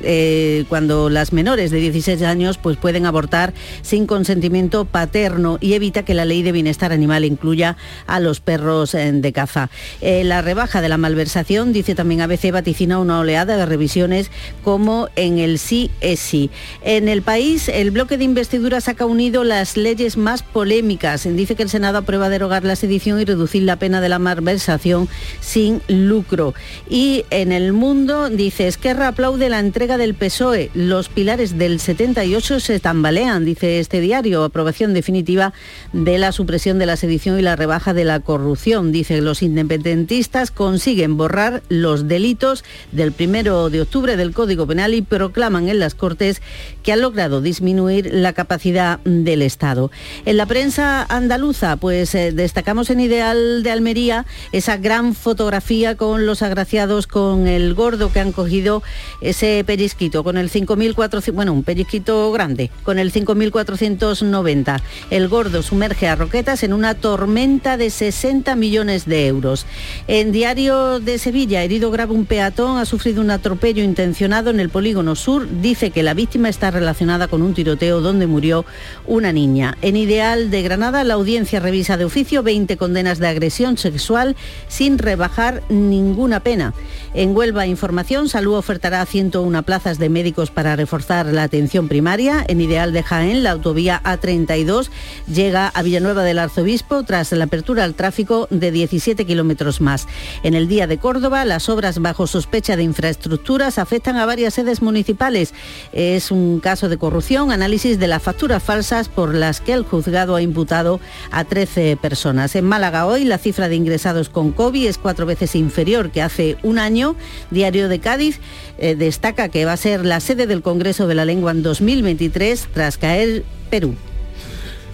eh, 0.04 0.66
cuando 0.70 1.10
las 1.10 1.34
menores 1.34 1.72
de 1.72 1.80
16 1.80 2.22
años 2.24 2.58
pues 2.58 2.78
pueden 2.78 3.06
abortar 3.06 3.54
sin 3.82 4.08
consentimiento 4.08 4.86
paterno 4.86 5.58
y 5.62 5.74
evita 5.74 6.04
que 6.04 6.14
la 6.14 6.26
ley 6.26 6.42
de 6.44 6.52
bienestar 6.52 6.92
animal 6.92 7.26
incluya 7.26 7.78
a 8.08 8.20
los 8.20 8.40
perros 8.40 8.92
de 8.94 9.34
caza. 9.34 9.70
Eh, 10.02 10.24
la 10.24 10.42
rebaja 10.62 10.82
de 10.82 10.90
la 10.90 10.98
malversación, 11.00 11.74
dice 11.74 11.96
también 11.96 12.22
ABC, 12.22 12.52
vaticina 12.52 13.00
una 13.00 13.18
oleada 13.18 13.58
de 13.58 13.66
revisiones 13.66 14.30
como 14.64 15.10
en 15.16 15.40
el 15.40 15.58
CSI. 15.58 16.52
En 16.84 17.10
el 17.10 17.24
país, 17.24 17.68
el 17.68 17.90
bloque 17.90 18.16
de 18.20 18.26
investidura 18.26 18.80
saca 18.80 19.08
unido 19.08 19.44
las 19.44 19.76
leyes 19.76 20.18
más 20.18 20.44
polémicas. 20.44 21.28
Dice 21.28 21.56
que 21.56 21.64
el 21.64 21.70
Senado 21.70 21.98
aprueba 21.98 22.30
derogar 22.30 22.64
la 22.64 22.76
sedición 22.76 23.20
y 23.20 23.26
reducir 23.26 23.64
la 23.64 23.78
pena 23.78 24.02
de 24.02 24.10
la 24.10 24.20
malversación 24.20 25.10
sin 25.40 25.82
lucro. 25.88 26.54
Y 26.88 27.26
en 27.32 27.52
el 27.52 27.74
mundo, 27.74 28.30
dice, 28.30 28.68
Esquerra 28.68 29.08
aplaude 29.08 29.50
la 29.50 29.58
entrega 29.58 29.98
del 29.98 30.14
PSOE. 30.14 30.70
Los 30.76 31.10
pilares 31.10 31.58
del 31.58 31.80
78 31.80 32.60
se 32.60 32.80
tambalean, 32.80 33.46
dice 33.46 33.80
este 33.80 34.00
diario. 34.00 34.44
Aprobación 34.44 34.94
definitiva 34.94 35.54
de 35.92 36.20
la 36.20 36.32
supresión 36.32 36.78
de 36.78 36.86
la 36.86 36.98
sedición 36.98 37.40
y 37.40 37.42
la 37.42 37.56
rebaja 37.56 37.96
de 37.96 38.06
la 38.06 38.20
corrupción. 38.20 38.92
Dice, 38.92 39.22
los 39.22 39.42
independentistas 39.42 40.51
consiguen 40.52 41.18
borrar 41.18 41.64
los 41.70 42.08
delitos 42.08 42.64
del 42.92 43.12
primero 43.12 43.70
de 43.70 43.82
octubre 43.82 44.18
del 44.18 44.34
Código 44.34 44.68
Penal 44.68 44.94
y 44.94 45.02
proclaman 45.02 45.70
en 45.70 45.80
las 45.80 45.96
Cortes 45.96 46.42
que 46.84 46.92
han 46.92 47.02
logrado 47.02 47.42
disminuir 47.42 48.10
la 48.14 48.34
capacidad 48.34 49.00
del 49.00 49.42
Estado. 49.42 49.92
En 50.26 50.38
la 50.38 50.46
prensa 50.46 51.06
andaluza, 51.10 51.78
pues 51.78 52.16
eh, 52.16 52.32
destacamos 52.32 52.90
en 52.90 53.00
Ideal 53.00 53.64
de 53.64 53.72
Almería 53.72 54.26
esa 54.52 54.78
gran 54.78 55.16
fotografía 55.16 55.96
con 55.96 56.26
los 56.26 56.42
agraciados, 56.42 57.08
con 57.08 57.48
el 57.48 57.74
gordo 57.74 58.12
que 58.12 58.20
han 58.20 58.32
cogido 58.32 58.84
ese 59.22 59.64
pellizquito, 59.66 60.24
con 60.24 60.38
el 60.38 60.52
5.400, 60.52 61.34
bueno, 61.34 61.54
un 61.54 61.64
pellizquito 61.64 62.32
grande, 62.32 62.72
con 62.84 63.00
el 63.00 63.12
5.490. 63.12 64.82
El 65.10 65.28
gordo 65.28 65.62
sumerge 65.62 66.08
a 66.08 66.16
Roquetas 66.16 66.64
en 66.64 66.74
una 66.74 66.96
tormenta 66.96 67.78
de 67.78 67.90
60 67.90 68.56
millones 68.56 69.06
de 69.06 69.28
euros. 69.28 69.66
En 70.08 70.32
Diario 70.42 71.00
de 71.00 71.20
Sevilla, 71.20 71.62
herido 71.62 71.92
grave 71.92 72.14
un 72.14 72.26
peatón, 72.26 72.80
ha 72.80 72.86
sufrido 72.86 73.22
un 73.22 73.30
atropello 73.30 73.84
intencionado 73.84 74.50
en 74.50 74.60
el 74.60 74.70
polígono 74.70 75.16
sur. 75.16 75.48
Dice 75.62 75.92
que 75.92 76.02
la 76.02 76.16
víctima 76.16 76.50
está 76.50 76.72
relacionada 76.72 77.28
con 77.28 77.44
un 77.44 77.54
tiroteo 77.54 78.02
donde 78.02 78.26
murió 78.26 78.66
una 79.06 79.32
niña. 79.32 79.78
En 79.84 79.96
Ideal 79.96 80.50
de 80.50 80.64
Granada, 80.64 81.04
la 81.04 81.14
audiencia 81.14 81.60
revisa 81.60 81.96
de 81.96 82.06
oficio 82.06 82.42
20 82.42 82.76
condenas 82.78 83.20
de 83.20 83.28
agresión 83.28 83.78
sexual 83.78 84.36
sin 84.68 84.98
rebajar 84.98 85.62
ninguna 85.70 86.40
pena. 86.40 86.74
En 87.14 87.38
Huelva 87.38 87.68
Información, 87.68 88.28
Salud 88.28 88.56
ofertará 88.56 89.06
101 89.06 89.62
plazas 89.62 90.00
de 90.00 90.10
médicos 90.10 90.50
para 90.50 90.76
reforzar 90.76 91.28
la 91.28 91.44
atención 91.44 91.88
primaria. 91.88 92.44
En 92.48 92.62
Ideal 92.62 92.94
de 92.94 93.04
Jaén, 93.04 93.44
la 93.44 93.52
autovía 93.52 94.02
A32 94.04 94.90
llega 95.32 95.68
a 95.68 95.84
Villanueva 95.84 96.24
del 96.24 96.40
Arzobispo 96.40 97.04
tras 97.04 97.32
la 97.32 97.44
apertura 97.44 97.84
al 97.84 97.94
tráfico 97.94 98.48
de 98.50 98.72
17 98.72 99.24
kilómetros 99.26 99.82
más. 99.82 100.08
En 100.44 100.54
el 100.54 100.68
Día 100.68 100.88
de 100.88 100.98
Córdoba, 100.98 101.46
las 101.46 101.70
obras 101.70 102.00
bajo 102.00 102.28
sospecha 102.28 102.76
de 102.76 102.84
infraestructuras 102.84 103.78
afectan 103.78 104.18
a 104.18 104.26
varias 104.26 104.54
sedes 104.54 104.82
municipales. 104.82 105.54
Es 105.94 106.32
un 106.32 106.60
caso 106.60 106.90
de 106.90 106.98
corrupción, 106.98 107.52
análisis 107.52 108.00
de 108.00 108.08
las 108.08 108.24
facturas 108.24 108.64
falsas 108.64 109.10
por 109.10 109.36
las 109.36 109.62
que 109.62 109.74
el 109.74 109.84
juzgado 109.84 110.36
ha 110.36 110.42
imputado 110.42 111.00
a 111.32 111.44
13 111.44 111.98
personas. 111.98 112.56
En 112.56 112.66
Málaga 112.66 113.06
hoy 113.06 113.24
la 113.24 113.38
cifra 113.38 113.70
de 113.70 113.76
ingresados 113.76 114.30
con 114.30 114.52
COVID 114.52 114.88
es 114.88 114.98
cuatro 114.98 115.26
veces 115.26 115.56
inferior 115.56 116.12
que 116.12 116.22
hace 116.22 116.58
un 116.64 116.80
año 116.80 117.16
Diario 117.50 117.90
de 117.90 118.00
Cádiz 118.00 118.40
eh, 118.78 118.96
destaca 118.96 119.50
que 119.50 119.66
va 119.66 119.74
a 119.74 119.78
ser 119.78 120.06
la 120.06 120.20
sede 120.20 120.48
del 120.48 120.62
Congreso 120.62 121.08
de 121.08 121.16
la 121.16 121.26
Lengua 121.26 121.52
en 121.52 121.64
2023 121.64 122.70
tras 122.74 122.98
caer 122.98 123.44
Perú. 123.70 123.96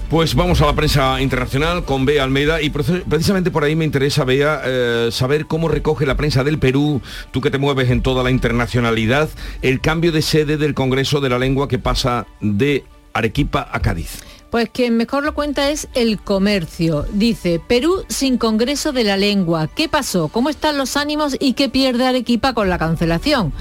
Pues 0.10 0.36
vamos 0.36 0.62
a 0.62 0.66
la 0.66 0.74
prensa 0.74 1.22
internacional 1.22 1.84
con 1.84 2.05
Bea 2.05 2.24
Almeida 2.24 2.62
y 2.62 2.70
precisamente 2.70 3.51
por 3.51 3.66
ahí 3.66 3.76
me 3.76 3.84
interesa, 3.84 4.24
Bea, 4.24 4.62
eh, 4.64 5.10
saber 5.12 5.47
cómo 5.47 5.68
recoge 5.68 6.05
la 6.05 6.16
prensa 6.16 6.45
del 6.45 6.60
Perú, 6.60 7.01
tú 7.32 7.41
que 7.41 7.51
te 7.51 7.58
mueves 7.58 7.89
en 7.89 8.01
toda 8.01 8.24
la 8.24 8.32
internacionalidad, 8.32 9.28
el 9.62 9.82
cambio 9.82 10.14
de 10.14 10.22
sede 10.22 10.55
del 10.55 10.74
Congreso 10.74 11.20
de 11.20 11.28
la 11.28 11.38
Lengua 11.38 11.68
que 11.68 11.78
pasa 11.78 12.26
de 12.39 12.86
Arequipa 13.12 13.68
a 13.70 13.82
Cádiz. 13.82 14.24
Pues 14.49 14.70
quien 14.70 14.95
mejor 14.95 15.26
lo 15.26 15.34
cuenta 15.34 15.72
es 15.72 15.89
el 15.93 16.20
comercio. 16.20 17.05
Dice, 17.12 17.60
Perú 17.68 18.05
sin 18.08 18.38
Congreso 18.38 18.93
de 18.93 19.03
la 19.03 19.18
Lengua. 19.18 19.68
¿Qué 19.68 19.89
pasó? 19.89 20.30
¿Cómo 20.30 20.49
están 20.49 20.78
los 20.78 20.95
ánimos 20.95 21.36
y 21.38 21.51
qué 21.51 21.68
pierde 21.68 22.08
Arequipa 22.08 22.53
con 22.53 22.70
la 22.70 22.78
cancelación? 22.78 23.51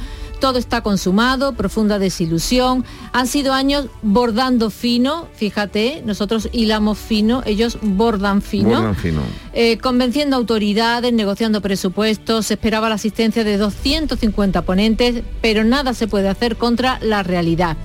Todo 0.40 0.58
está 0.58 0.82
consumado, 0.82 1.54
profunda 1.54 1.98
desilusión. 1.98 2.84
Han 3.12 3.26
sido 3.26 3.52
años 3.52 3.86
bordando 4.02 4.70
fino, 4.70 5.28
fíjate, 5.34 6.02
nosotros 6.04 6.48
hilamos 6.52 6.98
fino, 6.98 7.42
ellos 7.46 7.78
bordan 7.80 8.42
fino. 8.42 8.68
Bordan 8.70 8.96
fino. 8.96 9.22
Eh, 9.52 9.78
convenciendo 9.78 10.36
autoridades, 10.36 11.12
negociando 11.12 11.60
presupuestos, 11.62 12.46
se 12.46 12.54
esperaba 12.54 12.88
la 12.88 12.96
asistencia 12.96 13.44
de 13.44 13.56
250 13.56 14.62
ponentes, 14.62 15.22
pero 15.40 15.64
nada 15.64 15.94
se 15.94 16.06
puede 16.06 16.28
hacer 16.28 16.56
contra 16.56 16.98
la 17.00 17.22
realidad. 17.22 17.76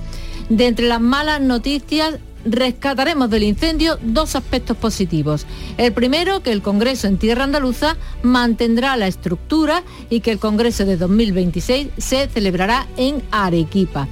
De 0.48 0.66
entre 0.66 0.86
las 0.86 1.00
malas 1.00 1.40
noticias 1.40 2.18
rescataremos 2.44 3.30
del 3.30 3.42
incendio 3.44 3.98
dos 4.02 4.36
aspectos 4.36 4.76
positivos. 4.76 5.46
El 5.76 5.92
primero, 5.92 6.42
que 6.42 6.52
el 6.52 6.62
Congreso 6.62 7.06
en 7.06 7.18
tierra 7.18 7.44
andaluza 7.44 7.96
mantendrá 8.22 8.96
la 8.96 9.06
estructura 9.06 9.82
y 10.10 10.20
que 10.20 10.32
el 10.32 10.38
Congreso 10.38 10.84
de 10.84 10.96
2026 10.96 11.88
se 11.98 12.28
celebrará 12.28 12.86
en 12.96 13.22
Arequipa. 13.30 14.08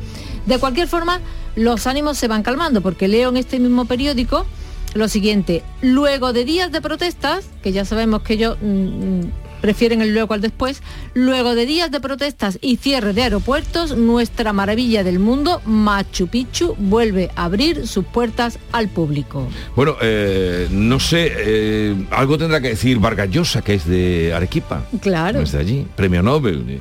De 0.46 0.58
cualquier 0.58 0.88
forma, 0.88 1.20
los 1.56 1.86
ánimos 1.86 2.18
se 2.18 2.28
van 2.28 2.42
calmando 2.42 2.80
porque 2.80 3.08
leo 3.08 3.30
en 3.30 3.36
este 3.36 3.58
mismo 3.58 3.84
periódico 3.84 4.46
lo 4.94 5.08
siguiente, 5.08 5.62
luego 5.82 6.32
de 6.32 6.44
días 6.44 6.72
de 6.72 6.80
protestas, 6.80 7.46
que 7.62 7.72
ya 7.72 7.84
sabemos 7.84 8.22
que 8.22 8.36
yo... 8.36 8.56
Mm, 8.60 9.20
mm, 9.20 9.32
prefieren 9.60 10.00
el 10.02 10.12
luego 10.14 10.34
al 10.34 10.40
después. 10.40 10.82
Luego 11.14 11.54
de 11.54 11.66
días 11.66 11.90
de 11.90 12.00
protestas 12.00 12.58
y 12.60 12.76
cierre 12.76 13.12
de 13.12 13.22
aeropuertos, 13.22 13.96
nuestra 13.96 14.52
maravilla 14.52 15.04
del 15.04 15.18
mundo, 15.18 15.60
Machu 15.64 16.28
Picchu, 16.28 16.74
vuelve 16.78 17.30
a 17.36 17.44
abrir 17.44 17.86
sus 17.86 18.04
puertas 18.04 18.58
al 18.72 18.88
público. 18.88 19.48
Bueno, 19.76 19.96
eh, 20.00 20.68
no 20.70 21.00
sé, 21.00 21.32
eh, 21.36 22.06
algo 22.10 22.38
tendrá 22.38 22.60
que 22.60 22.68
decir 22.68 22.98
Vargas 22.98 23.30
Llosa, 23.30 23.62
que 23.62 23.74
es 23.74 23.86
de 23.86 24.32
Arequipa. 24.34 24.84
Claro. 25.00 25.40
es 25.40 25.52
de 25.52 25.58
allí, 25.58 25.86
premio 25.96 26.22
Nobel. 26.22 26.80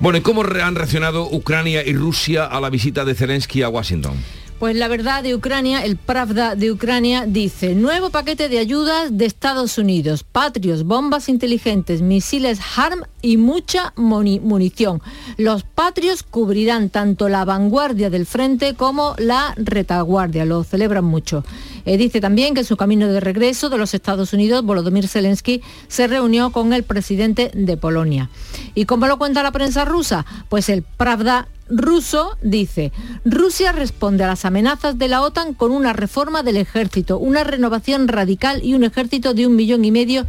Bueno, 0.00 0.18
¿y 0.18 0.20
cómo 0.20 0.42
han 0.42 0.74
reaccionado 0.74 1.28
Ucrania 1.30 1.84
y 1.86 1.94
Rusia 1.94 2.44
a 2.44 2.60
la 2.60 2.70
visita 2.70 3.04
de 3.04 3.14
Zelensky 3.14 3.62
a 3.62 3.68
Washington? 3.68 4.14
Pues 4.62 4.76
la 4.76 4.86
verdad 4.86 5.24
de 5.24 5.34
Ucrania, 5.34 5.84
el 5.84 5.96
Pravda 5.96 6.54
de 6.54 6.70
Ucrania 6.70 7.26
dice, 7.26 7.74
nuevo 7.74 8.10
paquete 8.10 8.48
de 8.48 8.60
ayudas 8.60 9.18
de 9.18 9.24
Estados 9.26 9.76
Unidos, 9.76 10.22
patrios, 10.22 10.84
bombas 10.84 11.28
inteligentes, 11.28 12.00
misiles 12.00 12.60
HARM 12.76 13.02
y 13.22 13.38
mucha 13.38 13.92
munición. 13.96 15.02
Los 15.36 15.64
patrios 15.64 16.22
cubrirán 16.22 16.90
tanto 16.90 17.28
la 17.28 17.44
vanguardia 17.44 18.08
del 18.08 18.24
frente 18.24 18.74
como 18.74 19.16
la 19.18 19.52
retaguardia, 19.56 20.44
lo 20.44 20.62
celebran 20.62 21.06
mucho. 21.06 21.42
Eh, 21.84 21.96
dice 21.96 22.20
también 22.20 22.54
que 22.54 22.60
en 22.60 22.66
su 22.66 22.76
camino 22.76 23.08
de 23.08 23.20
regreso 23.20 23.68
de 23.68 23.78
los 23.78 23.94
Estados 23.94 24.32
Unidos, 24.32 24.64
Volodymyr 24.64 25.08
Zelensky 25.08 25.62
se 25.88 26.06
reunió 26.06 26.50
con 26.50 26.72
el 26.72 26.82
presidente 26.84 27.50
de 27.54 27.76
Polonia. 27.76 28.30
¿Y 28.74 28.84
cómo 28.84 29.06
lo 29.06 29.18
cuenta 29.18 29.42
la 29.42 29.52
prensa 29.52 29.84
rusa? 29.84 30.24
Pues 30.48 30.68
el 30.68 30.82
Pravda 30.82 31.48
ruso 31.68 32.36
dice, 32.42 32.92
Rusia 33.24 33.72
responde 33.72 34.24
a 34.24 34.28
las 34.28 34.44
amenazas 34.44 34.98
de 34.98 35.08
la 35.08 35.22
OTAN 35.22 35.54
con 35.54 35.70
una 35.70 35.92
reforma 35.92 36.42
del 36.42 36.56
ejército, 36.56 37.18
una 37.18 37.44
renovación 37.44 38.08
radical 38.08 38.60
y 38.62 38.74
un 38.74 38.84
ejército 38.84 39.34
de 39.34 39.46
un 39.46 39.56
millón 39.56 39.84
y 39.84 39.90
medio 39.90 40.22
de 40.22 40.28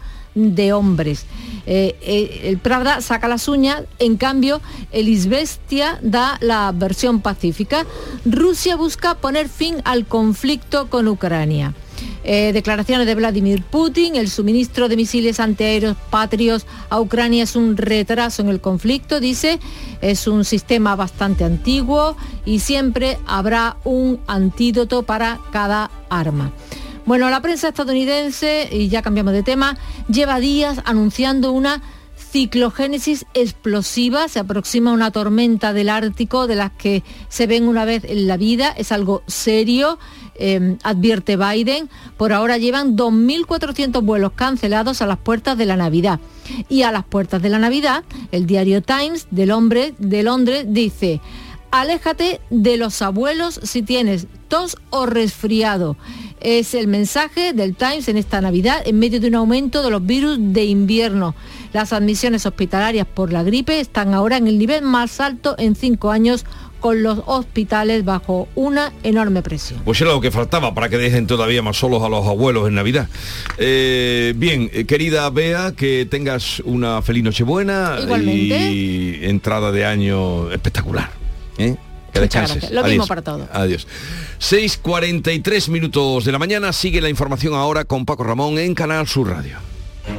hombres. 0.74 1.26
Eh, 1.66 1.96
eh, 2.02 2.42
el 2.46 2.58
Pravda 2.58 3.02
saca 3.02 3.28
las 3.28 3.48
uñas, 3.48 3.84
en 4.00 4.18
cambio 4.18 4.62
el 4.92 5.08
Isbestia 5.08 6.00
da 6.02 6.38
la 6.42 6.72
versión 6.74 7.22
pacífica. 7.22 7.86
Rusia 8.26 8.76
busca 8.76 9.16
poner 9.16 9.50
fin 9.50 9.78
al 9.86 10.06
conflicto 10.06 10.90
con 10.90 11.08
Ucrania. 11.08 11.74
Eh, 12.26 12.52
declaraciones 12.54 13.06
de 13.06 13.16
Vladimir 13.16 13.64
Putin, 13.64 14.16
el 14.16 14.30
suministro 14.30 14.88
de 14.88 14.96
misiles 14.96 15.42
antiaéreos 15.42 15.98
patrios 16.10 16.66
a 16.90 17.02
Ucrania 17.02 17.44
es 17.44 17.58
un 17.58 17.76
retraso 17.76 18.42
en 18.42 18.48
el 18.48 18.62
conflicto, 18.62 19.20
dice, 19.20 19.60
es 20.02 20.28
un 20.28 20.46
sistema 20.46 20.96
bastante 20.96 21.44
antiguo 21.44 22.16
y 22.46 22.60
siempre 22.60 23.20
habrá 23.26 23.76
un 23.84 24.22
antídoto 24.28 25.04
para 25.04 25.40
cada 25.52 25.92
arma. 26.10 26.54
Bueno, 27.06 27.30
la 27.30 27.42
prensa 27.42 27.70
estadounidense, 27.70 28.70
y 28.72 28.88
ya 28.88 29.02
cambiamos 29.02 29.34
de 29.34 29.44
tema, 29.44 29.78
lleva 30.08 30.40
días 30.40 30.80
anunciando 30.86 31.52
una 31.52 31.82
ciclogénesis 32.16 33.26
explosiva, 33.34 34.28
se 34.28 34.40
aproxima 34.40 34.94
una 34.94 35.12
tormenta 35.12 35.74
del 35.74 35.90
Ártico 35.90 36.48
de 36.48 36.56
las 36.56 36.72
que 36.72 37.04
se 37.30 37.46
ven 37.46 37.68
una 37.68 37.86
vez 37.86 38.04
en 38.06 38.28
la 38.28 38.38
vida, 38.38 38.74
es 38.78 38.92
algo 38.92 39.22
serio, 39.28 40.00
Em, 40.36 40.78
advierte 40.84 41.38
Biden. 41.38 41.90
Por 42.18 42.34
ahora 42.34 42.58
llevan 42.58 42.96
2.400 42.96 44.04
vuelos 44.04 44.32
cancelados 44.34 45.02
a 45.02 45.06
las 45.06 45.20
puertas 45.20 45.58
de 45.58 45.66
la 45.66 45.78
Navidad. 45.78 46.20
Y 46.70 46.82
a 46.84 46.92
las 46.92 47.04
puertas 47.04 47.42
de 47.42 47.50
la 47.50 47.60
Navidad, 47.60 48.04
el 48.32 48.48
diario 48.48 48.82
Times 48.82 49.28
del 49.30 49.52
hombre 49.52 49.94
de 50.00 50.24
Londres 50.24 50.66
dice, 50.68 51.22
aléjate 51.74 52.40
de 52.52 52.78
los 52.78 53.02
abuelos 53.02 53.60
si 53.64 53.82
tienes 53.82 54.28
tos 54.48 54.78
o 54.92 55.08
resfriado. 55.08 55.98
Es 56.40 56.76
el 56.76 56.88
mensaje 56.88 57.54
del 57.54 57.76
Times 57.76 58.08
en 58.08 58.18
esta 58.18 58.42
Navidad 58.42 58.84
en 58.86 59.00
medio 59.00 59.20
de 59.20 59.30
un 59.30 59.36
aumento 59.36 59.82
de 59.82 59.90
los 59.90 60.06
virus 60.06 60.38
de 60.40 60.66
invierno. 60.66 61.34
Las 61.74 61.92
admisiones 61.92 62.46
hospitalarias 62.46 63.08
por 63.08 63.34
la 63.34 63.42
gripe 63.42 63.80
están 63.80 64.14
ahora 64.14 64.38
en 64.38 64.48
el 64.48 64.60
nivel 64.60 64.84
más 64.84 65.20
alto 65.20 65.56
en 65.58 65.76
cinco 65.76 66.12
años 66.12 66.46
con 66.80 67.02
los 67.02 67.22
hospitales 67.26 68.06
bajo 68.06 68.48
una 68.54 68.94
enorme 69.02 69.42
presión. 69.42 69.82
Pues 69.84 70.00
era 70.00 70.12
lo 70.12 70.22
que 70.22 70.30
faltaba 70.30 70.76
para 70.76 70.90
que 70.90 70.98
dejen 71.00 71.26
todavía 71.26 71.64
más 71.64 71.78
solos 71.78 72.04
a 72.04 72.10
los 72.10 72.28
abuelos 72.28 72.68
en 72.68 72.76
Navidad. 72.76 73.08
Eh, 73.58 74.34
bien, 74.36 74.70
eh, 74.74 74.86
querida 74.86 75.28
Bea, 75.32 75.72
que 75.72 76.06
tengas 76.08 76.60
una 76.60 77.02
feliz 77.02 77.24
Nochebuena 77.24 77.98
y 78.22 79.26
entrada 79.26 79.72
de 79.72 79.86
año 79.86 80.52
espectacular. 80.52 81.23
¿Eh? 81.58 81.76
Que 82.14 82.20
descanses. 82.20 82.72
Lo 82.72 82.84
mismo 82.84 83.08
para 83.08 83.22
todos. 83.22 83.48
Adiós. 83.52 83.88
6.43 84.40 85.70
minutos 85.70 86.26
de 86.26 86.32
la 86.32 86.40
mañana. 86.40 86.72
Sigue 86.72 87.02
la 87.02 87.10
información 87.10 87.56
ahora 87.56 87.86
con 87.86 88.06
Paco 88.06 88.24
Ramón 88.24 88.60
en 88.60 88.76
Canal 88.76 89.08
Sur 89.08 89.30
Radio. 89.30 89.58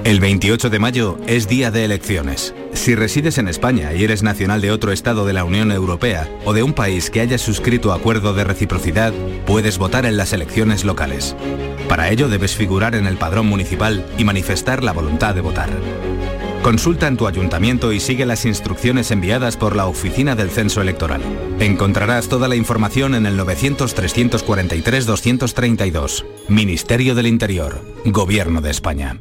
El 0.05 0.21
28 0.21 0.71
de 0.71 0.79
mayo 0.79 1.19
es 1.27 1.47
día 1.47 1.71
de 1.71 1.85
elecciones. 1.85 2.55
Si 2.73 2.95
resides 2.95 3.39
en 3.39 3.49
España 3.49 3.93
y 3.93 4.03
eres 4.03 4.23
nacional 4.23 4.61
de 4.61 4.71
otro 4.71 4.93
Estado 4.93 5.27
de 5.27 5.35
la 5.35 5.45
Unión 5.45 5.71
Europea 5.71 6.29
o 6.45 6.53
de 6.53 6.63
un 6.63 6.73
país 6.73 7.11
que 7.11 7.21
haya 7.21 7.39
suscrito 7.39 7.93
acuerdo 7.93 8.35
de 8.35 8.45
reciprocidad, 8.45 9.13
puedes 9.47 9.79
votar 9.79 10.07
en 10.07 10.17
las 10.17 10.33
elecciones 10.33 10.85
locales. 10.85 11.37
Para 11.89 12.11
ello 12.11 12.29
debes 12.29 12.55
figurar 12.55 12.95
en 12.95 13.07
el 13.07 13.17
padrón 13.17 13.47
municipal 13.47 14.05
y 14.19 14.25
manifestar 14.25 14.83
la 14.83 14.93
voluntad 14.93 15.35
de 15.35 15.43
votar. 15.43 15.71
Consulta 16.65 17.07
en 17.09 17.17
tu 17.19 17.27
ayuntamiento 17.27 17.93
y 17.93 18.01
sigue 18.01 18.25
las 18.25 18.47
instrucciones 18.47 19.11
enviadas 19.11 19.59
por 19.59 19.77
la 19.77 19.87
Oficina 19.87 20.35
del 20.35 20.49
Censo 20.49 20.81
Electoral. 20.81 21.21
Encontrarás 21.61 22.31
toda 22.31 22.49
la 22.49 22.57
información 22.57 23.15
en 23.15 23.27
el 23.27 23.39
900-343-232. 23.39 26.25
Ministerio 26.49 27.15
del 27.15 27.27
Interior. 27.27 27.83
Gobierno 28.07 28.63
de 28.63 28.71
España. 28.71 29.21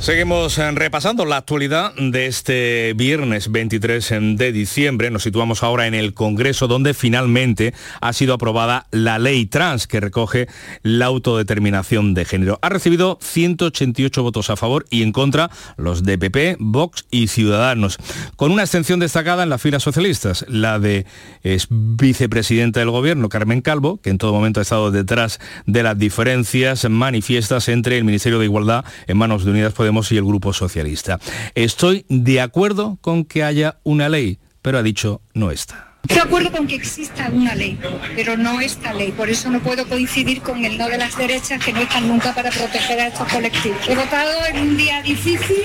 Seguimos 0.00 0.56
eh, 0.56 0.70
repasando 0.70 1.26
la 1.26 1.36
actualidad 1.36 1.92
de 1.94 2.24
este 2.24 2.94
viernes 2.94 3.52
23 3.52 4.14
de 4.34 4.50
diciembre. 4.50 5.10
Nos 5.10 5.24
situamos 5.24 5.62
ahora 5.62 5.86
en 5.86 5.92
el 5.92 6.14
Congreso 6.14 6.68
donde 6.68 6.94
finalmente 6.94 7.74
ha 8.00 8.14
sido 8.14 8.32
aprobada 8.32 8.86
la 8.92 9.18
ley 9.18 9.44
trans 9.44 9.86
que 9.86 10.00
recoge 10.00 10.48
la 10.82 11.04
autodeterminación 11.04 12.14
de 12.14 12.24
género. 12.24 12.58
Ha 12.62 12.70
recibido 12.70 13.18
188 13.20 14.22
votos 14.22 14.48
a 14.48 14.56
favor 14.56 14.86
y 14.88 15.02
en 15.02 15.12
contra 15.12 15.50
los 15.76 16.02
de 16.02 16.16
PP, 16.16 16.56
Vox 16.60 17.04
y 17.10 17.26
Ciudadanos. 17.26 17.98
Con 18.36 18.52
una 18.52 18.62
extensión 18.62 19.00
destacada 19.00 19.42
en 19.42 19.50
las 19.50 19.60
filas 19.60 19.82
socialistas, 19.82 20.46
la 20.48 20.78
de 20.78 21.04
es 21.42 21.66
vicepresidenta 21.68 22.80
del 22.80 22.88
gobierno, 22.88 23.28
Carmen 23.28 23.60
Calvo, 23.60 24.00
que 24.00 24.08
en 24.08 24.16
todo 24.16 24.32
momento 24.32 24.60
ha 24.60 24.62
estado 24.62 24.90
detrás 24.90 25.40
de 25.66 25.82
las 25.82 25.98
diferencias 25.98 26.88
manifiestas 26.88 27.68
entre 27.68 27.98
el 27.98 28.04
Ministerio 28.04 28.38
de 28.38 28.46
Igualdad 28.46 28.86
en 29.06 29.18
manos 29.18 29.44
de 29.44 29.50
Unidas 29.50 29.74
Podemos 29.74 29.89
y 30.10 30.16
el 30.16 30.24
Grupo 30.24 30.52
Socialista. 30.52 31.18
Estoy 31.54 32.06
de 32.08 32.40
acuerdo 32.40 32.98
con 33.00 33.24
que 33.24 33.42
haya 33.42 33.78
una 33.82 34.08
ley, 34.08 34.38
pero 34.62 34.78
ha 34.78 34.82
dicho 34.82 35.20
no 35.34 35.50
está. 35.50 35.88
Estoy 36.02 36.16
de 36.16 36.22
acuerdo 36.22 36.52
con 36.52 36.66
que 36.66 36.76
exista 36.76 37.28
una 37.32 37.54
ley, 37.54 37.78
pero 38.14 38.36
no 38.36 38.60
esta 38.60 38.94
ley. 38.94 39.12
Por 39.12 39.28
eso 39.28 39.50
no 39.50 39.60
puedo 39.60 39.86
coincidir 39.86 40.40
con 40.40 40.64
el 40.64 40.78
no 40.78 40.88
de 40.88 40.96
las 40.96 41.16
derechas 41.16 41.62
que 41.62 41.72
no 41.72 41.80
están 41.80 42.08
nunca 42.08 42.34
para 42.34 42.50
proteger 42.50 43.00
a 43.00 43.08
estos 43.08 43.28
colectivos. 43.28 43.78
He 43.88 43.94
votado 43.94 44.46
en 44.46 44.58
un 44.60 44.76
día 44.76 45.02
difícil, 45.02 45.62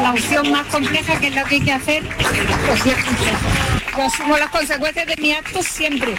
la 0.00 0.10
opción 0.12 0.50
más 0.50 0.66
compleja 0.66 1.18
que 1.18 1.28
es 1.28 1.34
la 1.34 1.44
que 1.44 1.54
hay 1.54 1.60
que 1.62 1.72
hacer, 1.72 2.02
pues 2.66 2.86
es. 2.86 2.96
Yo 3.96 4.02
asumo 4.02 4.36
las 4.36 4.50
consecuencias 4.50 5.06
de 5.06 5.16
mi 5.16 5.32
acto 5.32 5.62
siempre. 5.62 6.14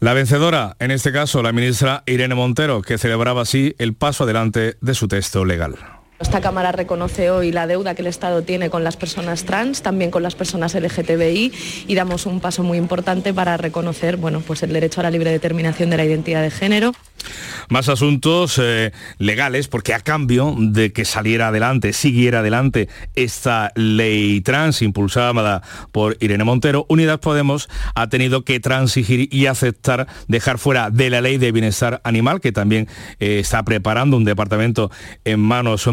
La 0.00 0.12
vencedora, 0.12 0.76
en 0.80 0.90
este 0.90 1.12
caso 1.12 1.42
la 1.42 1.52
ministra 1.52 2.02
Irene 2.06 2.34
Montero, 2.34 2.82
que 2.82 2.98
celebraba 2.98 3.42
así 3.42 3.74
el 3.78 3.94
paso 3.94 4.24
adelante 4.24 4.76
de 4.80 4.94
su 4.94 5.08
texto 5.08 5.44
legal. 5.44 5.76
Esta 6.24 6.40
Cámara 6.40 6.72
reconoce 6.72 7.30
hoy 7.30 7.52
la 7.52 7.66
deuda 7.66 7.94
que 7.94 8.00
el 8.00 8.08
Estado 8.08 8.42
tiene 8.42 8.70
con 8.70 8.82
las 8.82 8.96
personas 8.96 9.44
trans, 9.44 9.82
también 9.82 10.10
con 10.10 10.22
las 10.22 10.34
personas 10.34 10.74
LGTBI 10.74 11.52
y 11.86 11.94
damos 11.94 12.24
un 12.24 12.40
paso 12.40 12.62
muy 12.62 12.78
importante 12.78 13.34
para 13.34 13.58
reconocer 13.58 14.16
bueno, 14.16 14.40
pues 14.40 14.62
el 14.62 14.72
derecho 14.72 15.00
a 15.00 15.04
la 15.04 15.10
libre 15.10 15.30
determinación 15.30 15.90
de 15.90 15.98
la 15.98 16.04
identidad 16.04 16.42
de 16.42 16.50
género. 16.50 16.92
Más 17.68 17.88
asuntos 17.88 18.60
eh, 18.62 18.92
legales, 19.18 19.68
porque 19.68 19.94
a 19.94 20.00
cambio 20.00 20.54
de 20.58 20.92
que 20.92 21.04
saliera 21.04 21.48
adelante, 21.48 21.92
siguiera 21.92 22.40
adelante 22.40 22.88
esta 23.14 23.72
ley 23.74 24.40
trans 24.42 24.82
impulsada 24.82 25.62
por 25.92 26.16
Irene 26.20 26.44
Montero, 26.44 26.84
Unidad 26.88 27.20
Podemos 27.20 27.68
ha 27.94 28.08
tenido 28.08 28.44
que 28.44 28.60
transigir 28.60 29.32
y 29.32 29.46
aceptar 29.46 30.06
dejar 30.28 30.58
fuera 30.58 30.90
de 30.90 31.08
la 31.10 31.20
ley 31.20 31.38
de 31.38 31.52
bienestar 31.52 32.00
animal, 32.04 32.40
que 32.40 32.52
también 32.52 32.88
eh, 33.20 33.38
está 33.38 33.62
preparando 33.62 34.16
un 34.16 34.24
departamento 34.24 34.90
en 35.24 35.40
manos 35.40 35.86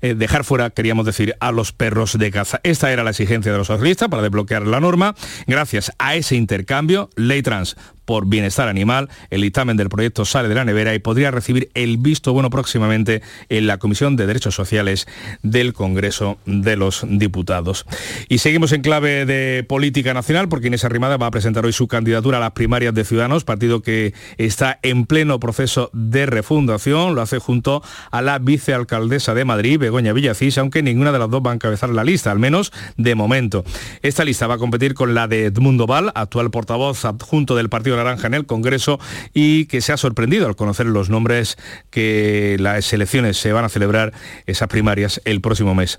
eh, 0.00 0.14
dejar 0.14 0.44
fuera, 0.44 0.70
queríamos 0.70 1.06
decir, 1.06 1.34
a 1.40 1.52
los 1.52 1.72
perros 1.72 2.18
de 2.18 2.30
caza. 2.30 2.60
Esta 2.62 2.92
era 2.92 3.04
la 3.04 3.10
exigencia 3.10 3.52
de 3.52 3.58
los 3.58 3.66
socialistas 3.66 4.08
para 4.08 4.22
desbloquear 4.22 4.66
la 4.66 4.80
norma. 4.80 5.14
Gracias 5.46 5.92
a 5.98 6.14
ese 6.14 6.36
intercambio, 6.36 7.10
ley 7.16 7.42
trans 7.42 7.76
por 8.04 8.26
bienestar 8.26 8.68
animal. 8.68 9.08
El 9.30 9.42
dictamen 9.42 9.76
del 9.76 9.88
proyecto 9.88 10.24
sale 10.24 10.48
de 10.48 10.54
la 10.54 10.64
nevera 10.64 10.94
y 10.94 10.98
podría 10.98 11.30
recibir 11.30 11.70
el 11.74 11.96
visto 11.96 12.32
bueno 12.32 12.50
próximamente 12.50 13.22
en 13.48 13.66
la 13.66 13.78
Comisión 13.78 14.16
de 14.16 14.26
Derechos 14.26 14.54
Sociales 14.54 15.06
del 15.42 15.72
Congreso 15.72 16.38
de 16.46 16.76
los 16.76 17.04
Diputados. 17.08 17.86
Y 18.28 18.38
seguimos 18.38 18.72
en 18.72 18.82
clave 18.82 19.26
de 19.26 19.64
política 19.68 20.14
nacional 20.14 20.48
porque 20.48 20.68
Inés 20.68 20.84
Arrimada 20.84 21.16
va 21.16 21.26
a 21.26 21.30
presentar 21.30 21.64
hoy 21.64 21.72
su 21.72 21.88
candidatura 21.88 22.38
a 22.38 22.40
las 22.40 22.52
primarias 22.52 22.94
de 22.94 23.04
Ciudadanos, 23.04 23.44
partido 23.44 23.82
que 23.82 24.14
está 24.38 24.78
en 24.82 25.06
pleno 25.06 25.40
proceso 25.40 25.90
de 25.92 26.26
refundación. 26.26 27.14
Lo 27.14 27.22
hace 27.22 27.38
junto 27.38 27.82
a 28.10 28.22
la 28.22 28.38
vicealcaldesa 28.38 29.34
de 29.34 29.44
Madrid, 29.44 29.78
Begoña 29.78 30.12
Villacís, 30.12 30.58
aunque 30.58 30.82
ninguna 30.82 31.12
de 31.12 31.18
las 31.18 31.30
dos 31.30 31.42
va 31.44 31.50
a 31.50 31.54
encabezar 31.54 31.90
la 31.90 32.04
lista, 32.04 32.30
al 32.30 32.38
menos 32.38 32.72
de 32.96 33.14
momento. 33.14 33.64
Esta 34.02 34.24
lista 34.24 34.46
va 34.46 34.54
a 34.54 34.58
competir 34.58 34.94
con 34.94 35.14
la 35.14 35.28
de 35.28 35.46
Edmundo 35.46 35.86
Val, 35.86 36.12
actual 36.14 36.50
portavoz 36.50 37.04
adjunto 37.04 37.56
del 37.56 37.68
Partido 37.68 37.96
Naranja 38.02 38.26
en 38.26 38.34
el 38.34 38.46
Congreso 38.46 38.98
y 39.34 39.66
que 39.66 39.80
se 39.80 39.92
ha 39.92 39.96
sorprendido 39.96 40.46
al 40.46 40.56
conocer 40.56 40.86
los 40.86 41.10
nombres 41.10 41.56
que 41.90 42.56
las 42.58 42.92
elecciones 42.92 43.36
se 43.36 43.52
van 43.52 43.64
a 43.64 43.68
celebrar, 43.68 44.12
esas 44.46 44.68
primarias, 44.68 45.20
el 45.24 45.40
próximo 45.40 45.74
mes 45.74 45.98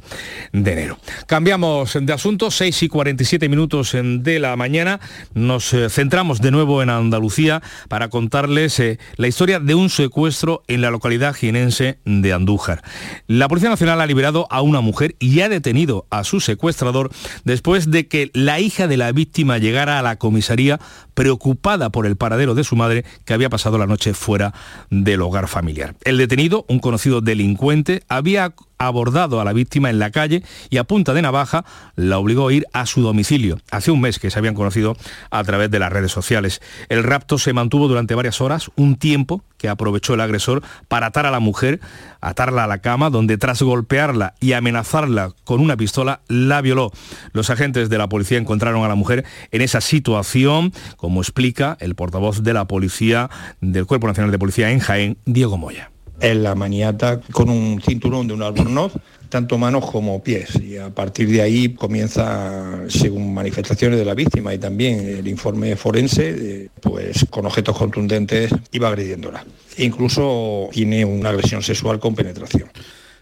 de 0.52 0.72
enero. 0.74 0.98
Cambiamos 1.28 1.98
de 2.00 2.14
asunto, 2.14 2.52
6 2.52 2.84
y 2.84 2.88
47 2.88 3.50
minutos 3.50 3.96
de 3.96 4.40
la 4.40 4.56
mañana. 4.56 5.00
Nos 5.34 5.74
eh, 5.74 5.90
centramos 5.90 6.42
de 6.42 6.52
nuevo 6.52 6.82
en 6.82 6.90
Andalucía 6.90 7.62
para 7.88 8.10
contarles 8.10 8.80
eh, 8.80 9.00
la 9.18 9.28
historia 9.28 9.60
de 9.60 9.76
un 9.76 9.90
secuestro 9.90 10.64
en 10.68 10.82
la 10.82 10.92
localidad 10.92 11.34
jienense 11.34 12.00
de 12.06 12.34
Andújar. 12.34 12.84
La 13.28 13.48
Policía 13.48 13.70
Nacional 13.70 14.02
ha 14.02 14.06
liberado 14.06 14.48
a 14.50 14.62
una 14.62 14.82
mujer 14.82 15.16
y 15.20 15.40
ha 15.42 15.50
detenido 15.50 16.06
a 16.10 16.24
su 16.24 16.40
secuestrador 16.40 17.12
después 17.44 17.92
de 17.92 18.08
que 18.08 18.32
la 18.34 18.60
hija 18.60 18.88
de 18.88 18.98
la 18.98 19.12
víctima 19.12 19.58
llegara 19.58 20.00
a 20.00 20.02
la 20.02 20.18
comisaría 20.18 20.80
preocupada 21.14 21.83
por 21.90 22.06
el 22.06 22.16
paradero 22.16 22.56
de 22.56 22.64
su 22.64 22.76
madre 22.76 23.06
que 23.26 23.34
había 23.34 23.50
pasado 23.50 23.78
la 23.78 23.88
noche 23.88 24.14
fuera 24.14 24.54
del 24.90 25.22
hogar 25.22 25.48
familiar. 25.48 25.96
El 26.04 26.18
detenido, 26.18 26.66
un 26.68 26.80
conocido 26.80 27.22
delincuente, 27.22 28.04
había 28.08 28.54
abordado 28.88 29.40
a 29.40 29.44
la 29.44 29.54
víctima 29.54 29.90
en 29.90 30.00
la 30.00 30.12
calle 30.12 30.44
y 30.70 30.78
a 30.78 30.84
punta 30.84 31.14
de 31.14 31.22
navaja 31.22 31.66
la 31.96 32.18
obligó 32.18 32.48
a 32.48 32.54
ir 32.54 32.66
a 32.74 32.86
su 32.86 33.02
domicilio. 33.02 33.60
Hace 33.72 33.92
un 33.92 34.02
mes 34.02 34.20
que 34.20 34.30
se 34.30 34.40
habían 34.40 34.56
conocido 34.56 34.96
a 35.32 35.44
través 35.44 35.70
de 35.72 35.80
las 35.80 35.92
redes 35.92 36.12
sociales. 36.12 36.62
El 36.90 37.04
rapto 37.04 37.38
se 37.38 37.54
mantuvo 37.54 37.88
durante 37.88 38.16
varias 38.16 38.42
horas, 38.42 38.72
un 38.76 38.96
tiempo 38.96 39.44
que 39.58 39.70
aprovechó 39.70 40.14
el 40.14 40.22
agresor 40.22 40.62
para 40.90 41.08
atar 41.08 41.26
a 41.26 41.32
la 41.32 41.40
mujer, 41.40 41.80
atarla 42.20 42.66
a 42.66 42.68
la 42.68 42.80
cama, 42.80 43.10
donde 43.10 43.38
tras 43.38 43.62
golpearla 43.62 44.36
y 44.42 44.52
amenazarla 44.52 45.32
con 45.46 45.62
una 45.62 45.78
pistola, 45.78 46.20
la 46.28 46.62
violó. 46.62 46.92
Los 47.32 47.50
agentes 47.50 47.90
de 47.90 47.98
la 47.98 48.10
policía 48.10 48.38
encontraron 48.38 48.84
a 48.84 48.90
la 48.90 48.96
mujer 48.96 49.24
en 49.52 49.62
esa 49.62 49.80
situación, 49.80 50.74
como 50.98 51.22
explica 51.22 51.78
el 51.80 51.96
portavoz 51.96 52.44
de 52.44 52.54
la 52.54 52.66
policía 52.66 53.30
del 53.62 53.86
Cuerpo 53.86 54.08
Nacional 54.08 54.32
de 54.32 54.40
Policía 54.40 54.72
en 54.72 54.80
Jaén, 54.80 55.18
Diego 55.26 55.58
Moya 55.58 55.93
en 56.24 56.42
la 56.42 56.56
maniata 56.56 57.20
con 57.32 57.50
un 57.50 57.82
cinturón 57.82 58.28
de 58.28 58.34
un 58.34 58.42
albornoz 58.42 58.94
tanto 59.28 59.58
manos 59.58 59.90
como 59.90 60.24
pies. 60.24 60.56
Y 60.62 60.78
a 60.78 60.90
partir 60.90 61.28
de 61.28 61.42
ahí 61.42 61.74
comienza, 61.74 62.84
según 62.88 63.34
manifestaciones 63.34 64.00
de 64.00 64.06
la 64.06 64.14
víctima 64.14 64.54
y 64.54 64.58
también 64.58 65.00
el 65.00 65.28
informe 65.28 65.76
forense, 65.76 66.36
eh, 66.38 66.70
pues 66.80 67.26
con 67.30 67.46
objetos 67.46 67.76
contundentes 67.76 68.52
iba 68.72 68.88
agrediéndola. 68.88 69.44
E 69.76 69.84
incluso 69.84 70.70
tiene 70.72 71.04
una 71.04 71.30
agresión 71.30 71.62
sexual 71.62 72.00
con 72.00 72.16
penetración 72.16 72.70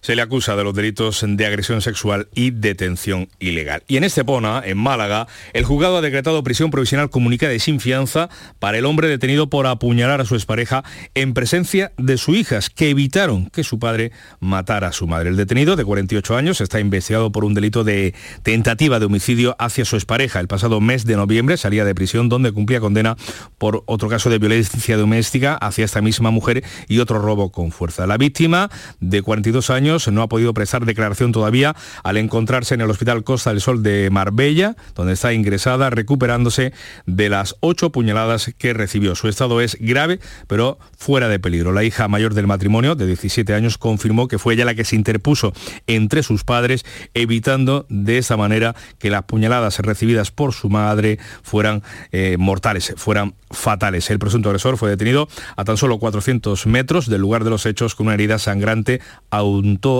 se 0.02 0.16
le 0.16 0.22
acusa 0.24 0.56
de 0.56 0.64
los 0.64 0.74
delitos 0.74 1.24
de 1.28 1.45
agresión 1.45 1.82
sexual 1.82 2.28
y 2.34 2.52
detención 2.52 3.30
ilegal. 3.39 3.84
Y 3.88 3.97
en 3.97 4.04
Estepona, 4.04 4.62
en 4.66 4.78
Málaga, 4.78 5.28
el 5.54 5.64
juzgado 5.64 5.97
ha 5.97 6.02
decretado 6.02 6.43
prisión 6.43 6.72
provisional 6.72 7.10
comunicada 7.10 7.54
y 7.54 7.60
sin 7.60 7.80
fianza 7.80 8.30
para 8.60 8.80
el 8.80 8.86
hombre 8.86 9.08
detenido 9.08 9.49
por 9.49 9.68
apuñalar 9.68 10.20
a 10.20 10.26
su 10.26 10.36
expareja 10.36 10.84
en 11.14 11.34
presencia 11.34 11.91
de 11.97 12.18
sus 12.18 12.36
hijas, 12.36 12.70
que 12.70 12.89
evitaron 12.89 13.49
que 13.52 13.64
su 13.64 13.78
padre 13.78 14.12
matara 14.39 14.88
a 14.88 14.91
su 14.91 15.06
madre. 15.06 15.30
El 15.30 15.38
detenido, 15.38 15.76
de 15.76 15.86
48 15.86 16.36
años, 16.36 16.62
está 16.62 16.80
investigado 16.80 17.32
por 17.32 17.45
un 17.45 17.54
delito 17.54 17.84
de 17.84 18.16
tentativa 18.41 18.99
de 18.99 19.06
homicidio 19.06 19.56
hacia 19.60 19.86
su 19.86 19.95
expareja. 19.95 20.39
El 20.39 20.47
pasado 20.47 20.82
mes 20.82 21.06
de 21.06 21.16
noviembre 21.16 21.58
salía 21.58 21.86
de 21.86 21.93
prisión 21.93 22.28
donde 22.28 22.52
cumplía 22.52 22.80
condena 22.80 23.18
por 23.60 23.84
otro 23.86 24.10
caso 24.10 24.30
de 24.30 24.39
violencia 24.39 24.97
doméstica 24.97 25.56
hacia 25.56 25.86
esta 25.86 26.02
misma 26.02 26.32
mujer 26.32 26.64
y 26.88 26.99
otro 26.99 27.20
robo 27.20 27.52
con 27.52 27.72
fuerza. 27.72 28.08
La 28.08 28.18
víctima, 28.18 28.70
de 28.99 29.22
42 29.22 29.70
años, 29.70 29.91
no 30.12 30.22
ha 30.22 30.30
podido 30.30 30.54
prestar 30.54 30.86
declaración 30.86 31.32
todavía 31.32 31.76
al 32.04 32.18
encontrarse 32.18 32.74
en 32.74 32.82
el 32.82 32.89
Hospital 32.89 33.24
Costa 33.24 33.52
del 33.52 33.62
Sol 33.62 33.84
de 33.84 34.10
Marbella, 34.10 34.76
donde 34.96 35.14
está 35.14 35.34
ingresada 35.34 35.89
recuperándose 35.89 36.74
de 37.06 37.30
las 37.30 37.56
ocho 37.60 37.92
puñaladas 37.92 38.52
que 38.58 38.74
recibió. 38.74 39.16
Su 39.16 39.28
estado 39.28 39.62
es 39.62 39.78
grave, 39.80 40.20
pero 40.48 40.80
fuera 40.98 41.28
de 41.28 41.39
peligro. 41.39 41.72
La 41.72 41.84
hija 41.84 42.08
mayor 42.08 42.34
del 42.34 42.48
matrimonio, 42.48 42.96
de 42.96 43.06
17 43.08 43.54
años, 43.54 43.78
confirmó 43.78 44.28
que 44.28 44.39
fue 44.39 44.54
ella 44.54 44.66
la 44.66 44.76
que 44.76 44.86
se 44.86 44.96
interpuso 44.96 45.54
entre 45.88 46.24
sus 46.24 46.44
padres, 46.44 46.86
evitando 47.14 47.86
de 47.89 48.18
esa 48.18 48.38
manera 48.38 48.76
que 49.00 49.10
las 49.10 49.24
puñaladas 49.24 49.80
recibidas 49.80 50.32
por 50.32 50.54
su 50.54 50.70
madre 50.70 51.20
fueran 51.44 51.84
eh, 52.12 52.38
mortales, 52.39 52.94
fueran 52.98 53.36
fatales. 53.50 54.10
El 54.10 54.20
presunto 54.20 54.50
agresor 54.50 54.78
fue 54.78 54.89
detenido 54.89 55.28
a 55.56 55.64
tan 55.64 55.78
solo 55.78 56.00
400 56.00 56.66
metros 56.68 57.10
del 57.10 57.22
lugar 57.22 57.44
de 57.44 57.50
los 57.50 57.66
hechos 57.66 57.96
con 57.96 58.08
una 58.08 58.14
herida 58.14 58.39
sangrante 58.39 59.02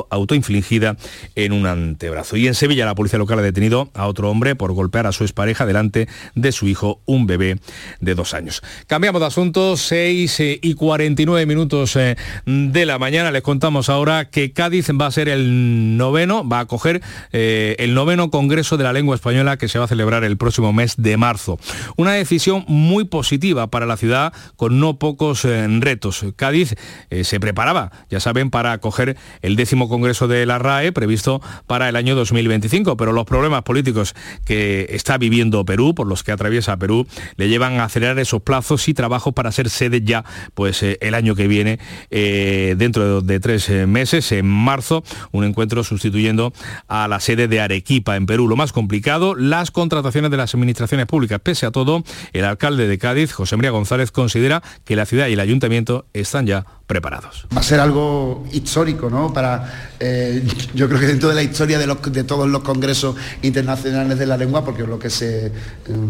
autoinfligida 0.10 0.98
en 1.36 1.54
un 1.54 1.66
antebrazo. 1.66 2.38
Y 2.38 2.48
en 2.48 2.56
Sevilla 2.56 2.86
la 2.86 2.96
policía 2.96 3.20
local 3.20 3.40
ha 3.40 3.42
detenido 3.42 3.90
a 3.94 4.08
otro 4.08 4.30
hombre 4.30 4.56
por 4.56 4.74
golpear 4.74 5.08
a 5.08 5.12
su 5.12 5.24
expareja 5.24 5.66
delante 5.66 6.08
de 6.36 6.52
su 6.52 6.68
hijo, 6.68 7.02
un 7.06 7.28
bebé 7.28 7.60
de 8.00 8.16
dos 8.16 8.34
años. 8.34 8.62
Cambiamos 8.88 9.22
de 9.22 9.28
asunto, 9.28 9.78
6 9.78 10.40
eh, 10.40 10.60
y 10.62 10.74
49 10.74 11.46
minutos 11.46 11.96
eh, 11.96 12.16
de 12.46 12.86
la 12.86 13.00
mañana. 13.00 13.32
Les 13.32 13.42
contamos 13.42 13.90
ahora 13.90 14.30
que 14.30 14.54
Cádiz 14.54 14.90
va 14.90 15.08
a 15.08 15.12
ser 15.12 15.30
el 15.30 15.98
noveno, 15.98 16.48
va 16.48 16.60
a 16.60 16.62
acoger 16.62 17.02
eh, 17.32 17.76
el 17.80 17.94
noveno 17.94 18.30
Congreso 18.30 18.78
de 18.78 18.84
la 18.84 18.94
Lengua 18.94 19.16
Española 19.16 19.58
que 19.58 19.68
se 19.68 19.80
va 19.80 19.86
a 19.86 19.88
celebrar 19.88 20.24
el 20.24 20.38
próximo 20.38 20.74
mes 20.74 20.96
de 20.98 21.18
marzo. 21.18 21.60
Una 21.96 22.14
decisión 22.14 22.66
muy 22.68 23.06
positiva 23.06 23.68
para 23.68 23.86
la 23.86 23.98
ciudad 23.98 24.34
con 24.56 24.80
no 24.80 24.98
pocos 24.98 25.44
retos. 25.44 26.26
Cádiz 26.36 26.76
se 27.24 27.40
preparaba, 27.40 27.92
ya 28.10 28.20
saben, 28.20 28.50
para 28.50 28.72
acoger 28.74 29.18
el 29.42 29.56
décimo 29.56 29.71
Congreso 29.80 30.28
de 30.28 30.46
la 30.46 30.60
RAE 30.60 30.92
previsto 30.92 31.42
para 31.68 31.90
el 31.90 31.96
año 31.96 32.16
2025, 32.16 32.98
pero 32.98 33.12
los 33.12 33.26
problemas 33.26 33.64
políticos 33.64 34.16
que 34.46 34.88
está 34.90 35.18
viviendo 35.18 35.66
Perú, 35.66 35.96
por 35.96 36.08
los 36.08 36.24
que 36.24 36.32
atraviesa 36.32 36.78
Perú, 36.78 37.08
le 37.38 37.50
llevan 37.50 37.80
a 37.80 37.86
acelerar 37.86 38.20
esos 38.20 38.42
plazos 38.42 38.88
y 38.88 38.94
trabajos 38.94 39.34
para 39.34 39.52
ser 39.52 39.70
sede 39.70 40.02
ya 40.02 40.24
pues, 40.54 40.84
eh, 40.84 40.98
el 41.02 41.14
año 41.14 41.36
que 41.36 41.48
viene, 41.48 41.80
eh, 42.10 42.76
dentro 42.78 43.22
de, 43.22 43.40
tres 43.40 43.70
eh, 43.70 43.88
meses, 43.88 44.32
en 44.32 44.48
marzo, 44.48 45.04
un 45.32 45.44
encuentro 45.44 45.84
sustituyendo 45.84 46.54
a 46.88 47.08
la 47.08 47.20
sede 47.20 47.48
de 47.48 47.62
Arequipa 47.62 48.16
en 48.16 48.26
Perú. 48.26 48.48
Lo 48.48 48.56
más 48.56 48.74
complicado, 48.74 49.36
las 49.36 49.72
contrataciones 49.72 50.32
de 50.32 50.38
las 50.38 50.54
administraciones 50.54 51.06
públicas. 51.06 51.40
Pese 51.42 51.66
a 51.66 51.72
todo, 51.72 52.04
el 52.34 52.46
alcalde 52.46 52.88
de 52.88 52.98
Cádiz, 52.98 53.32
José 53.32 53.56
María 53.56 53.72
González, 53.72 54.12
considera 54.12 54.62
que 54.86 54.96
la 54.96 55.06
ciudad 55.06 55.28
y 55.28 55.34
el 55.34 55.40
ayuntamiento 55.40 56.06
están 56.14 56.46
ya 56.46 56.66
preparados. 56.88 57.48
Va 57.56 57.62
a 57.62 57.64
ser 57.64 57.80
algo 57.80 58.44
histórico, 58.52 59.10
¿no? 59.10 59.34
Para, 59.34 59.92
eh, 60.00 60.46
yo 60.74 60.88
creo 60.88 61.00
que 61.00 61.08
dentro 61.08 61.30
de 61.30 61.36
la 61.36 61.44
historia 61.44 61.80
de, 61.80 62.24
todos 62.24 62.50
los 62.50 62.64
congresos 62.64 63.16
internacionales 63.42 64.20
de 64.20 64.26
la 64.26 64.38
lengua, 64.38 64.66
porque 64.66 64.84
lo 64.84 65.00
que 65.00 65.10
se 65.10 65.48
eh, 65.48 65.52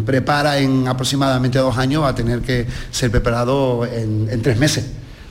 prepara 0.06 0.58
en 0.58 0.88
aproximadamente 0.88 1.60
dos 1.60 1.78
años 1.78 2.04
va 2.04 2.10
a 2.10 2.16
tener 2.16 2.42
que 2.42 2.66
ser 2.90 3.12
preparado 3.12 3.86
en, 3.86 4.42
tres 4.42 4.58
meses 4.58 4.86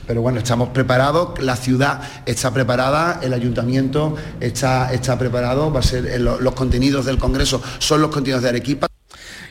pero 0.07 0.21
bueno, 0.21 0.39
estamos 0.39 0.69
preparados, 0.69 1.41
la 1.41 1.55
ciudad 1.55 2.01
está 2.25 2.53
preparada, 2.53 3.19
el 3.21 3.33
ayuntamiento 3.33 4.15
está, 4.41 4.91
está 4.91 5.17
preparado, 5.17 5.71
va 5.71 5.79
a 5.79 5.83
ser 5.83 6.19
los 6.19 6.53
contenidos 6.53 7.05
del 7.05 7.17
Congreso 7.17 7.61
son 7.79 8.01
los 8.01 8.11
contenidos 8.11 8.43
de 8.43 8.49
Arequipa. 8.49 8.90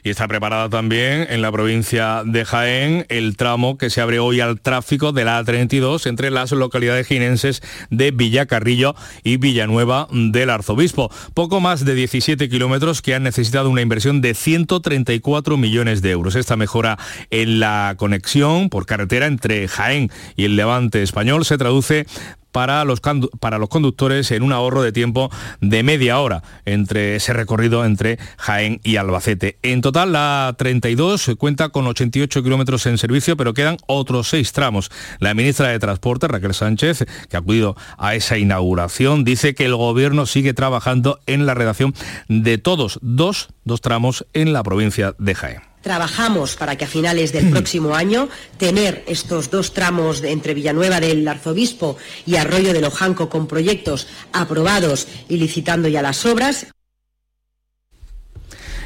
Y 0.02 0.10
está 0.10 0.28
preparada 0.28 0.68
también 0.68 1.26
en 1.30 1.42
la 1.42 1.52
provincia 1.52 2.22
de 2.24 2.44
Jaén 2.44 3.06
el 3.08 3.36
tramo 3.36 3.78
que 3.78 3.90
se 3.90 4.00
abre 4.00 4.18
hoy 4.18 4.40
al 4.40 4.60
tráfico 4.60 5.12
de 5.12 5.24
la 5.24 5.42
A32 5.42 6.06
entre 6.06 6.30
las 6.30 6.52
localidades 6.52 7.06
jinenses 7.06 7.62
de 7.90 8.10
Villacarrillo 8.10 8.94
y 9.22 9.36
Villanueva 9.36 10.08
del 10.10 10.50
Arzobispo. 10.50 11.10
Poco 11.34 11.60
más 11.60 11.84
de 11.84 11.94
17 11.94 12.48
kilómetros 12.48 13.02
que 13.02 13.14
han 13.14 13.22
necesitado 13.22 13.70
una 13.70 13.82
inversión 13.82 14.20
de 14.20 14.34
134 14.34 15.56
millones 15.56 16.02
de 16.02 16.10
euros. 16.10 16.34
Esta 16.34 16.56
mejora 16.56 16.98
en 17.30 17.60
la 17.60 17.94
conexión 17.96 18.68
por 18.68 18.86
carretera 18.86 19.26
entre 19.26 19.68
Jaén 19.68 20.10
y 20.36 20.44
el 20.44 20.56
Levante 20.56 21.02
español 21.02 21.44
se 21.44 21.58
traduce 21.58 22.06
para 22.52 22.84
los, 22.84 23.00
para 23.00 23.58
los 23.58 23.68
conductores 23.68 24.30
en 24.30 24.42
un 24.42 24.52
ahorro 24.52 24.82
de 24.82 24.92
tiempo 24.92 25.30
de 25.60 25.82
media 25.82 26.20
hora 26.20 26.42
entre 26.64 27.16
ese 27.16 27.32
recorrido 27.32 27.84
entre 27.84 28.18
Jaén 28.38 28.80
y 28.84 28.96
Albacete. 28.96 29.58
En 29.62 29.80
total, 29.80 30.12
la 30.12 30.54
32 30.58 31.32
cuenta 31.38 31.70
con 31.70 31.86
88 31.86 32.42
kilómetros 32.42 32.86
en 32.86 32.98
servicio, 32.98 33.36
pero 33.36 33.54
quedan 33.54 33.76
otros 33.86 34.28
seis 34.28 34.52
tramos. 34.52 34.90
La 35.18 35.34
ministra 35.34 35.68
de 35.68 35.78
Transporte, 35.78 36.28
Raquel 36.28 36.54
Sánchez, 36.54 37.06
que 37.28 37.36
ha 37.36 37.40
acudido 37.40 37.76
a 37.98 38.14
esa 38.14 38.38
inauguración, 38.38 39.24
dice 39.24 39.54
que 39.54 39.64
el 39.64 39.76
gobierno 39.76 40.26
sigue 40.26 40.54
trabajando 40.54 41.20
en 41.26 41.46
la 41.46 41.54
redacción 41.54 41.94
de 42.28 42.58
todos 42.58 42.98
dos, 43.02 43.48
dos 43.64 43.80
tramos 43.80 44.26
en 44.32 44.52
la 44.52 44.62
provincia 44.62 45.14
de 45.18 45.34
Jaén. 45.34 45.69
Trabajamos 45.82 46.56
para 46.56 46.76
que 46.76 46.84
a 46.84 46.88
finales 46.88 47.32
del 47.32 47.50
próximo 47.50 47.94
año 47.94 48.28
tener 48.58 49.02
estos 49.06 49.50
dos 49.50 49.72
tramos 49.72 50.22
entre 50.22 50.54
Villanueva 50.54 51.00
del 51.00 51.26
Arzobispo 51.26 51.96
y 52.26 52.36
Arroyo 52.36 52.72
de 52.72 52.82
Lojanco 52.82 53.28
con 53.30 53.46
proyectos 53.46 54.06
aprobados 54.32 55.08
y 55.28 55.36
licitando 55.36 55.88
ya 55.88 56.02
las 56.02 56.26
obras. 56.26 56.66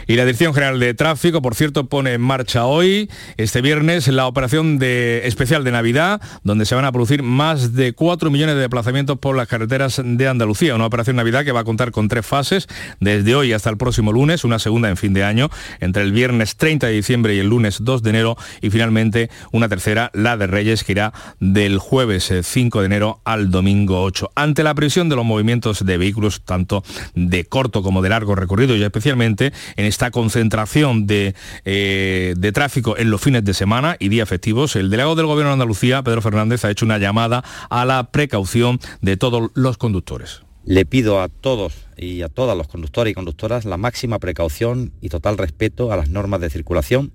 Y 0.07 0.17
la 0.17 0.25
Dirección 0.25 0.55
General 0.55 0.79
de 0.79 0.95
Tráfico, 0.95 1.41
por 1.41 1.55
cierto, 1.55 1.89
pone 1.89 2.15
en 2.15 2.21
marcha 2.21 2.67
hoy, 2.67 3.11
este 3.37 3.61
viernes, 3.63 4.09
la 4.09 4.27
operación 4.27 4.79
de, 4.79 5.27
especial 5.27 5.65
de 5.65 5.73
Navidad, 5.73 6.21
donde 6.43 6.67
se 6.67 6.75
van 6.75 6.85
a 6.85 6.93
producir 6.93 7.23
más 7.23 7.75
de 7.75 7.93
4 7.93 8.31
millones 8.31 8.55
de 8.55 8.63
desplazamientos 8.63 9.19
por 9.19 9.37
las 9.37 9.49
carreteras 9.49 10.01
de 10.05 10.29
Andalucía. 10.29 10.75
Una 10.75 10.87
operación 10.87 11.17
Navidad 11.17 11.45
que 11.45 11.53
va 11.53 11.61
a 11.61 11.65
contar 11.65 11.91
con 11.91 12.09
tres 12.09 12.27
fases, 12.27 12.69
desde 13.01 13.35
hoy 13.35 13.53
hasta 13.53 13.71
el 13.71 13.77
próximo 13.77 14.13
lunes, 14.13 14.45
una 14.45 14.59
segunda 14.59 14.89
en 14.89 14.97
fin 14.97 15.15
de 15.15 15.25
año, 15.25 15.51
entre 15.81 16.03
el 16.03 16.13
viernes 16.13 16.57
30 16.57 16.87
de 16.89 16.93
diciembre 16.93 17.35
y 17.35 17.39
el 17.39 17.49
lunes 17.49 17.79
2 17.81 18.03
de 18.03 18.11
enero, 18.11 18.37
y 18.61 18.71
finalmente 18.71 19.31
una 19.53 19.69
tercera, 19.69 20.11
la 20.15 20.37
de 20.37 20.47
Reyes, 20.47 20.85
que 20.85 20.93
irá 20.93 21.13
del 21.41 21.79
jueves 21.79 22.33
5 22.43 22.79
eh, 22.79 22.83
de 22.83 22.87
enero 22.87 23.21
al 23.25 23.51
domingo 23.51 24.03
8. 24.03 24.33
Ante 24.35 24.63
la 24.63 24.75
presión 24.75 25.09
de 25.09 25.17
los 25.17 25.25
movimientos 25.25 25.85
de 25.85 25.97
vehículos, 25.97 26.43
tanto 26.45 26.83
de 27.15 27.45
corto 27.45 27.83
como 27.83 28.03
de 28.03 28.09
largo 28.09 28.35
recorrido, 28.35 28.77
y 28.77 28.83
especialmente 28.83 29.53
en 29.77 29.87
esta 29.95 30.11
concentración 30.11 31.07
de, 31.07 31.36
eh, 31.64 32.34
de 32.36 32.53
tráfico 32.53 32.99
en 32.99 33.12
los 33.12 33.20
fines 33.20 33.45
de 33.45 33.55
semana 33.55 33.97
y 34.01 34.09
días 34.09 34.28
festivos, 34.28 34.74
el 34.74 34.90
delegado 34.90 35.14
del 35.14 35.26
Gobierno 35.26 35.51
de 35.51 35.55
Andalucía, 35.55 36.03
Pedro 36.03 36.20
Fernández, 36.20 36.64
ha 36.64 36.70
hecho 36.70 36.84
una 36.84 36.99
llamada 36.99 37.45
a 37.70 37.84
la 37.84 38.11
precaución 38.11 38.80
de 39.03 39.16
todos 39.16 39.53
los 39.55 39.78
conductores. 39.78 40.42
Le 40.64 40.84
pido 40.84 41.20
a 41.20 41.28
todos 41.28 41.74
y 41.97 42.22
a 42.22 42.28
todas 42.28 42.59
los 42.59 42.66
conductores 42.66 43.12
y 43.12 43.14
conductoras 43.14 43.66
la 43.66 43.76
máxima 43.76 44.18
precaución 44.18 44.92
y 45.01 45.11
total 45.11 45.38
respeto 45.38 45.92
a 45.92 45.97
las 45.97 46.09
normas 46.09 46.40
de 46.40 46.51
circulación, 46.51 47.12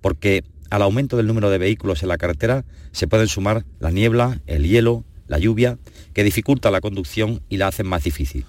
porque 0.00 0.42
al 0.70 0.80
aumento 0.80 1.18
del 1.18 1.26
número 1.26 1.50
de 1.50 1.58
vehículos 1.58 2.02
en 2.02 2.08
la 2.08 2.16
carretera 2.16 2.64
se 2.92 3.08
pueden 3.08 3.28
sumar 3.28 3.66
la 3.78 3.90
niebla, 3.90 4.40
el 4.46 4.66
hielo, 4.66 5.04
la 5.28 5.38
lluvia, 5.38 5.78
que 6.14 6.24
dificulta 6.24 6.70
la 6.70 6.80
conducción 6.80 7.42
y 7.50 7.58
la 7.58 7.66
hacen 7.66 7.86
más 7.86 8.04
difícil. 8.04 8.46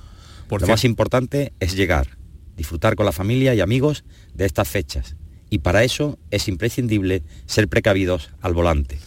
Lo 0.49 0.67
más 0.67 0.86
importante 0.86 1.51
es 1.59 1.75
llegar, 1.75 2.17
disfrutar 2.56 2.95
con 2.95 3.06
la 3.06 3.12
familia 3.12 3.54
y 3.56 3.62
amigos 3.62 4.04
de 4.34 4.45
estas 4.45 4.68
fechas. 4.68 5.16
Y 5.49 5.60
para 5.60 5.84
eso 5.84 6.18
es 6.32 6.47
imprescindible 6.47 7.24
ser 7.45 7.68
precavidos 7.68 8.30
al 8.41 8.54
volante. 8.54 8.99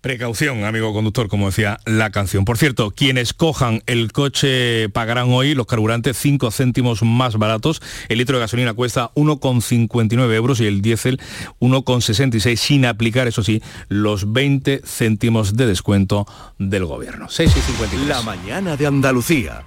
Precaución, 0.00 0.64
amigo 0.64 0.94
conductor, 0.94 1.28
como 1.28 1.48
decía 1.48 1.78
la 1.84 2.08
canción. 2.08 2.46
Por 2.46 2.56
cierto, 2.56 2.90
quienes 2.90 3.34
cojan 3.34 3.82
el 3.84 4.12
coche 4.12 4.88
pagarán 4.88 5.28
hoy 5.28 5.54
los 5.54 5.66
carburantes 5.66 6.16
5 6.16 6.50
céntimos 6.52 7.02
más 7.02 7.36
baratos. 7.36 7.82
El 8.08 8.16
litro 8.16 8.38
de 8.38 8.40
gasolina 8.40 8.72
cuesta 8.72 9.10
1,59 9.14 10.32
euros 10.32 10.58
y 10.60 10.66
el 10.66 10.80
diésel 10.80 11.20
1,66 11.60 12.56
sin 12.56 12.86
aplicar, 12.86 13.28
eso 13.28 13.42
sí, 13.42 13.60
los 13.88 14.32
20 14.32 14.80
céntimos 14.86 15.54
de 15.54 15.66
descuento 15.66 16.26
del 16.58 16.86
gobierno. 16.86 17.28
6 17.28 17.54
y 17.92 18.06
La 18.06 18.22
mañana 18.22 18.78
de 18.78 18.86
Andalucía. 18.86 19.66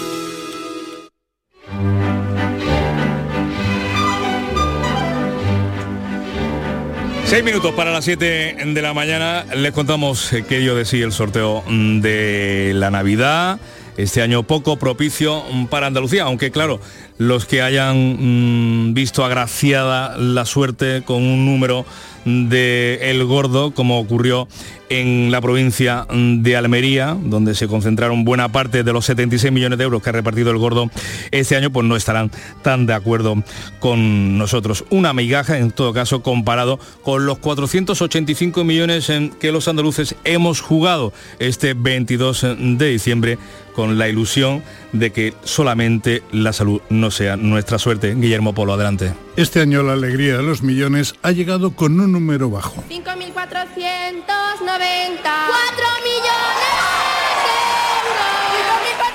Seis 7.31 7.45
minutos 7.45 7.73
para 7.75 7.91
las 7.91 8.03
7 8.03 8.57
de 8.65 8.81
la 8.81 8.93
mañana. 8.93 9.45
Les 9.55 9.71
contamos 9.71 10.33
eh, 10.33 10.43
qué 10.45 10.59
dio 10.59 10.75
de 10.75 10.83
sí 10.83 11.01
el 11.01 11.13
sorteo 11.13 11.63
mm, 11.65 12.01
de 12.01 12.73
la 12.75 12.91
Navidad. 12.91 13.57
Este 13.95 14.21
año 14.21 14.43
poco 14.43 14.75
propicio 14.75 15.41
mm, 15.49 15.67
para 15.67 15.87
Andalucía, 15.87 16.23
aunque 16.23 16.51
claro, 16.51 16.81
los 17.17 17.45
que 17.45 17.61
hayan 17.61 18.89
mm, 18.89 18.93
visto 18.93 19.23
agraciada 19.23 20.17
la 20.17 20.43
suerte 20.43 21.03
con 21.05 21.23
un 21.23 21.45
número 21.45 21.85
de 22.25 22.99
El 23.03 23.23
Gordo, 23.23 23.71
como 23.71 23.97
ocurrió 23.97 24.49
en 24.91 25.31
la 25.31 25.39
provincia 25.39 26.05
de 26.11 26.57
Almería, 26.57 27.17
donde 27.17 27.55
se 27.55 27.69
concentraron 27.69 28.25
buena 28.25 28.51
parte 28.51 28.83
de 28.83 28.91
los 28.91 29.05
76 29.05 29.53
millones 29.53 29.77
de 29.77 29.85
euros 29.85 30.03
que 30.03 30.09
ha 30.09 30.11
repartido 30.11 30.51
el 30.51 30.57
Gordo 30.57 30.91
este 31.31 31.55
año, 31.55 31.71
pues 31.71 31.87
no 31.87 31.95
estarán 31.95 32.29
tan 32.61 32.85
de 32.85 32.93
acuerdo 32.93 33.41
con 33.79 34.37
nosotros. 34.37 34.83
Una 34.89 35.13
migaja, 35.13 35.57
en 35.59 35.71
todo 35.71 35.93
caso, 35.93 36.21
comparado 36.21 36.77
con 37.03 37.25
los 37.25 37.39
485 37.39 38.65
millones 38.65 39.09
en 39.09 39.29
que 39.29 39.53
los 39.53 39.69
andaluces 39.69 40.15
hemos 40.25 40.59
jugado 40.59 41.13
este 41.39 41.73
22 41.73 42.45
de 42.57 42.89
diciembre 42.89 43.37
con 43.73 43.97
la 43.97 44.09
ilusión 44.09 44.61
de 44.91 45.11
que 45.11 45.33
solamente 45.45 46.21
la 46.33 46.51
salud 46.51 46.81
no 46.89 47.11
sea 47.11 47.37
nuestra 47.37 47.79
suerte. 47.79 48.13
Guillermo 48.15 48.53
Polo, 48.53 48.73
adelante. 48.73 49.13
Este 49.37 49.61
año 49.61 49.83
la 49.83 49.93
alegría 49.93 50.35
de 50.37 50.43
los 50.43 50.61
millones 50.61 51.15
ha 51.21 51.31
llegado 51.31 51.71
con 51.71 51.97
un 51.99 52.11
número 52.11 52.49
bajo. 52.49 52.83
5.490. 52.89 54.80
4 54.81 56.01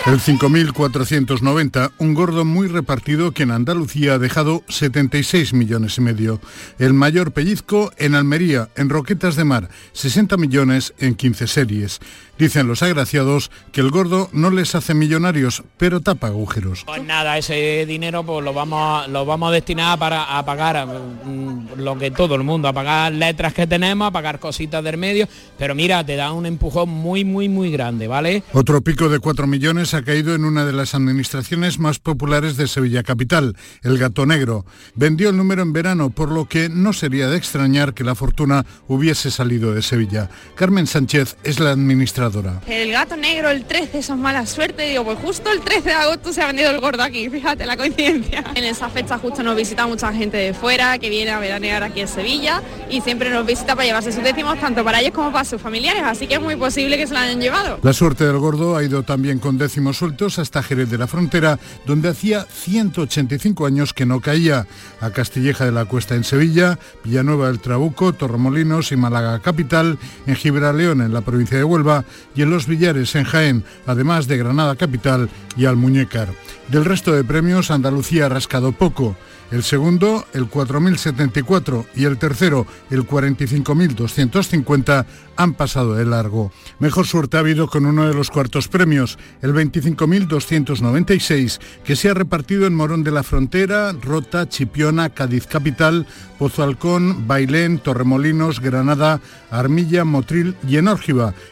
El 0.07 0.21
5.490, 0.21 1.91
un 1.99 2.15
gordo 2.15 2.45
muy 2.45 2.69
repartido 2.69 3.33
que 3.33 3.43
en 3.43 3.51
Andalucía 3.51 4.15
ha 4.15 4.19
dejado 4.21 4.63
76 4.69 5.53
millones 5.53 5.99
y 5.99 6.01
medio. 6.01 6.41
El 6.79 6.95
mayor 6.95 7.33
pellizco 7.33 7.91
en 7.97 8.15
Almería, 8.15 8.69
en 8.77 8.89
Roquetas 8.89 9.35
de 9.35 9.43
Mar, 9.43 9.69
60 9.95 10.37
millones 10.37 10.95
en 10.99 11.17
15 11.17 11.49
series. 11.49 11.99
Dicen 12.39 12.69
los 12.69 12.83
agraciados 12.83 13.51
que 13.73 13.81
el 13.81 13.91
gordo 13.91 14.29
no 14.33 14.51
les 14.51 14.75
hace 14.75 14.93
millonarios, 14.93 15.63
pero 15.79 16.01
tapa 16.01 16.27
agujeros. 16.27 16.85
Pues 16.85 17.03
nada, 17.03 17.39
ese 17.39 17.87
dinero 17.87 18.25
pues 18.25 18.45
lo 18.45 18.53
vamos, 18.53 19.09
lo 19.09 19.25
vamos 19.25 19.49
a 19.49 19.53
destinar 19.53 19.99
para 19.99 20.37
a 20.37 20.45
pagar 20.45 20.87
mm, 20.87 21.79
lo 21.79 21.97
que 21.97 22.11
todo 22.11 22.35
el 22.35 22.43
mundo, 22.43 22.69
a 22.69 22.75
pagar 22.75 23.13
letras 23.13 23.55
que 23.55 23.67
tenemos, 23.67 24.09
a 24.09 24.11
pagar 24.11 24.39
cositas 24.39 24.85
del 24.85 24.99
medio, 24.99 25.27
pero 25.59 25.75
mira, 25.75 26.05
te 26.05 26.17
da 26.17 26.33
un 26.33 26.45
empujón 26.45 26.91
muy, 26.91 27.25
muy, 27.25 27.49
muy 27.49 27.71
grande, 27.71 28.07
¿vale? 28.07 28.43
Otro 28.53 28.83
pico 28.83 29.09
de 29.09 29.19
4 29.19 29.47
millones 29.47 29.95
ha 29.95 30.03
caído 30.03 30.35
en 30.35 30.45
una 30.45 30.67
de 30.67 30.75
las 30.75 30.95
administraciones 30.95 31.79
más 31.79 31.99
populares 32.01 32.59
de 32.59 32.69
Sevilla 32.69 33.03
Capital, 33.03 33.57
el 33.83 33.97
Gato 33.97 34.27
Negro. 34.27 34.67
Vendió 34.95 35.31
el 35.31 35.39
número 35.39 35.63
en 35.63 35.73
verano, 35.73 36.11
por 36.11 36.31
lo 36.31 36.45
que 36.45 36.69
no 36.69 36.93
sería 36.93 37.29
de 37.29 37.39
extrañar 37.39 37.95
que 37.95 38.05
la 38.05 38.15
fortuna 38.15 38.67
hubiese 38.89 39.31
salido 39.31 39.73
de 39.73 39.81
Sevilla. 39.81 40.29
Carmen 40.55 40.87
Sánchez 40.87 41.39
es 41.43 41.61
la 41.61 41.71
administradora 41.71 42.26
el 42.67 42.93
gato 42.93 43.17
negro, 43.17 43.51
el 43.51 43.65
13, 43.65 43.99
eso 43.99 44.15
es 44.15 44.19
mala 44.19 44.47
suerte. 44.47 44.89
Digo, 44.89 45.05
pues 45.05 45.19
justo 45.19 45.51
el 45.51 45.61
13 45.61 45.83
de 45.83 45.95
agosto 45.95 46.33
se 46.33 46.43
ha 46.43 46.47
vendido 46.47 46.71
el 46.71 46.81
gordo 46.81 47.03
aquí, 47.03 47.29
fíjate 47.31 47.67
la 47.67 47.77
coincidencia. 47.77 48.45
En 48.55 48.65
esa 48.65 48.89
fecha 48.89 49.19
justo 49.19 49.43
nos 49.43 49.57
visita 49.57 49.87
mucha 49.87 50.13
gente 50.13 50.37
de 50.37 50.55
fuera 50.55 50.99
que 50.99 51.09
viene 51.09 51.31
a 51.31 51.39
veranear 51.39 51.83
aquí 51.83 52.01
en 52.01 52.09
Sevilla 52.09 52.63
y 52.91 53.01
siempre 53.01 53.31
nos 53.31 53.47
visita 53.47 53.75
para 53.75 53.87
llevarse 53.87 54.13
sus 54.13 54.23
décimos 54.23 54.59
tanto 54.61 54.85
para 54.85 55.01
ellos 55.01 55.13
como 55.13 55.33
para 55.33 55.45
sus 55.45 55.61
familiares, 55.61 56.03
así 56.05 56.27
que 56.27 56.35
es 56.35 56.41
muy 56.41 56.57
posible 56.57 56.97
que 56.97 57.07
se 57.07 57.15
la 57.15 57.23
hayan 57.23 57.41
llevado. 57.41 57.79
La 57.83 57.93
suerte 57.93 58.27
del 58.27 58.39
gordo 58.39 58.77
ha 58.77 58.83
ido 58.83 59.03
también 59.03 59.39
con 59.39 59.59
décimos 59.59 59.99
sueltos 59.99 60.39
hasta 60.39 60.63
Jerez 60.63 60.91
de 60.91 60.99
la 60.99 61.07
Frontera, 61.07 61.59
donde 61.87 62.09
hacía 62.09 62.47
185 62.51 63.67
años 63.67 63.93
que 63.93 64.07
no 64.07 64.21
caía, 64.21 64.67
a 65.01 65.11
Castilleja 65.11 65.65
de 65.65 65.73
la 65.73 65.85
Cuesta 65.85 66.15
en 66.15 66.25
Sevilla, 66.25 66.79
Villanueva 67.05 67.49
del 67.49 67.61
Trabuco, 67.61 68.13
Torremolinos 68.13 68.93
y 68.93 68.97
Málaga 68.97 69.41
Capital, 69.41 69.99
en 70.27 70.37
Gibraleón 70.37 71.01
en 71.01 71.13
la 71.13 71.21
provincia 71.21 71.57
de 71.59 71.65
Huelva 71.65 72.05
y 72.35 72.43
en 72.43 72.51
Los 72.51 72.67
Villares, 72.67 73.15
en 73.15 73.25
Jaén, 73.25 73.65
además 73.87 74.27
de 74.27 74.37
Granada 74.37 74.77
Capital 74.77 75.29
y 75.57 75.65
Almuñécar. 75.65 76.29
Del 76.69 76.85
resto 76.85 77.13
de 77.13 77.25
premios, 77.25 77.71
Andalucía 77.71 78.27
ha 78.27 78.29
rascado 78.29 78.73
poco. 78.73 79.17
El 79.51 79.63
segundo, 79.63 80.27
el 80.33 80.51
4.074 80.51 81.87
y 81.95 82.05
el 82.05 82.19
tercero, 82.19 82.67
el 82.91 83.07
45.250 83.07 85.07
han 85.37 85.55
pasado 85.55 85.95
de 85.95 86.05
largo. 86.05 86.51
Mejor 86.81 87.07
suerte 87.07 87.37
ha 87.37 87.41
habido 87.41 87.69
con 87.69 87.87
uno 87.87 88.09
de 88.09 88.15
los 88.15 88.31
cuartos 88.31 88.67
premios, 88.69 89.19
el 89.43 89.53
25.296, 89.55 91.61
que 91.85 91.95
se 91.95 92.11
ha 92.11 92.15
repartido 92.15 92.67
en 92.67 92.75
Morón 92.75 93.05
de 93.05 93.13
la 93.13 93.23
Frontera, 93.23 93.93
Rota, 93.93 94.49
Chipiona, 94.49 95.11
Cádiz 95.11 95.47
Capital, 95.47 96.09
Pozo 96.39 96.63
Halcón, 96.63 97.27
Bailén, 97.27 97.79
Torremolinos, 97.79 98.61
Granada, 98.61 99.21
Armilla, 99.51 100.05
Motril 100.05 100.55
y 100.67 100.79
en 100.79 100.87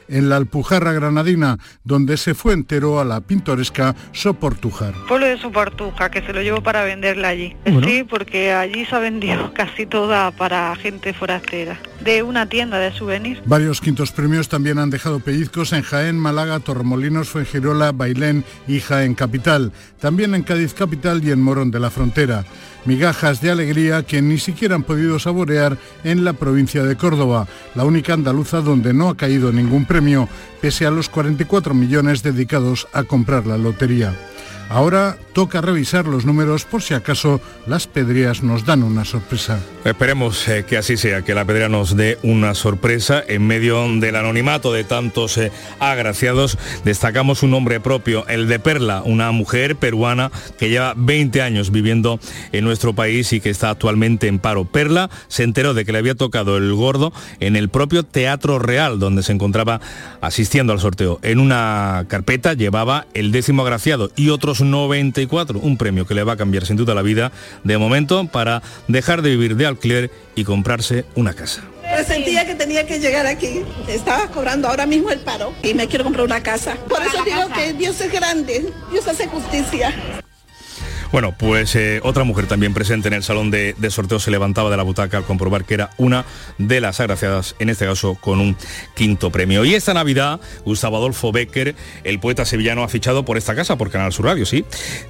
en 0.08 0.28
la 0.28 0.36
Alpujarra 0.36 0.92
granadina, 0.92 1.58
donde 1.82 2.16
se 2.16 2.34
fue 2.34 2.54
entero 2.54 3.00
a 3.00 3.04
la 3.04 3.20
pintoresca 3.20 3.96
Soportujar. 4.12 4.94
Pueblo 5.08 5.26
de 5.26 5.36
Soportuja, 5.38 6.08
que 6.10 6.22
se 6.22 6.32
lo 6.32 6.40
llevo 6.40 6.62
para 6.62 6.84
venderla 6.84 7.28
allí. 7.28 7.56
Sí, 7.84 8.04
porque 8.04 8.52
allí 8.52 8.84
se 8.84 8.94
ha 8.94 8.98
vendido 8.98 9.52
casi 9.54 9.86
toda 9.86 10.30
para 10.30 10.74
gente 10.76 11.12
forastera, 11.12 11.78
de 12.00 12.22
una 12.22 12.48
tienda 12.48 12.78
de 12.78 12.92
souvenirs. 12.92 13.42
Varios 13.46 13.80
quintos 13.80 14.12
premios 14.12 14.48
también 14.48 14.78
han 14.78 14.90
dejado 14.90 15.20
pellizcos 15.20 15.72
en 15.72 15.82
Jaén, 15.82 16.18
Málaga, 16.18 16.60
Torremolinos, 16.60 17.28
Fuengirola, 17.28 17.92
Bailén 17.92 18.44
y 18.66 18.80
Jaén 18.80 19.14
Capital, 19.14 19.72
también 20.00 20.34
en 20.34 20.42
Cádiz 20.42 20.74
Capital 20.74 21.22
y 21.24 21.30
en 21.30 21.42
Morón 21.42 21.70
de 21.70 21.80
la 21.80 21.90
Frontera. 21.90 22.44
Migajas 22.84 23.40
de 23.40 23.50
alegría 23.50 24.02
que 24.02 24.20
ni 24.20 24.38
siquiera 24.38 24.74
han 24.74 24.82
podido 24.82 25.18
saborear 25.18 25.78
en 26.04 26.22
la 26.22 26.34
provincia 26.34 26.82
de 26.82 26.96
Córdoba, 26.96 27.46
la 27.74 27.84
única 27.84 28.12
andaluza 28.12 28.60
donde 28.60 28.92
no 28.92 29.08
ha 29.08 29.16
caído 29.16 29.52
ningún 29.52 29.86
premio, 29.86 30.28
pese 30.60 30.84
a 30.84 30.90
los 30.90 31.08
44 31.08 31.72
millones 31.72 32.22
dedicados 32.22 32.86
a 32.92 33.04
comprar 33.04 33.46
la 33.46 33.56
lotería. 33.56 34.14
Ahora 34.68 35.16
toca 35.34 35.60
revisar 35.60 36.06
los 36.06 36.24
números 36.24 36.64
por 36.64 36.82
si 36.82 36.94
acaso 36.94 37.40
las 37.66 37.86
pedrías 37.86 38.42
nos 38.42 38.64
dan 38.64 38.82
una 38.82 39.04
sorpresa. 39.04 39.58
Esperemos 39.84 40.48
eh, 40.48 40.64
que 40.66 40.76
así 40.78 40.96
sea, 40.96 41.22
que 41.22 41.34
la 41.34 41.44
pedrea 41.44 41.68
nos 41.68 41.96
dé 41.96 42.18
una 42.22 42.54
sorpresa 42.54 43.22
en 43.26 43.46
medio 43.46 43.86
del 44.00 44.16
anonimato 44.16 44.72
de 44.72 44.84
tantos 44.84 45.36
eh, 45.36 45.52
agraciados. 45.80 46.56
Destacamos 46.84 47.42
un 47.42 47.50
nombre 47.50 47.80
propio, 47.80 48.26
el 48.28 48.48
de 48.48 48.58
Perla, 48.58 49.02
una 49.04 49.30
mujer 49.32 49.76
peruana 49.76 50.30
que 50.58 50.70
lleva 50.70 50.94
20 50.96 51.42
años 51.42 51.70
viviendo 51.70 52.18
en 52.52 52.64
nuestro 52.64 52.94
país 52.94 53.32
y 53.32 53.40
que 53.40 53.50
está 53.50 53.70
actualmente 53.70 54.28
en 54.28 54.38
paro. 54.38 54.64
Perla 54.64 55.10
se 55.28 55.42
enteró 55.42 55.74
de 55.74 55.84
que 55.84 55.92
le 55.92 55.98
había 55.98 56.14
tocado 56.14 56.56
el 56.56 56.72
gordo 56.74 57.12
en 57.40 57.56
el 57.56 57.68
propio 57.68 58.04
Teatro 58.04 58.58
Real, 58.58 58.98
donde 58.98 59.22
se 59.22 59.32
encontraba 59.32 59.80
asistiendo 60.20 60.72
al 60.72 60.80
sorteo. 60.80 61.18
En 61.22 61.40
una 61.40 62.06
carpeta 62.08 62.54
llevaba 62.54 63.06
el 63.14 63.32
décimo 63.32 63.62
agraciado 63.62 64.10
y 64.16 64.30
otros 64.30 64.60
94, 64.70 65.58
un 65.58 65.76
premio 65.76 66.06
que 66.06 66.14
le 66.14 66.24
va 66.24 66.34
a 66.34 66.36
cambiar 66.36 66.66
sin 66.66 66.76
duda 66.76 66.94
la 66.94 67.02
vida 67.02 67.32
de 67.62 67.78
momento 67.78 68.26
para 68.26 68.62
dejar 68.88 69.22
de 69.22 69.30
vivir 69.30 69.56
de 69.56 69.66
alquiler 69.66 70.10
y 70.34 70.44
comprarse 70.44 71.04
una 71.14 71.34
casa. 71.34 71.62
sentía 72.06 72.46
que 72.46 72.54
tenía 72.54 72.86
que 72.86 72.98
llegar 72.98 73.26
aquí. 73.26 73.62
Estaba 73.88 74.28
cobrando 74.28 74.68
ahora 74.68 74.86
mismo 74.86 75.10
el 75.10 75.20
paro 75.20 75.52
y 75.62 75.74
me 75.74 75.86
quiero 75.86 76.04
comprar 76.04 76.24
una 76.24 76.42
casa. 76.42 76.76
Por 76.88 77.02
eso 77.02 77.24
digo 77.24 77.48
que 77.54 77.72
Dios 77.72 78.00
es 78.00 78.12
grande, 78.12 78.72
Dios 78.90 79.06
hace 79.06 79.26
justicia. 79.26 79.94
Bueno, 81.12 81.34
pues 81.36 81.76
eh, 81.76 82.00
otra 82.02 82.24
mujer 82.24 82.46
también 82.46 82.74
presente 82.74 83.08
en 83.08 83.14
el 83.14 83.22
salón 83.22 83.50
de, 83.50 83.74
sorteo 83.90 84.18
se 84.18 84.30
levantaba 84.30 84.70
de 84.70 84.76
la 84.76 84.82
butaca 84.82 85.18
al 85.18 85.24
comprobar 85.24 85.64
que 85.64 85.74
era 85.74 85.90
una 85.98 86.24
de 86.58 86.80
las 86.80 87.00
agraciadas, 87.00 87.54
en 87.58 87.70
este 87.70 87.86
caso 87.86 88.16
con 88.16 88.40
un 88.40 88.56
quinto 88.94 89.30
premio. 89.30 89.64
Y 89.64 89.74
esta 89.74 89.94
Navidad, 89.94 90.40
Gustavo 90.64 90.96
Adolfo 90.96 91.32
Becker, 91.32 91.74
el 92.02 92.18
poeta 92.18 92.44
sevillano, 92.44 92.82
ha 92.82 92.88
fichado 92.88 93.24
por 93.24 93.36
esta 93.36 93.54
casa, 93.54 93.76
por 93.76 93.90
Canal 93.90 94.12
Sur 94.12 94.26
Radio, 94.26 94.46
sí, 94.46 94.64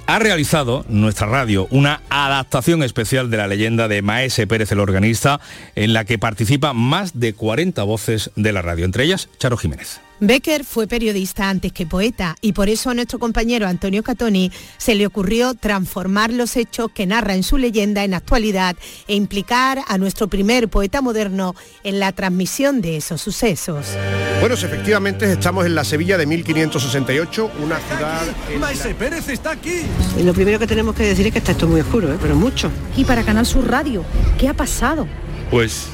ha 0.05 0.19
realizado 0.19 0.85
nuestra 0.89 1.27
radio 1.27 1.67
una 1.71 2.01
adaptación 2.09 2.83
especial 2.83 3.31
de 3.31 3.37
la 3.37 3.47
leyenda 3.47 3.87
de 3.87 4.01
Maese 4.01 4.47
Pérez 4.47 4.71
el 4.71 4.79
organista, 4.79 5.39
en 5.75 5.93
la 5.93 6.05
que 6.05 6.19
participa 6.19 6.73
más 6.73 7.19
de 7.19 7.33
40 7.33 7.81
voces 7.83 8.31
de 8.35 8.51
la 8.51 8.61
radio, 8.61 8.85
entre 8.85 9.03
ellas 9.03 9.29
Charo 9.39 9.57
Jiménez. 9.57 10.04
Becker 10.19 10.63
fue 10.63 10.87
periodista 10.87 11.49
antes 11.49 11.73
que 11.73 11.85
poeta 11.85 12.35
y 12.39 12.53
por 12.53 12.69
eso 12.69 12.89
a 12.89 12.93
nuestro 12.93 13.19
compañero 13.19 13.67
Antonio 13.67 14.01
Catoni 14.01 14.51
se 14.77 14.95
le 14.95 15.05
ocurrió 15.05 15.53
transformar 15.55 16.31
los 16.31 16.55
hechos 16.55 16.89
que 16.93 17.05
narra 17.05 17.35
en 17.35 17.43
su 17.43 17.57
leyenda 17.57 18.03
en 18.03 18.13
actualidad 18.13 18.77
e 19.07 19.15
implicar 19.15 19.79
a 19.87 19.97
nuestro 19.97 20.27
primer 20.27 20.69
poeta 20.69 21.01
moderno 21.01 21.53
en 21.83 21.99
la 21.99 22.13
transmisión 22.13 22.81
de 22.81 22.97
esos 22.97 23.21
sucesos. 23.21 23.87
Bueno, 24.39 24.55
efectivamente 24.55 25.31
estamos 25.31 25.65
en 25.65 25.75
la 25.75 25.83
Sevilla 25.83 26.17
de 26.17 26.25
1568, 26.25 27.51
una 27.63 27.79
ciudad... 27.79 28.23
¡Maese 28.59 28.95
Pérez 28.95 29.27
está 29.27 29.51
aquí! 29.51 29.81
Y 30.17 30.23
lo 30.23 30.33
primero 30.33 30.59
que 30.59 30.67
tenemos 30.67 30.95
que 30.95 31.03
decir 31.03 31.27
es 31.27 31.33
que 31.33 31.39
está 31.39 31.51
esto 31.51 31.67
muy 31.67 31.81
oscuro, 31.81 32.13
¿eh? 32.13 32.17
pero 32.21 32.35
mucho. 32.35 32.71
Y 32.95 33.03
para 33.03 33.23
Canal 33.23 33.45
Sur 33.45 33.67
Radio, 33.67 34.05
¿qué 34.37 34.47
ha 34.47 34.53
pasado? 34.53 35.07
Pues 35.51 35.87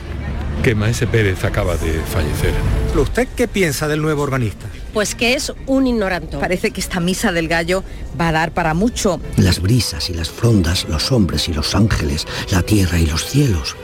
que 0.63 0.75
Maese 0.75 1.07
Pérez 1.07 1.43
acaba 1.43 1.75
de 1.77 1.93
fallecer. 2.01 2.53
¿Usted 2.95 3.27
qué 3.35 3.47
piensa 3.47 3.87
del 3.87 4.01
nuevo 4.01 4.23
organista? 4.23 4.67
Pues 4.93 5.15
que 5.15 5.33
es 5.33 5.51
un 5.65 5.87
ignorante. 5.87 6.37
Parece 6.37 6.71
que 6.71 6.81
esta 6.81 6.99
misa 6.99 7.31
del 7.31 7.47
gallo 7.47 7.83
va 8.19 8.29
a 8.29 8.31
dar 8.31 8.53
para 8.53 8.73
mucho. 8.73 9.19
Las 9.37 9.61
brisas 9.61 10.09
y 10.09 10.13
las 10.13 10.29
frondas, 10.29 10.85
los 10.87 11.11
hombres 11.11 11.47
y 11.49 11.53
los 11.53 11.73
ángeles, 11.73 12.27
la 12.51 12.61
tierra 12.61 12.99
y 12.99 13.07
los 13.07 13.25
cielos, 13.25 13.75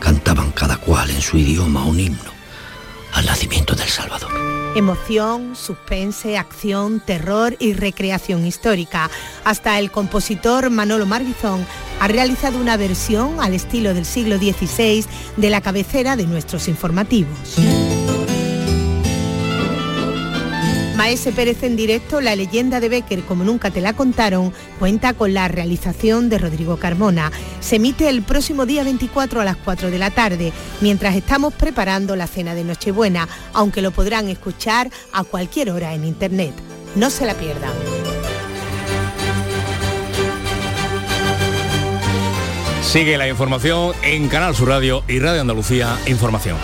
cantaban 0.00 0.52
cada 0.52 0.76
cual 0.76 1.10
en 1.10 1.20
su 1.20 1.36
idioma 1.36 1.84
un 1.84 2.00
himno 2.00 2.38
al 3.12 3.26
nacimiento 3.26 3.74
del 3.74 3.88
Salvador. 3.88 4.57
Emoción, 4.74 5.56
suspense, 5.56 6.36
acción, 6.36 7.00
terror 7.00 7.56
y 7.58 7.72
recreación 7.72 8.46
histórica. 8.46 9.10
Hasta 9.44 9.78
el 9.78 9.90
compositor 9.90 10.70
Manolo 10.70 11.06
Marguizón 11.06 11.66
ha 12.00 12.08
realizado 12.08 12.58
una 12.58 12.76
versión 12.76 13.40
al 13.40 13.54
estilo 13.54 13.94
del 13.94 14.04
siglo 14.04 14.38
XVI 14.38 15.04
de 15.36 15.50
la 15.50 15.60
cabecera 15.60 16.16
de 16.16 16.26
nuestros 16.26 16.68
informativos. 16.68 17.56
Maese 20.98 21.30
Pérez 21.30 21.62
en 21.62 21.76
directo, 21.76 22.20
la 22.20 22.34
leyenda 22.34 22.80
de 22.80 22.88
Becker 22.88 23.22
como 23.22 23.44
nunca 23.44 23.70
te 23.70 23.80
la 23.80 23.92
contaron, 23.92 24.52
cuenta 24.80 25.14
con 25.14 25.32
la 25.32 25.46
realización 25.46 26.28
de 26.28 26.38
Rodrigo 26.38 26.76
Carmona. 26.76 27.30
Se 27.60 27.76
emite 27.76 28.08
el 28.08 28.22
próximo 28.22 28.66
día 28.66 28.82
24 28.82 29.40
a 29.40 29.44
las 29.44 29.56
4 29.58 29.92
de 29.92 29.98
la 30.00 30.10
tarde, 30.10 30.52
mientras 30.80 31.14
estamos 31.14 31.54
preparando 31.54 32.16
la 32.16 32.26
cena 32.26 32.56
de 32.56 32.64
Nochebuena, 32.64 33.28
aunque 33.52 33.80
lo 33.80 33.92
podrán 33.92 34.28
escuchar 34.28 34.90
a 35.12 35.22
cualquier 35.22 35.70
hora 35.70 35.94
en 35.94 36.04
Internet. 36.04 36.52
No 36.96 37.10
se 37.10 37.26
la 37.26 37.34
pierdan. 37.34 37.70
Sigue 42.82 43.16
la 43.18 43.28
información 43.28 43.92
en 44.02 44.28
Canal 44.28 44.56
Sur 44.56 44.66
Radio 44.66 45.04
y 45.06 45.20
Radio 45.20 45.42
Andalucía 45.42 45.96
Información. 46.08 46.56